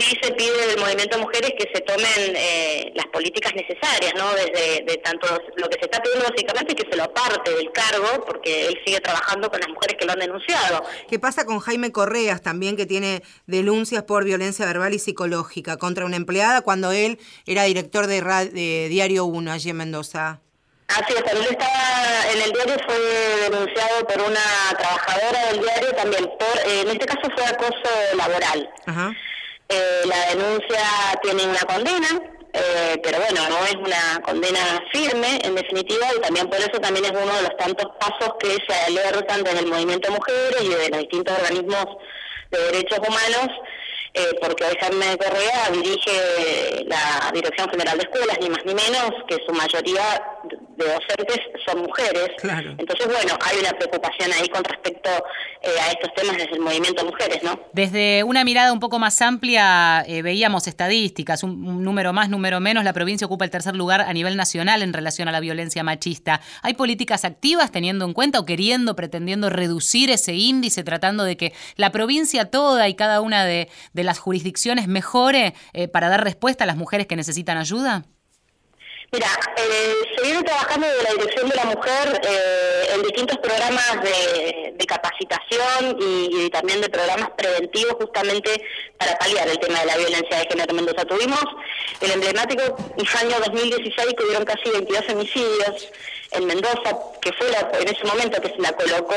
sí 0.00 0.16
se 0.22 0.32
pide 0.32 0.66
del 0.68 0.78
movimiento 0.78 1.18
mujeres 1.18 1.52
que 1.58 1.68
se 1.72 1.80
tomen 1.82 2.36
eh, 2.36 2.92
las 2.94 3.06
políticas 3.06 3.52
necesarias, 3.54 4.12
¿no? 4.16 4.32
Desde 4.34 4.84
de 4.84 4.96
tanto 4.98 5.26
lo 5.56 5.68
que 5.68 5.78
se 5.78 5.86
está 5.86 6.00
pidiendo 6.02 6.26
básicamente 6.28 6.74
es 6.74 6.84
que 6.84 6.90
se 6.90 6.96
lo 6.96 7.04
aparte 7.04 7.54
del 7.54 7.70
cargo, 7.72 8.24
porque 8.26 8.66
él 8.66 8.78
sigue 8.84 9.00
trabajando 9.00 9.50
con 9.50 9.60
las 9.60 9.68
mujeres 9.68 9.96
que 9.98 10.06
lo 10.06 10.12
han 10.12 10.18
denunciado. 10.20 10.82
¿Qué 11.08 11.18
pasa 11.18 11.44
con 11.44 11.60
Jaime 11.60 11.92
Correas 11.92 12.42
también, 12.42 12.76
que 12.76 12.86
tiene 12.86 13.22
denuncias 13.46 14.04
por 14.04 14.24
violencia 14.24 14.66
verbal 14.66 14.94
y 14.94 14.98
psicológica 14.98 15.76
contra 15.76 16.04
una 16.04 16.16
empleada 16.16 16.62
cuando 16.62 16.92
él 16.92 17.18
era 17.46 17.64
director 17.64 18.06
de, 18.06 18.20
de 18.20 18.88
Diario 18.88 19.24
1 19.24 19.52
allí 19.52 19.70
en 19.70 19.76
Mendoza? 19.76 20.40
Así 20.90 21.14
es, 21.14 21.32
él 21.32 21.46
estaba 21.48 22.30
en 22.32 22.42
el 22.42 22.52
diario, 22.52 22.76
fue 22.84 22.98
denunciado 23.48 24.06
por 24.06 24.20
una 24.22 24.40
trabajadora 24.76 25.46
del 25.46 25.60
diario 25.60 25.92
también, 25.92 26.24
por, 26.38 26.58
eh, 26.66 26.80
en 26.80 26.88
este 26.88 27.06
caso 27.06 27.30
fue 27.36 27.46
acoso 27.46 27.90
laboral. 28.16 28.70
Eh, 29.68 30.02
la 30.06 30.34
denuncia 30.34 30.80
tiene 31.22 31.46
una 31.46 31.60
condena, 31.60 32.08
eh, 32.52 33.00
pero 33.04 33.18
bueno, 33.18 33.48
no 33.48 33.64
es 33.66 33.74
una 33.76 34.20
condena 34.24 34.82
firme 34.92 35.38
en 35.44 35.54
definitiva 35.54 36.06
y 36.16 36.20
también 36.20 36.50
por 36.50 36.58
eso 36.58 36.80
también 36.80 37.04
es 37.04 37.12
uno 37.12 37.36
de 37.36 37.42
los 37.42 37.56
tantos 37.56 37.86
pasos 38.00 38.34
que 38.40 38.58
se 38.66 38.74
alertan 38.86 39.44
desde 39.44 39.60
el 39.60 39.66
movimiento 39.66 40.10
mujeres 40.10 40.60
y 40.60 40.68
de 40.70 40.88
los 40.88 40.98
distintos 41.00 41.38
organismos 41.38 41.86
de 42.50 42.58
derechos 42.58 42.98
humanos 42.98 43.48
eh, 44.12 44.30
porque 44.40 44.64
hoy 44.64 44.76
Jaime 44.80 45.16
Correa 45.18 45.70
dirige 45.72 46.84
la 46.86 47.30
Dirección 47.32 47.70
General 47.70 47.96
de 47.96 48.02
Escuelas, 48.02 48.38
ni 48.40 48.48
más 48.50 48.64
ni 48.64 48.74
menos, 48.74 49.12
que 49.28 49.36
su 49.46 49.52
mayoría 49.52 50.02
de 50.84 50.92
docentes 50.92 51.38
son 51.66 51.82
mujeres. 51.82 52.30
Entonces, 52.78 53.06
bueno, 53.06 53.38
hay 53.40 53.58
una 53.58 53.70
preocupación 53.72 54.32
ahí 54.32 54.48
con 54.48 54.64
respecto 54.64 55.10
eh, 55.62 55.68
a 55.80 55.90
estos 55.90 56.12
temas 56.14 56.36
desde 56.36 56.54
el 56.54 56.60
movimiento 56.60 57.04
mujeres, 57.04 57.42
¿no? 57.42 57.60
Desde 57.72 58.24
una 58.24 58.44
mirada 58.44 58.72
un 58.72 58.80
poco 58.80 58.98
más 58.98 59.20
amplia, 59.22 60.04
eh, 60.06 60.22
veíamos 60.22 60.66
estadísticas, 60.66 61.42
un, 61.42 61.82
número 61.82 62.12
más, 62.12 62.28
número 62.28 62.60
menos, 62.60 62.84
la 62.84 62.92
provincia 62.92 63.26
ocupa 63.26 63.44
el 63.44 63.50
tercer 63.50 63.76
lugar 63.76 64.00
a 64.00 64.12
nivel 64.12 64.36
nacional 64.36 64.82
en 64.82 64.92
relación 64.92 65.28
a 65.28 65.32
la 65.32 65.40
violencia 65.40 65.82
machista. 65.82 66.40
¿Hay 66.62 66.74
políticas 66.74 67.24
activas 67.24 67.70
teniendo 67.70 68.04
en 68.04 68.12
cuenta 68.12 68.40
o 68.40 68.44
queriendo, 68.44 68.96
pretendiendo 68.96 69.50
reducir 69.50 70.10
ese 70.10 70.34
índice, 70.34 70.82
tratando 70.82 71.24
de 71.24 71.36
que 71.36 71.52
la 71.76 71.92
provincia 71.92 72.46
toda 72.46 72.88
y 72.88 72.94
cada 72.94 73.20
una 73.20 73.44
de 73.44 73.68
de 73.92 74.04
las 74.04 74.18
jurisdicciones 74.18 74.88
mejore 74.88 75.54
eh, 75.72 75.88
para 75.88 76.08
dar 76.08 76.24
respuesta 76.24 76.64
a 76.64 76.66
las 76.66 76.76
mujeres 76.76 77.06
que 77.06 77.16
necesitan 77.16 77.58
ayuda? 77.58 78.04
Mira, 79.12 79.26
eh, 79.56 79.94
se 80.16 80.22
viene 80.22 80.42
trabajando 80.44 80.86
de 80.86 81.02
la 81.02 81.10
Dirección 81.10 81.48
de 81.48 81.56
la 81.56 81.64
Mujer 81.64 82.20
eh, 82.22 82.90
en 82.94 83.02
distintos 83.02 83.38
programas 83.38 84.00
de, 84.04 84.76
capacitación 84.86 85.98
y, 86.00 86.50
también 86.50 86.80
de 86.80 86.88
programas 86.88 87.30
preventivos 87.36 87.94
justamente 88.00 88.50
para 88.98 89.16
paliar 89.18 89.48
el 89.48 89.58
tema 89.60 89.80
de 89.80 89.86
la 89.86 89.96
violencia 89.96 90.38
de 90.38 90.46
género 90.48 90.70
en 90.70 90.76
Mendoza. 90.76 91.04
Tuvimos 91.04 91.44
el 92.00 92.10
emblemático 92.10 92.62
año 93.20 93.36
2016 93.38 94.14
que 94.16 94.24
hubieron 94.24 94.44
casi 94.44 94.68
22 94.68 95.08
homicidios 95.10 95.92
en 96.32 96.46
Mendoza, 96.46 96.96
que 97.20 97.32
fue 97.32 97.48
en 97.48 97.88
ese 97.88 98.04
momento 98.04 98.40
que 98.40 98.48
se 98.48 98.58
la 98.58 98.72
colocó 98.72 99.14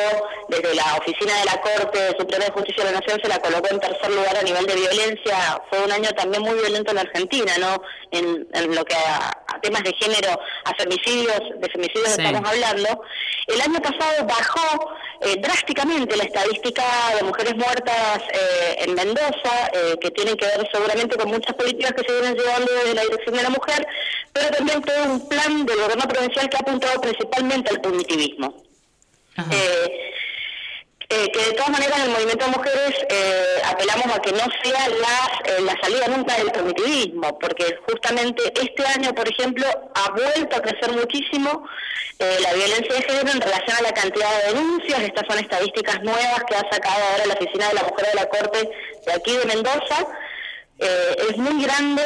desde 0.49 0.73
la 0.75 0.97
oficina 0.97 1.37
de 1.39 1.45
la 1.45 1.61
Corte 1.61 2.15
Suprema 2.17 2.45
de 2.45 2.51
Justicia 2.51 2.83
de 2.83 2.91
la 2.91 2.99
Nación, 2.99 3.19
se 3.21 3.29
la 3.29 3.39
colocó 3.39 3.67
en 3.69 3.79
tercer 3.79 4.11
lugar 4.11 4.35
a 4.35 4.41
nivel 4.41 4.65
de 4.65 4.75
violencia. 4.75 5.61
Fue 5.69 5.83
un 5.83 5.91
año 5.91 6.09
también 6.11 6.41
muy 6.41 6.55
violento 6.55 6.91
en 6.91 6.99
Argentina, 6.99 7.53
¿no? 7.59 7.81
En, 8.11 8.75
lo 8.75 8.83
que 8.85 8.95
a, 8.95 9.31
temas 9.61 9.83
de 9.83 9.93
género, 9.93 10.39
a 10.65 10.75
femicidios, 10.75 11.39
de 11.57 11.69
femicidios 11.69 12.17
estamos 12.17 12.49
hablando. 12.49 13.03
El 13.47 13.61
año 13.61 13.79
pasado 13.79 14.25
bajó 14.25 14.95
eh, 15.21 15.35
drásticamente 15.39 16.15
la 16.15 16.23
estadística 16.23 16.83
de 17.17 17.23
mujeres 17.23 17.55
muertas 17.55 18.19
eh, 18.33 18.75
en 18.79 18.93
Mendoza, 18.93 19.69
eh, 19.73 19.97
que 20.01 20.11
tienen 20.11 20.35
que 20.35 20.45
ver 20.45 20.67
seguramente 20.71 21.17
con 21.17 21.29
muchas 21.29 21.53
políticas 21.55 21.93
que 21.93 22.03
se 22.03 22.19
vienen 22.19 22.35
llevando 22.35 22.71
desde 22.73 22.93
la 22.93 23.01
dirección 23.03 23.35
de 23.35 23.43
la 23.43 23.49
mujer, 23.49 23.87
pero 24.31 24.49
también 24.49 24.81
todo 24.81 25.03
un 25.05 25.29
plan 25.29 25.65
del 25.65 25.77
gobierno 25.77 26.07
provincial 26.07 26.49
que 26.49 26.57
ha 26.57 26.59
apuntado 26.59 27.01
principalmente 27.03 27.69
al 27.69 27.81
punitivismo. 27.81 28.55
Eh, 31.09 31.29
que 31.31 31.45
de 31.45 31.53
todas 31.53 31.69
maneras 31.69 31.99
en 31.99 32.05
el 32.05 32.09
movimiento 32.09 32.45
de 32.45 32.51
mujeres 32.51 33.05
eh, 33.07 33.61
apelamos 33.65 34.07
a 34.15 34.19
que 34.19 34.31
no 34.31 34.45
sea 34.63 34.89
la, 34.89 35.51
eh, 35.51 35.61
la 35.61 35.77
salida 35.79 36.07
nunca 36.07 36.35
del 36.37 36.51
primitivismo, 36.51 37.37
porque 37.37 37.77
justamente 37.87 38.41
este 38.59 38.83
año, 38.87 39.13
por 39.13 39.27
ejemplo, 39.29 39.65
ha 39.93 40.09
vuelto 40.11 40.55
a 40.55 40.61
crecer 40.61 40.91
muchísimo 40.91 41.67
la 42.19 42.53
violencia 42.53 42.93
de 42.95 43.01
género 43.01 43.31
en 43.31 43.41
relación 43.41 43.77
a 43.77 43.81
la 43.81 43.91
cantidad 43.91 44.29
de 44.37 44.53
denuncias. 44.53 45.01
Estas 45.01 45.25
son 45.27 45.39
estadísticas 45.39 46.01
nuevas 46.03 46.43
que 46.47 46.55
ha 46.55 46.71
sacado 46.71 47.03
ahora 47.11 47.25
la 47.25 47.33
Oficina 47.33 47.67
de 47.67 47.73
la 47.73 47.83
Mujer 47.83 48.07
de 48.07 48.15
la 48.15 48.29
Corte 48.29 48.69
de 49.05 49.11
aquí 49.11 49.35
de 49.35 49.45
Mendoza. 49.45 50.07
Es 51.29 51.37
muy 51.37 51.63
grande 51.63 52.03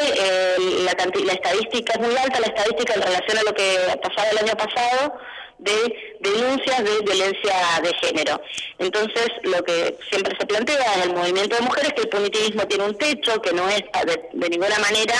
la, 0.83 0.93
la 0.93 1.33
estadística, 1.33 1.93
es 1.93 1.99
muy 1.99 2.15
alta 2.17 2.39
la 2.39 2.47
estadística 2.47 2.93
en 2.93 3.01
relación 3.01 3.37
a 3.37 3.43
lo 3.43 3.53
que 3.53 3.99
pasaba 4.01 4.29
el 4.29 4.37
año 4.39 4.53
pasado 4.55 5.19
de 5.59 6.17
denuncias 6.19 6.83
de 6.83 6.99
violencia 7.01 7.53
de 7.81 7.93
género. 8.01 8.41
Entonces, 8.77 9.27
lo 9.43 9.63
que 9.63 9.97
siempre 10.09 10.35
se 10.39 10.45
plantea 10.45 10.93
en 10.95 11.01
el 11.09 11.15
movimiento 11.15 11.55
de 11.55 11.61
mujeres 11.63 11.89
es 11.89 11.93
que 11.95 12.01
el 12.01 12.09
punitivismo 12.09 12.67
tiene 12.67 12.85
un 12.85 12.97
techo, 12.97 13.41
que 13.41 13.53
no 13.53 13.67
es 13.69 13.81
de, 14.05 14.49
ninguna 14.49 14.77
manera 14.79 15.15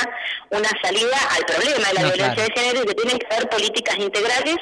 una 0.52 0.70
salida 0.82 1.18
al 1.36 1.46
problema 1.46 1.88
de 1.88 1.94
la 1.94 2.04
violencia 2.04 2.44
de 2.44 2.54
género 2.56 2.84
y 2.84 2.88
que 2.88 2.96
tienen 2.96 3.18
que 3.18 3.28
haber 3.34 3.50
políticas 3.50 3.98
integrales 3.98 4.58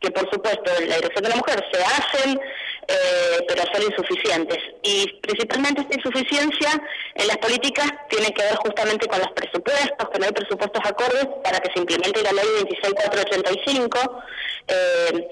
que, 0.00 0.10
por 0.10 0.30
supuesto, 0.30 0.70
en 0.78 0.88
la 0.88 0.96
dirección 0.96 1.24
de 1.24 1.30
la 1.30 1.36
mujer 1.36 1.64
se 1.72 1.82
hacen, 1.82 2.40
eh, 2.88 3.44
pero 3.48 3.62
son 3.72 3.82
insuficientes. 3.82 4.58
Y 4.82 5.18
principalmente 5.20 5.82
esta 5.82 5.94
insuficiencia 5.96 6.70
en 7.14 7.26
las 7.26 7.38
políticas 7.38 7.90
tiene 8.08 8.32
que 8.32 8.42
ver 8.42 8.56
justamente 8.56 9.06
con 9.08 9.18
los 9.18 9.30
presupuestos, 9.32 10.08
que 10.12 10.18
no 10.18 10.26
hay 10.26 10.32
presupuestos 10.32 10.82
acordes 10.84 11.26
para 11.42 11.58
que 11.58 11.72
se 11.72 11.80
implemente 11.80 12.22
la 12.22 12.32
ley 12.32 12.46
26485, 12.70 14.22
eh, 14.68 15.28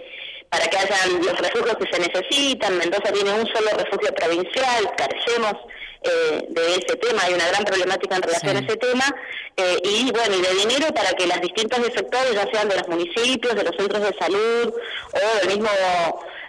para 0.49 0.67
que 0.67 0.77
hayan 0.79 1.25
los 1.25 1.39
refugios 1.39 1.77
que 1.77 1.93
se 1.93 1.99
necesitan. 2.01 2.79
Mendoza 2.79 3.13
tiene 3.13 3.33
un 3.33 3.47
solo 3.47 3.71
refugio 3.77 4.15
provincial, 4.15 4.91
carecemos 4.97 5.55
eh, 6.03 6.47
de 6.49 6.75
ese 6.75 6.97
tema, 6.97 7.23
hay 7.23 7.35
una 7.35 7.47
gran 7.49 7.65
problemática 7.65 8.17
en 8.17 8.23
relación 8.23 8.57
a 8.57 8.61
ese 8.61 8.77
tema, 8.77 9.05
eh, 9.57 9.79
y 9.85 10.11
bueno, 10.13 10.37
y 10.37 10.43
de 10.43 10.55
dinero 10.55 10.93
para 10.93 11.13
que 11.13 11.27
los 11.27 11.41
distintos 11.41 11.79
sectores, 11.95 12.35
ya 12.35 12.47
sean 12.53 12.69
de 12.69 12.77
los 12.77 12.89
municipios, 12.89 13.55
de 13.55 13.65
los 13.65 13.77
centros 13.77 14.03
de 14.03 14.15
salud 14.19 14.75
o 15.13 15.39
del 15.39 15.49
mismo 15.49 15.71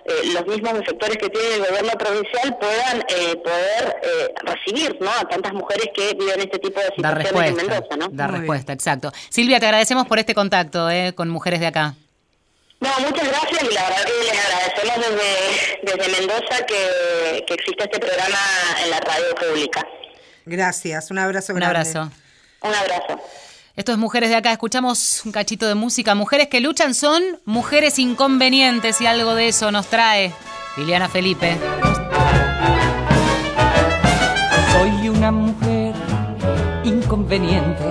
eh, 0.06 0.34
los 0.34 0.46
mismos 0.46 0.74
sectores 0.88 1.18
que 1.18 1.30
tiene 1.30 1.56
el 1.56 1.66
gobierno 1.66 1.92
provincial 1.98 2.58
puedan 2.60 3.00
eh, 3.08 3.36
poder 3.44 4.02
eh, 4.04 4.34
recibir 4.44 4.98
¿no? 5.02 5.10
a 5.10 5.28
tantas 5.28 5.52
mujeres 5.54 5.88
que 5.96 6.14
viven 6.14 6.42
este 6.42 6.60
tipo 6.60 6.80
de 6.80 6.88
situaciones 6.96 7.50
en 7.50 7.56
Mendoza. 7.56 7.98
¿no? 7.98 8.10
Dar 8.12 8.32
respuesta, 8.32 8.72
exacto. 8.72 9.12
Silvia, 9.30 9.60
te 9.60 9.66
agradecemos 9.66 10.06
por 10.06 10.20
este 10.20 10.36
contacto 10.36 10.90
con 11.16 11.30
mujeres 11.30 11.60
de 11.60 11.68
acá. 11.68 11.96
No, 12.80 12.90
muchas 13.00 13.28
gracias 13.28 13.64
y 13.64 13.74
la 13.74 13.84
verdad 13.84 14.06
que 14.06 14.26
les 14.26 14.46
agradecemos 14.46 14.96
desde, 15.08 15.98
desde 15.98 16.20
Mendoza 16.20 16.66
que, 16.68 17.44
que 17.48 17.54
existe 17.56 17.84
este 17.86 18.00
programa 18.00 18.38
en 18.84 18.90
la 18.92 19.00
radio 19.00 19.34
pública. 19.36 19.88
Gracias, 20.46 21.10
un 21.10 21.18
abrazo 21.18 21.54
Un 21.54 21.64
abrazo. 21.64 22.12
Un 22.62 22.74
abrazo. 22.76 23.20
Esto 23.76 23.92
es 23.92 23.98
Mujeres 23.98 24.30
de 24.30 24.38
Acá. 24.38 24.54
Escuchamos 24.54 25.22
un 25.26 25.34
cachito 25.34 25.68
de 25.68 25.76
música. 25.76 26.16
Mujeres 26.16 26.48
que 26.48 26.62
luchan 26.62 26.94
son 26.94 27.22
mujeres 27.44 28.00
inconvenientes 28.00 29.02
y 29.02 29.06
algo 29.06 29.36
de 29.36 29.50
eso 29.50 29.70
nos 29.70 29.88
trae 29.88 30.32
Liliana 30.78 31.10
Felipe. 31.10 31.58
Soy 34.72 35.10
una 35.10 35.30
mujer 35.30 35.94
inconveniente. 36.86 37.84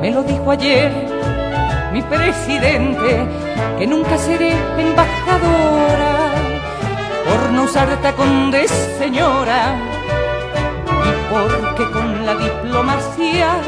Me 0.00 0.10
lo 0.10 0.24
dijo 0.24 0.50
ayer 0.50 0.90
mi 1.92 2.02
presidente, 2.02 3.24
que 3.78 3.86
nunca 3.86 4.18
seré 4.18 4.50
embajadora 4.76 6.32
por 7.24 7.52
no 7.52 7.62
usar 7.62 8.02
tacón 8.02 8.50
de 8.50 8.66
señora 8.98 9.76
y 10.88 11.32
porque 11.32 11.92
con 11.92 12.26
la 12.26 12.34
diplomacia 12.34 13.60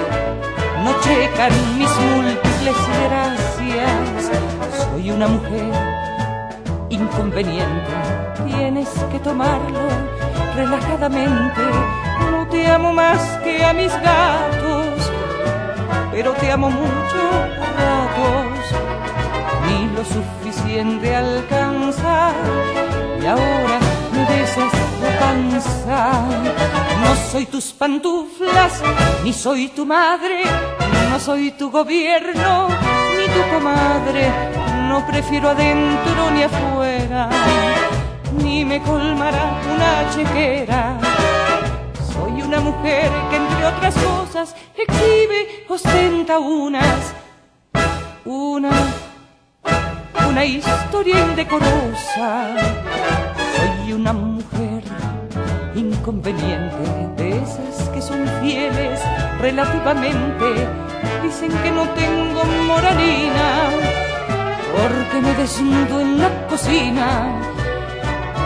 no 0.87 1.01
checan 1.01 1.53
mis 1.78 1.91
múltiples 2.01 2.78
gracias. 3.09 4.30
Soy 4.78 5.11
una 5.11 5.26
mujer 5.26 5.72
inconveniente, 6.91 7.93
tienes 8.47 8.89
que 9.11 9.18
tomarlo 9.18 9.89
relajadamente. 10.55 11.62
No 12.30 12.47
te 12.49 12.68
amo 12.68 12.93
más 12.93 13.20
que 13.43 13.64
a 13.64 13.72
mis 13.72 13.93
gatos, 14.11 15.11
pero 16.12 16.32
te 16.34 16.53
amo 16.53 16.70
mucho 16.70 17.20
a 17.64 17.68
ratos. 17.80 18.64
Ni 19.66 19.78
lo 19.97 20.05
suficiente 20.05 21.16
alcanzar 21.16 22.34
y 23.20 23.26
ahora 23.26 23.86
la 25.03 25.18
panza. 25.18 26.22
No 27.03 27.16
soy 27.30 27.47
tus 27.47 27.72
pantuflas, 27.72 28.80
ni 29.24 29.32
soy 29.32 29.68
tu 29.68 29.84
madre, 29.84 30.42
no 31.11 31.18
soy 31.18 31.51
tu 31.53 31.70
gobierno, 31.70 32.68
ni 33.18 33.26
tu 33.26 33.42
comadre. 33.53 34.30
No 34.88 35.05
prefiero 35.07 35.51
adentro 35.51 36.30
ni 36.30 36.42
afuera, 36.44 37.28
ni 38.42 38.64
me 38.64 38.80
colmará 38.82 39.61
una 39.74 40.11
chequera. 40.14 40.99
Soy 42.12 42.42
una 42.42 42.61
mujer 42.61 43.11
que 43.30 43.36
entre 43.36 43.66
otras 43.66 43.94
cosas 43.94 44.55
exhibe, 44.76 45.64
ostenta 45.68 46.38
unas, 46.38 47.12
una, 48.24 48.70
una 50.28 50.44
historia 50.44 51.20
indecorosa. 51.20 53.26
Soy 53.57 53.93
una 53.93 54.13
mujer 54.13 54.83
inconveniente 55.75 56.85
de 57.17 57.39
esas 57.39 57.89
que 57.91 58.03
son 58.03 58.27
fieles 58.41 59.01
relativamente. 59.41 60.47
Dicen 61.23 61.51
que 61.63 61.71
no 61.71 61.85
tengo 61.91 62.45
moralina 62.67 63.71
porque 64.77 65.21
me 65.21 65.35
desnudo 65.35 66.01
en 66.01 66.21
la 66.21 66.47
cocina. 66.49 67.09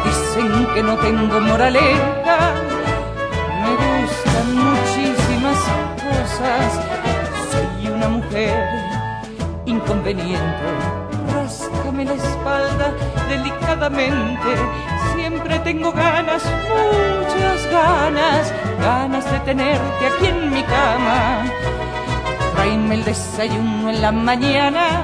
Dicen 0.04 0.66
que 0.74 0.82
no 0.82 0.96
tengo 0.98 1.40
moraleja, 1.40 2.38
me 3.62 3.72
gustan 3.82 4.48
muchísimas 4.68 5.58
cosas. 6.06 6.80
Soy 7.50 7.88
una 7.88 8.08
mujer 8.08 8.68
inconveniente, 9.66 10.66
ráscame 11.34 12.04
la 12.04 12.14
espalda 12.14 12.94
delicadamente. 13.28 14.50
Siempre 15.40 15.58
tengo 15.60 15.90
ganas, 15.92 16.42
muchas 16.68 17.66
ganas, 17.72 18.52
ganas 18.78 19.24
de 19.32 19.38
tenerte 19.40 20.06
aquí 20.06 20.26
en 20.26 20.52
mi 20.52 20.62
cama. 20.64 21.46
Tráeme 22.54 22.96
el 22.96 23.04
desayuno 23.04 23.88
en 23.88 24.02
la 24.02 24.12
mañana 24.12 25.02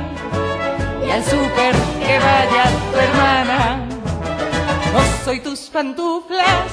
y 1.07 1.11
al 1.11 1.25
súper 1.25 1.75
que 2.05 2.19
vaya 2.19 2.65
tu 2.93 2.99
hermana. 2.99 3.79
No 4.93 5.01
soy 5.25 5.41
tus 5.41 5.61
pantuflas, 5.71 6.69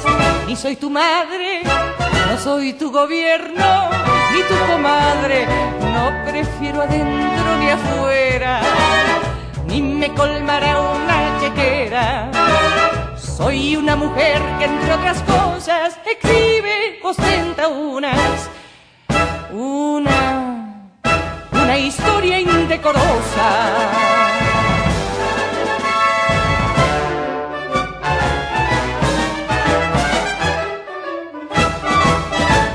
ni 0.45 0.57
soy 0.57 0.75
tu 0.75 0.89
madre, 0.89 1.61
no 1.63 2.37
soy 2.37 2.73
tu 2.73 2.91
gobierno, 2.91 3.89
ni 4.33 4.41
tu 4.41 4.55
comadre, 4.69 5.47
no 5.79 6.11
prefiero 6.29 6.81
adentro 6.81 7.57
ni 7.61 7.69
afuera, 7.69 8.59
ni 9.67 9.81
me 9.81 10.13
colmará 10.13 10.81
una 10.81 11.39
chequera. 11.39 12.42
Soy 13.37 13.75
una 13.75 13.95
mujer 13.95 14.39
que 14.59 14.65
entre 14.65 14.93
otras 14.93 15.21
cosas 15.23 15.99
exhibe, 16.05 16.99
ostenta 17.01 17.67
unas, 17.67 18.47
una, 19.51 20.91
una 21.51 21.77
historia 21.79 22.39
indecorosa. 22.39 23.89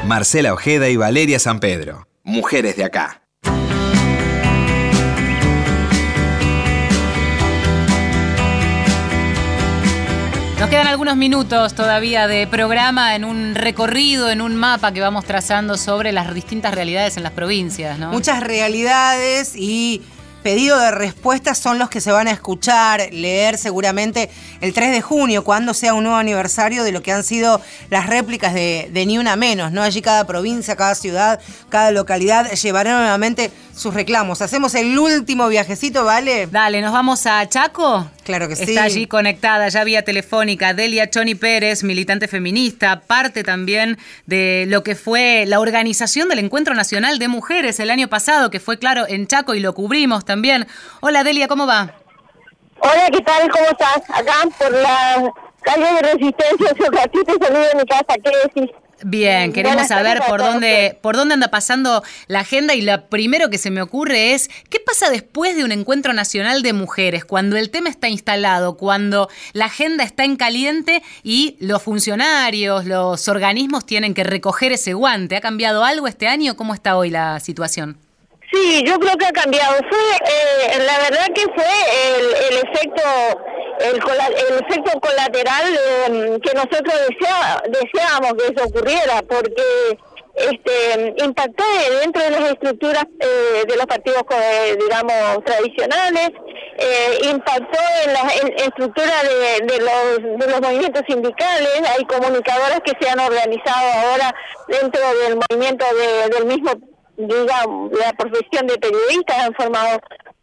Marcela 0.04 0.52
Ojeda 0.52 0.88
y 0.88 0.96
Valeria 0.96 1.38
San 1.38 1.60
Pedro. 1.60 2.08
Mujeres 2.24 2.76
de 2.76 2.84
acá. 2.84 3.27
Nos 10.58 10.70
quedan 10.70 10.88
algunos 10.88 11.16
minutos 11.16 11.72
todavía 11.74 12.26
de 12.26 12.48
programa 12.48 13.14
en 13.14 13.24
un 13.24 13.54
recorrido, 13.54 14.28
en 14.28 14.40
un 14.40 14.56
mapa 14.56 14.90
que 14.92 15.00
vamos 15.00 15.24
trazando 15.24 15.76
sobre 15.76 16.10
las 16.10 16.34
distintas 16.34 16.74
realidades 16.74 17.16
en 17.16 17.22
las 17.22 17.30
provincias, 17.30 17.96
¿no? 17.96 18.10
Muchas 18.10 18.42
realidades 18.42 19.52
y 19.54 20.02
pedido 20.42 20.76
de 20.80 20.90
respuestas 20.90 21.58
son 21.58 21.78
los 21.78 21.88
que 21.88 22.00
se 22.00 22.10
van 22.10 22.26
a 22.26 22.32
escuchar, 22.32 23.08
leer 23.12 23.56
seguramente 23.56 24.30
el 24.60 24.72
3 24.72 24.90
de 24.90 25.00
junio, 25.00 25.44
cuando 25.44 25.74
sea 25.74 25.94
un 25.94 26.02
nuevo 26.02 26.18
aniversario 26.18 26.82
de 26.82 26.90
lo 26.90 27.02
que 27.02 27.12
han 27.12 27.22
sido 27.22 27.60
las 27.88 28.08
réplicas 28.08 28.52
de, 28.52 29.04
Ni 29.06 29.16
Una 29.16 29.36
Menos, 29.36 29.70
¿no? 29.70 29.82
Allí 29.82 30.02
cada 30.02 30.26
provincia, 30.26 30.74
cada 30.74 30.96
ciudad, 30.96 31.38
cada 31.68 31.92
localidad 31.92 32.50
llevará 32.50 32.98
nuevamente 32.98 33.52
sus 33.76 33.94
reclamos. 33.94 34.42
Hacemos 34.42 34.74
el 34.74 34.98
último 34.98 35.46
viajecito, 35.46 36.04
¿vale? 36.04 36.48
Dale, 36.48 36.80
¿nos 36.80 36.92
vamos 36.92 37.26
a 37.26 37.48
Chaco? 37.48 38.10
Claro 38.28 38.46
que 38.46 38.56
sí. 38.56 38.64
Está 38.64 38.82
allí 38.82 39.06
conectada, 39.06 39.70
ya 39.70 39.84
vía 39.84 40.04
telefónica, 40.04 40.74
Delia 40.74 41.08
Choni 41.08 41.34
Pérez, 41.34 41.82
militante 41.82 42.28
feminista, 42.28 43.00
parte 43.00 43.42
también 43.42 43.96
de 44.26 44.66
lo 44.68 44.82
que 44.82 44.96
fue 44.96 45.46
la 45.46 45.60
organización 45.60 46.28
del 46.28 46.40
Encuentro 46.40 46.74
Nacional 46.74 47.18
de 47.18 47.26
Mujeres 47.28 47.80
el 47.80 47.88
año 47.88 48.08
pasado, 48.08 48.50
que 48.50 48.60
fue 48.60 48.78
claro 48.78 49.06
en 49.08 49.26
Chaco 49.28 49.54
y 49.54 49.60
lo 49.60 49.72
cubrimos 49.72 50.26
también. 50.26 50.66
Hola 51.00 51.24
Delia, 51.24 51.48
¿cómo 51.48 51.66
va? 51.66 51.94
Hola, 52.80 53.08
¿qué 53.10 53.22
tal? 53.22 53.50
¿Cómo 53.50 53.64
estás? 53.64 54.02
Acá 54.10 54.34
por 54.58 54.72
la 54.72 55.32
calle 55.62 55.94
de 55.94 56.12
Resistencia, 56.12 56.74
un 56.86 56.92
ratito 56.92 57.32
salí 57.40 57.58
de 57.60 57.74
mi 57.76 57.86
casa, 57.86 58.14
¿qué 58.22 58.30
decís? 58.44 58.76
Bien, 59.04 59.52
queremos 59.52 59.86
saber 59.86 60.20
por 60.28 60.40
dónde, 60.40 60.98
por 61.00 61.16
dónde 61.16 61.34
anda 61.34 61.48
pasando 61.48 62.02
la 62.26 62.40
agenda 62.40 62.74
y 62.74 62.80
lo 62.80 63.08
primero 63.08 63.48
que 63.48 63.58
se 63.58 63.70
me 63.70 63.80
ocurre 63.80 64.32
es, 64.34 64.50
¿qué 64.70 64.80
pasa 64.80 65.08
después 65.08 65.56
de 65.56 65.64
un 65.64 65.70
encuentro 65.70 66.12
nacional 66.12 66.62
de 66.62 66.72
mujeres? 66.72 67.24
Cuando 67.24 67.56
el 67.56 67.70
tema 67.70 67.90
está 67.90 68.08
instalado, 68.08 68.76
cuando 68.76 69.28
la 69.52 69.66
agenda 69.66 70.02
está 70.02 70.24
en 70.24 70.36
caliente 70.36 71.02
y 71.22 71.56
los 71.60 71.82
funcionarios, 71.82 72.86
los 72.86 73.28
organismos 73.28 73.86
tienen 73.86 74.14
que 74.14 74.24
recoger 74.24 74.72
ese 74.72 74.94
guante. 74.94 75.36
¿Ha 75.36 75.40
cambiado 75.40 75.84
algo 75.84 76.08
este 76.08 76.26
año? 76.26 76.56
¿Cómo 76.56 76.74
está 76.74 76.96
hoy 76.96 77.10
la 77.10 77.38
situación? 77.38 77.98
Sí, 78.52 78.82
yo 78.84 78.98
creo 78.98 79.16
que 79.16 79.26
ha 79.26 79.32
cambiado. 79.32 79.76
Fue, 79.88 79.98
eh, 79.98 80.82
la 80.84 80.98
verdad 80.98 81.26
que 81.34 81.42
fue 81.54 81.66
el, 82.16 82.52
el 82.52 82.68
efecto 82.68 83.02
el, 83.80 83.96
el 83.96 84.64
efecto 84.64 85.00
colateral 85.00 85.66
eh, 85.74 86.38
que 86.42 86.54
nosotros 86.54 86.94
deseábamos 87.68 88.34
que 88.34 88.52
eso 88.52 88.64
ocurriera, 88.66 89.22
porque 89.28 89.98
este 90.34 91.14
impactó 91.24 91.64
dentro 92.00 92.22
de 92.22 92.30
las 92.30 92.50
estructuras 92.52 93.04
eh, 93.20 93.64
de 93.66 93.76
los 93.76 93.86
partidos, 93.86 94.22
eh, 94.30 94.76
digamos, 94.80 95.44
tradicionales, 95.44 96.30
impactó 97.22 97.78
en 98.04 98.12
la 98.12 98.20
estructura 98.64 99.22
de, 99.24 99.66
de, 99.66 99.78
los, 99.80 100.38
de 100.38 100.46
los 100.52 100.60
movimientos 100.60 101.02
sindicales, 101.08 101.82
hay 101.96 102.04
comunicadoras 102.04 102.80
que 102.84 102.92
se 103.00 103.10
han 103.10 103.18
organizado 103.18 103.92
ahora 103.92 104.34
dentro 104.68 105.02
del 105.24 105.36
movimiento 105.36 105.84
del 106.36 106.46
mismo 106.46 106.70
digamos, 107.18 107.90
la 107.98 108.12
profesión 108.12 108.68
de 108.68 108.78
periodistas 108.78 109.38
han 109.38 109.54
formado 109.54 109.98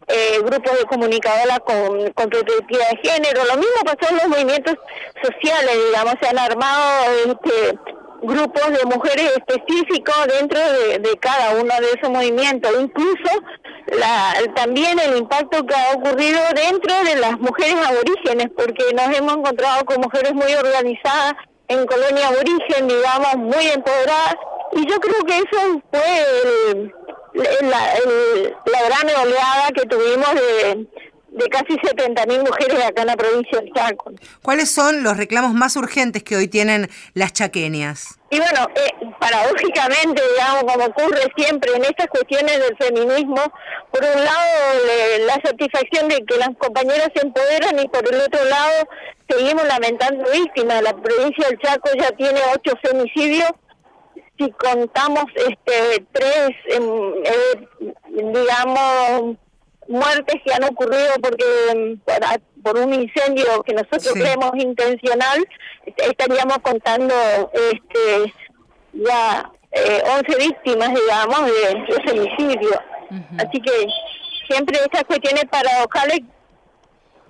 eh, 0.08 0.40
grupos 0.44 0.78
de 0.78 0.86
comunicadoras 0.86 1.60
con, 1.60 2.12
con 2.12 2.30
perspectiva 2.30 2.84
de 2.92 3.10
género. 3.10 3.46
Lo 3.46 3.58
mismo 3.58 3.82
pasó 3.84 4.12
en 4.12 4.18
los 4.18 4.28
movimientos 4.28 4.76
sociales, 5.22 5.78
digamos, 5.88 6.16
se 6.22 6.28
han 6.30 6.38
armado 6.38 7.06
este, 7.26 7.80
grupos 8.22 8.68
de 8.72 8.86
mujeres 8.86 9.32
específicos 9.38 10.16
dentro 10.40 10.60
de, 10.60 11.18
cada 11.20 11.56
uno 11.56 11.74
de 11.80 11.88
esos 11.98 12.10
movimientos. 12.10 12.72
Incluso 12.80 13.30
la, 13.88 14.34
también 14.56 15.00
el 15.00 15.18
impacto 15.18 15.66
que 15.66 15.76
ha 15.76 15.94
ocurrido 15.94 16.40
dentro 16.56 16.94
de 17.04 17.16
las 17.18 17.40
mujeres 17.40 17.76
aborígenes, 17.76 18.48
porque 18.56 18.84
nos 18.94 19.16
hemos 19.16 19.38
encontrado 19.38 19.86
con 19.86 20.02
mujeres 20.02 20.34
muy 20.34 20.54
organizadas 20.54 21.34
en 21.68 21.86
colonia 21.86 22.28
aborigen, 22.28 22.88
digamos, 22.88 23.36
muy 23.38 23.66
empoderadas. 23.68 24.36
Y 24.74 24.88
yo 24.88 25.00
creo 25.00 25.24
que 25.24 25.38
eso 25.38 25.82
fue 25.92 26.72
el 26.72 26.94
la, 27.36 27.94
la 28.66 28.84
gran 28.86 29.28
oleada 29.28 29.72
que 29.76 29.86
tuvimos 29.86 30.34
de, 30.36 30.88
de 31.36 31.50
casi 31.50 31.74
70.000 31.74 32.40
mujeres 32.40 32.86
acá 32.86 33.02
en 33.02 33.08
la 33.08 33.18
provincia 33.18 33.60
de 33.60 33.72
Chaco. 33.74 34.12
¿Cuáles 34.42 34.72
son 34.72 35.04
los 35.04 35.18
reclamos 35.18 35.54
más 35.54 35.76
urgentes 35.76 36.24
que 36.24 36.38
hoy 36.38 36.48
tienen 36.48 36.90
las 37.14 37.34
chaqueñas? 37.34 38.18
Y 38.30 38.40
bueno, 38.40 38.68
eh, 38.76 38.92
paradójicamente, 39.20 40.22
digamos, 40.32 40.64
como 40.64 40.86
ocurre 40.86 41.32
siempre 41.36 41.72
en 41.76 41.84
estas 41.84 42.08
cuestiones 42.08 42.58
del 42.60 42.78
feminismo, 42.78 43.42
por 43.92 44.02
un 44.02 44.24
lado 44.24 45.26
la 45.28 45.34
satisfacción 45.44 46.08
de 46.08 46.24
que 46.26 46.38
las 46.38 46.50
compañeras 46.58 47.10
se 47.14 47.26
empoderan 47.26 47.80
y 47.80 47.88
por 47.90 48.08
el 48.08 48.22
otro 48.22 48.44
lado 48.46 48.88
seguimos 49.28 49.68
lamentando 49.68 50.32
víctimas. 50.32 50.82
La 50.84 50.96
provincia 50.96 51.48
del 51.50 51.60
Chaco 51.60 51.90
ya 52.00 52.12
tiene 52.12 52.40
ocho 52.54 52.74
femicidios 52.82 53.52
si 54.38 54.52
contamos 54.52 55.26
este 55.36 56.06
tres 56.12 56.50
em, 56.70 57.14
eh, 57.24 57.94
digamos 58.10 59.38
muertes 59.88 60.42
que 60.44 60.54
han 60.54 60.64
ocurrido 60.64 61.14
porque 61.22 61.46
em, 61.72 62.00
por, 62.64 62.78
un 62.78 62.94
incendio 62.94 63.64
que 63.64 63.74
nosotros 63.74 64.14
creemos 64.14 64.52
intencional 64.56 65.48
estaríamos 65.86 66.58
contando 66.60 67.14
este 67.54 68.34
ya 68.94 69.52
eh, 69.72 70.02
11 70.28 70.38
víctimas 70.38 70.90
digamos 70.94 71.46
de, 71.46 72.02
femicidio 72.06 72.82
así 73.38 73.62
que 73.62 73.88
siempre 74.50 74.80
estas 74.80 75.04
cuestiones 75.04 75.46
paradojales 75.46 76.20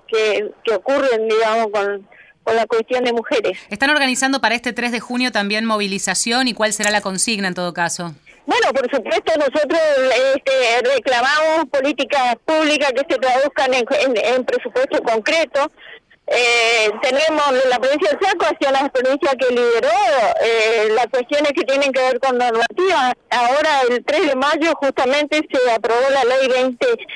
que, 0.08 0.52
que 0.64 0.76
ocurren 0.76 1.28
digamos 1.28 1.68
con 1.72 2.08
con 2.46 2.56
la 2.56 2.66
cuestión 2.68 3.04
de 3.04 3.12
mujeres. 3.12 3.58
¿Están 3.70 3.90
organizando 3.90 4.40
para 4.40 4.56
este 4.56 4.72
3 4.72 4.94
de 4.94 5.00
junio 5.02 5.32
también 5.34 5.66
movilización 5.66 6.48
y 6.48 6.54
cuál 6.54 6.72
será 6.72 6.92
la 6.92 7.02
consigna 7.02 7.50
en 7.50 7.56
todo 7.56 7.74
caso? 7.74 8.14
Bueno, 8.46 8.68
por 8.74 8.90
supuesto, 8.92 9.34
nosotros 9.38 9.80
este, 10.36 10.88
reclamamos 10.96 11.66
políticas 11.72 12.36
públicas 12.46 12.94
que 12.94 13.02
se 13.10 13.20
traduzcan 13.20 13.74
en, 13.74 13.86
en, 14.24 14.46
presupuesto 14.46 15.02
concreto. 15.02 15.72
eh, 16.28 16.92
tenemos 17.02 17.46
la 17.70 17.80
provincia 17.80 18.12
de 18.12 18.20
Chaco, 18.20 18.46
ha 18.46 18.58
sido 18.60 18.72
la 18.72 18.90
provincia 18.90 19.32
que 19.40 19.50
lideró 19.50 19.90
eh, 20.42 20.90
las 20.96 21.08
cuestiones 21.08 21.54
que 21.54 21.64
tienen 21.64 21.92
que 21.92 22.02
ver 22.02 22.20
con 22.20 22.38
normativa. 22.38 23.14
Ahora, 23.32 23.82
el 23.90 24.06
3 24.06 24.28
de 24.28 24.36
mayo, 24.36 24.74
justamente 24.76 25.42
se 25.52 25.72
aprobó 25.72 26.08
la 26.12 26.24
ley 26.24 26.48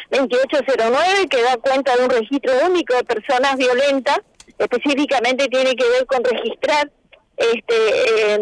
202809, 0.09 1.27
que 1.29 1.43
da 1.43 1.57
cuenta 1.57 1.95
de 1.95 2.05
un 2.05 2.09
registro 2.09 2.53
único 2.65 2.95
de 2.95 3.03
personas 3.03 3.55
violentas. 3.55 4.19
Específicamente 4.59 5.47
tiene 5.47 5.75
que 5.75 5.87
ver 5.89 6.05
con 6.05 6.23
registrar 6.23 6.91
este, 7.37 8.37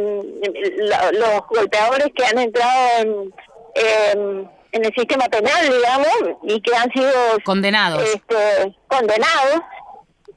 los 1.13 1.47
golpeadores 1.49 2.07
que 2.15 2.25
han 2.25 2.39
entrado 2.39 3.33
en, 3.75 4.49
en, 4.71 4.85
el 4.85 4.93
sistema 4.95 5.25
penal, 5.25 5.69
digamos, 5.69 6.37
y 6.43 6.59
que 6.61 6.75
han 6.75 6.91
sido 6.91 7.11
condenados. 7.43 8.03
Este, 8.03 8.75
condenados 8.87 9.61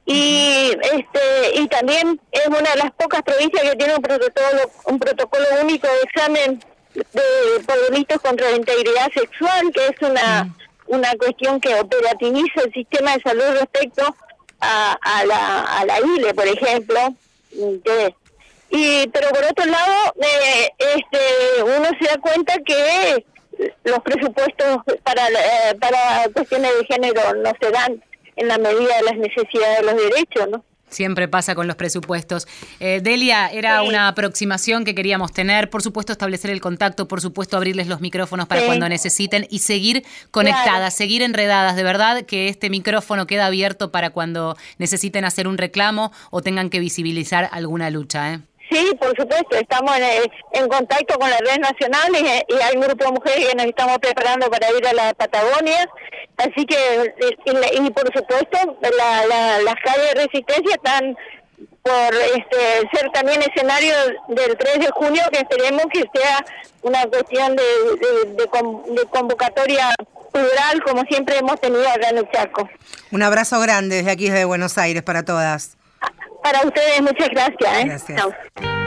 y 0.05 0.71
este 0.93 1.59
y 1.59 1.67
también 1.67 2.19
es 2.31 2.47
una 2.47 2.71
de 2.71 2.77
las 2.77 2.91
pocas 2.91 3.21
provincias 3.21 3.63
que 3.63 3.75
tiene 3.75 3.95
un 3.95 4.01
protocolo 4.01 4.71
un 4.85 4.99
protocolo 4.99 5.45
único 5.61 5.87
de 5.87 6.01
examen 6.01 6.63
de, 6.93 7.63
por 7.65 7.79
delitos 7.89 8.19
contra 8.19 8.49
la 8.49 8.57
integridad 8.57 9.11
sexual 9.13 9.71
que 9.71 9.87
es 9.87 10.09
una 10.09 10.53
una 10.87 11.13
cuestión 11.17 11.61
que 11.61 11.75
operativiza 11.75 12.61
el 12.65 12.73
sistema 12.73 13.15
de 13.15 13.21
salud 13.21 13.59
respecto 13.59 14.15
a, 14.61 14.97
a 15.01 15.25
la 15.25 15.61
a 15.63 15.85
la 15.85 15.99
ILE 15.99 16.33
por 16.33 16.47
ejemplo 16.47 16.99
y 18.69 19.07
pero 19.07 19.29
por 19.29 19.43
otro 19.43 19.65
lado 19.65 20.13
eh, 20.21 20.69
este 20.77 21.63
uno 21.63 21.89
se 21.99 22.07
da 22.07 22.17
cuenta 22.21 22.53
que 22.65 23.25
los 23.83 23.99
presupuestos 23.99 24.77
para 25.03 25.27
eh, 25.27 25.75
para 25.79 26.29
cuestiones 26.33 26.71
de 26.79 26.85
género 26.85 27.33
no 27.35 27.51
se 27.59 27.69
dan 27.69 28.03
en 28.35 28.47
la 28.47 28.57
medida 28.57 28.97
de 28.97 29.03
las 29.03 29.17
necesidades 29.17 29.79
de 29.79 29.83
los 29.83 29.95
derechos, 29.95 30.49
¿no? 30.49 30.63
Siempre 30.91 31.27
pasa 31.27 31.55
con 31.55 31.67
los 31.67 31.77
presupuestos. 31.77 32.47
Eh, 32.79 32.99
Delia, 33.01 33.47
era 33.47 33.81
una 33.81 34.09
aproximación 34.09 34.83
que 34.83 34.93
queríamos 34.93 35.31
tener, 35.31 35.69
por 35.69 35.81
supuesto 35.81 36.11
establecer 36.11 36.51
el 36.51 36.59
contacto, 36.61 37.07
por 37.07 37.21
supuesto 37.21 37.55
abrirles 37.55 37.87
los 37.87 38.01
micrófonos 38.01 38.47
para 38.47 38.65
cuando 38.65 38.87
necesiten 38.89 39.47
y 39.49 39.59
seguir 39.59 40.03
conectadas, 40.31 40.93
seguir 40.93 41.21
enredadas. 41.21 41.77
De 41.77 41.83
verdad 41.83 42.23
que 42.25 42.49
este 42.49 42.69
micrófono 42.69 43.25
queda 43.25 43.45
abierto 43.45 43.91
para 43.91 44.09
cuando 44.09 44.57
necesiten 44.77 45.23
hacer 45.23 45.47
un 45.47 45.57
reclamo 45.57 46.11
o 46.29 46.41
tengan 46.41 46.69
que 46.69 46.79
visibilizar 46.79 47.49
alguna 47.51 47.89
lucha. 47.89 48.33
¿eh? 48.33 48.41
Sí, 48.71 48.95
por 48.97 49.09
supuesto, 49.09 49.57
estamos 49.57 49.93
en, 49.97 50.31
en 50.53 50.69
contacto 50.69 51.19
con 51.19 51.29
las 51.29 51.41
redes 51.41 51.59
nacionales 51.59 52.21
eh, 52.21 52.45
y 52.47 52.61
hay 52.61 52.77
un 52.77 52.83
grupo 52.83 53.03
de 53.03 53.11
mujeres 53.11 53.49
que 53.49 53.55
nos 53.55 53.65
estamos 53.65 53.97
preparando 53.97 54.49
para 54.49 54.71
ir 54.71 54.87
a 54.87 54.93
la 54.93 55.13
Patagonia, 55.13 55.89
así 56.37 56.65
que, 56.65 57.13
y, 57.45 57.91
por 57.91 58.05
supuesto, 58.13 58.77
las 58.81 59.75
calles 59.83 60.13
de 60.13 60.25
resistencia 60.25 60.75
están 60.75 61.17
por 61.83 62.13
este, 62.13 62.89
ser 62.93 63.11
también 63.11 63.41
escenario 63.41 63.93
del 64.29 64.57
3 64.57 64.79
de 64.79 64.89
junio, 64.91 65.21
que 65.33 65.39
esperemos 65.39 65.83
que 65.91 66.05
sea 66.13 66.45
una 66.83 67.05
cuestión 67.07 67.55
de, 67.57 67.63
de, 68.37 69.05
convocatoria 69.09 69.93
plural, 70.31 70.83
como 70.85 71.01
siempre 71.09 71.39
hemos 71.39 71.59
tenido 71.59 71.89
acá 71.89 72.09
en 72.09 72.19
el 72.19 72.31
Chaco. 72.31 72.69
Un 73.11 73.21
abrazo 73.21 73.59
grande 73.59 73.97
desde 73.97 74.11
aquí, 74.11 74.29
desde 74.29 74.45
Buenos 74.45 74.77
Aires, 74.77 75.03
para 75.03 75.23
todas. 75.23 75.75
Para 76.43 76.61
ustedes, 76.65 77.01
muchas 77.01 77.29
gracias. 77.29 77.77
¿eh? 77.77 77.85
Gracias. 77.85 78.80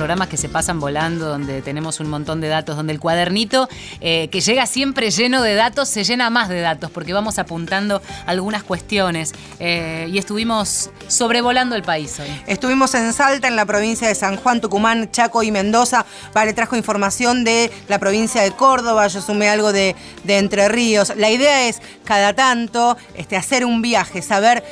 Programas 0.00 0.28
que 0.28 0.38
se 0.38 0.48
pasan 0.48 0.80
volando, 0.80 1.28
donde 1.28 1.60
tenemos 1.60 2.00
un 2.00 2.08
montón 2.08 2.40
de 2.40 2.48
datos, 2.48 2.74
donde 2.74 2.94
el 2.94 2.98
cuadernito 2.98 3.68
eh, 4.00 4.28
que 4.28 4.40
llega 4.40 4.64
siempre 4.64 5.10
lleno 5.10 5.42
de 5.42 5.54
datos, 5.54 5.90
se 5.90 6.04
llena 6.04 6.30
más 6.30 6.48
de 6.48 6.62
datos, 6.62 6.90
porque 6.90 7.12
vamos 7.12 7.38
apuntando 7.38 8.00
algunas 8.24 8.62
cuestiones. 8.62 9.34
Eh, 9.58 10.08
y 10.10 10.16
estuvimos 10.16 10.88
sobrevolando 11.06 11.76
el 11.76 11.82
país 11.82 12.18
hoy. 12.18 12.28
Estuvimos 12.46 12.94
en 12.94 13.12
Salta, 13.12 13.46
en 13.46 13.56
la 13.56 13.66
provincia 13.66 14.08
de 14.08 14.14
San 14.14 14.38
Juan, 14.38 14.62
Tucumán, 14.62 15.10
Chaco 15.10 15.42
y 15.42 15.50
Mendoza. 15.50 16.06
Vale, 16.32 16.54
trajo 16.54 16.76
información 16.76 17.44
de 17.44 17.70
la 17.88 17.98
provincia 17.98 18.40
de 18.40 18.52
Córdoba, 18.52 19.06
yo 19.08 19.20
sumé 19.20 19.50
algo 19.50 19.70
de, 19.70 19.94
de 20.24 20.38
Entre 20.38 20.66
Ríos. 20.70 21.12
La 21.14 21.28
idea 21.28 21.68
es 21.68 21.82
cada 22.06 22.32
tanto 22.32 22.96
este, 23.14 23.36
hacer 23.36 23.66
un 23.66 23.82
viaje, 23.82 24.22
saber 24.22 24.64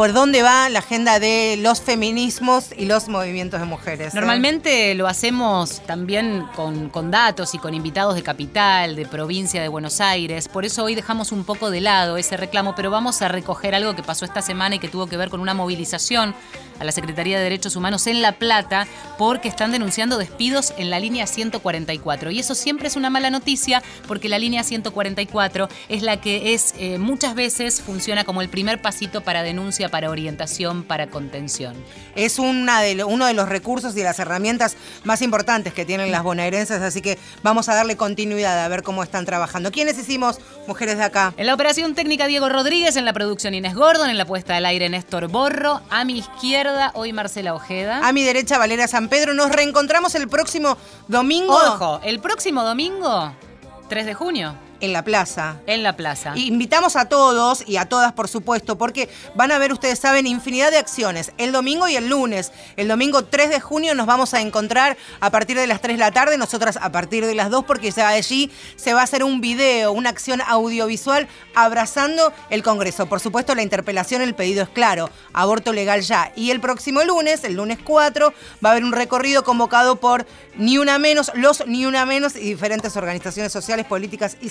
por 0.00 0.14
dónde 0.14 0.40
va 0.40 0.70
la 0.70 0.78
agenda 0.78 1.18
de 1.18 1.58
los 1.60 1.82
feminismos 1.82 2.70
y 2.74 2.86
los 2.86 3.08
movimientos 3.08 3.60
de 3.60 3.66
mujeres. 3.66 4.14
Normalmente 4.14 4.94
lo 4.94 5.06
hacemos 5.06 5.82
también 5.84 6.46
con, 6.56 6.88
con, 6.88 7.10
datos 7.10 7.54
y 7.54 7.58
con 7.58 7.74
invitados 7.74 8.14
de 8.14 8.22
capital, 8.22 8.96
de 8.96 9.04
provincia 9.04 9.60
de 9.60 9.68
Buenos 9.68 10.00
Aires. 10.00 10.48
Por 10.48 10.64
eso 10.64 10.84
hoy 10.84 10.94
dejamos 10.94 11.32
un 11.32 11.44
poco 11.44 11.70
de 11.70 11.82
lado 11.82 12.16
ese 12.16 12.38
reclamo, 12.38 12.74
pero 12.74 12.90
vamos 12.90 13.20
a 13.20 13.28
recoger 13.28 13.74
algo 13.74 13.94
que 13.94 14.02
pasó 14.02 14.24
esta 14.24 14.40
semana 14.40 14.76
y 14.76 14.78
que 14.78 14.88
tuvo 14.88 15.06
que 15.06 15.18
ver 15.18 15.28
con 15.28 15.38
una 15.40 15.52
movilización 15.52 16.34
a 16.80 16.84
la 16.84 16.92
Secretaría 16.92 17.36
de 17.36 17.44
Derechos 17.44 17.76
Humanos 17.76 18.06
en 18.06 18.22
La 18.22 18.32
Plata 18.32 18.88
porque 19.18 19.48
están 19.48 19.70
denunciando 19.70 20.16
despidos 20.16 20.72
en 20.78 20.90
la 20.90 20.98
línea 20.98 21.26
144. 21.26 22.30
Y 22.30 22.40
eso 22.40 22.54
siempre 22.54 22.88
es 22.88 22.96
una 22.96 23.10
mala 23.10 23.30
noticia 23.30 23.82
porque 24.08 24.28
la 24.28 24.38
línea 24.38 24.64
144 24.64 25.68
es 25.88 26.02
la 26.02 26.20
que 26.20 26.54
es 26.54 26.74
eh, 26.78 26.98
muchas 26.98 27.34
veces 27.34 27.82
funciona 27.82 28.24
como 28.24 28.40
el 28.40 28.48
primer 28.48 28.80
pasito 28.80 29.20
para 29.20 29.42
denuncia, 29.42 29.89
para 29.90 30.10
orientación, 30.10 30.82
para 30.82 31.08
contención. 31.08 31.74
Es 32.14 32.38
una 32.38 32.80
de 32.80 33.04
uno 33.04 33.26
de 33.26 33.34
los 33.34 33.48
recursos 33.48 33.96
y 33.96 34.02
las 34.02 34.18
herramientas 34.18 34.76
más 35.04 35.22
importantes 35.22 35.72
que 35.74 35.84
tienen 35.84 36.10
las 36.10 36.22
bonaerenses, 36.22 36.80
así 36.82 37.00
que 37.00 37.18
vamos 37.42 37.68
a 37.68 37.74
darle 37.74 37.96
continuidad 37.96 38.64
a 38.64 38.68
ver 38.68 38.82
cómo 38.82 39.02
están 39.02 39.26
trabajando. 39.26 39.70
¿Quiénes 39.70 39.98
hicimos 39.98 40.38
mujeres 40.66 40.98
de 40.98 41.04
acá? 41.04 41.34
En 41.36 41.46
la 41.46 41.54
operación 41.54 41.94
técnica 41.94 42.26
Diego 42.26 42.48
Rodríguez, 42.48 42.96
en 42.96 43.04
la 43.04 43.12
producción 43.12 43.54
Inés 43.54 43.74
Gordon, 43.74 44.10
en 44.10 44.18
la 44.18 44.24
puesta 44.24 44.56
al 44.56 44.66
aire 44.66 44.88
Néstor 44.88 45.28
Borro, 45.28 45.80
a 45.90 46.04
mi 46.04 46.18
izquierda 46.18 46.92
hoy 46.94 47.12
Marcela 47.12 47.54
Ojeda. 47.54 48.06
A 48.06 48.12
mi 48.12 48.22
derecha 48.22 48.58
Valeria 48.58 48.88
San 48.88 49.08
Pedro. 49.08 49.34
Nos 49.34 49.50
reencontramos 49.50 50.14
el 50.14 50.28
próximo 50.28 50.76
domingo. 51.08 51.54
Ojo, 51.54 52.00
el 52.04 52.20
próximo 52.20 52.62
domingo, 52.62 53.32
3 53.88 54.06
de 54.06 54.14
junio. 54.14 54.69
En 54.80 54.92
la 54.92 55.04
plaza. 55.04 55.56
En 55.66 55.82
la 55.82 55.96
plaza. 55.96 56.32
invitamos 56.36 56.96
a 56.96 57.06
todos 57.06 57.64
y 57.66 57.76
a 57.76 57.86
todas, 57.86 58.12
por 58.12 58.28
supuesto, 58.28 58.78
porque 58.78 59.08
van 59.34 59.52
a 59.52 59.58
ver, 59.58 59.72
ustedes 59.72 59.98
saben, 59.98 60.26
infinidad 60.26 60.70
de 60.70 60.78
acciones. 60.78 61.32
El 61.38 61.52
domingo 61.52 61.88
y 61.88 61.96
el 61.96 62.08
lunes. 62.08 62.52
El 62.76 62.88
domingo 62.88 63.24
3 63.24 63.50
de 63.50 63.60
junio 63.60 63.94
nos 63.94 64.06
vamos 64.06 64.34
a 64.34 64.40
encontrar 64.40 64.96
a 65.20 65.30
partir 65.30 65.56
de 65.56 65.66
las 65.66 65.80
3 65.80 65.96
de 65.96 66.00
la 66.00 66.12
tarde, 66.12 66.38
nosotras 66.38 66.78
a 66.80 66.90
partir 66.92 67.26
de 67.26 67.34
las 67.34 67.50
2, 67.50 67.64
porque 67.64 67.90
ya 67.90 68.08
allí 68.08 68.50
se 68.76 68.94
va 68.94 69.00
a 69.00 69.04
hacer 69.04 69.24
un 69.24 69.40
video, 69.40 69.92
una 69.92 70.10
acción 70.10 70.40
audiovisual 70.46 71.28
abrazando 71.54 72.32
el 72.48 72.62
Congreso. 72.62 73.06
Por 73.06 73.20
supuesto, 73.20 73.54
la 73.54 73.62
interpelación, 73.62 74.22
el 74.22 74.34
pedido 74.34 74.62
es 74.62 74.68
claro, 74.68 75.10
aborto 75.32 75.72
legal 75.72 76.00
ya. 76.02 76.32
Y 76.36 76.50
el 76.50 76.60
próximo 76.60 77.02
lunes, 77.02 77.44
el 77.44 77.54
lunes 77.54 77.78
4, 77.84 78.32
va 78.64 78.68
a 78.70 78.72
haber 78.72 78.84
un 78.84 78.92
recorrido 78.92 79.44
convocado 79.44 79.96
por 79.96 80.26
Ni 80.56 80.78
Una 80.78 80.98
Menos, 80.98 81.30
los 81.34 81.66
Ni 81.66 81.86
Una 81.86 82.06
Menos 82.06 82.36
y 82.36 82.40
diferentes 82.40 82.96
organizaciones 82.96 83.52
sociales, 83.52 83.86
políticas 83.86 84.36
y 84.40 84.48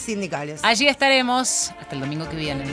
Allí 0.63 0.87
estaremos 0.87 1.71
hasta 1.79 1.95
el 1.95 2.01
domingo 2.01 2.27
que 2.29 2.35
viene. 2.35 2.65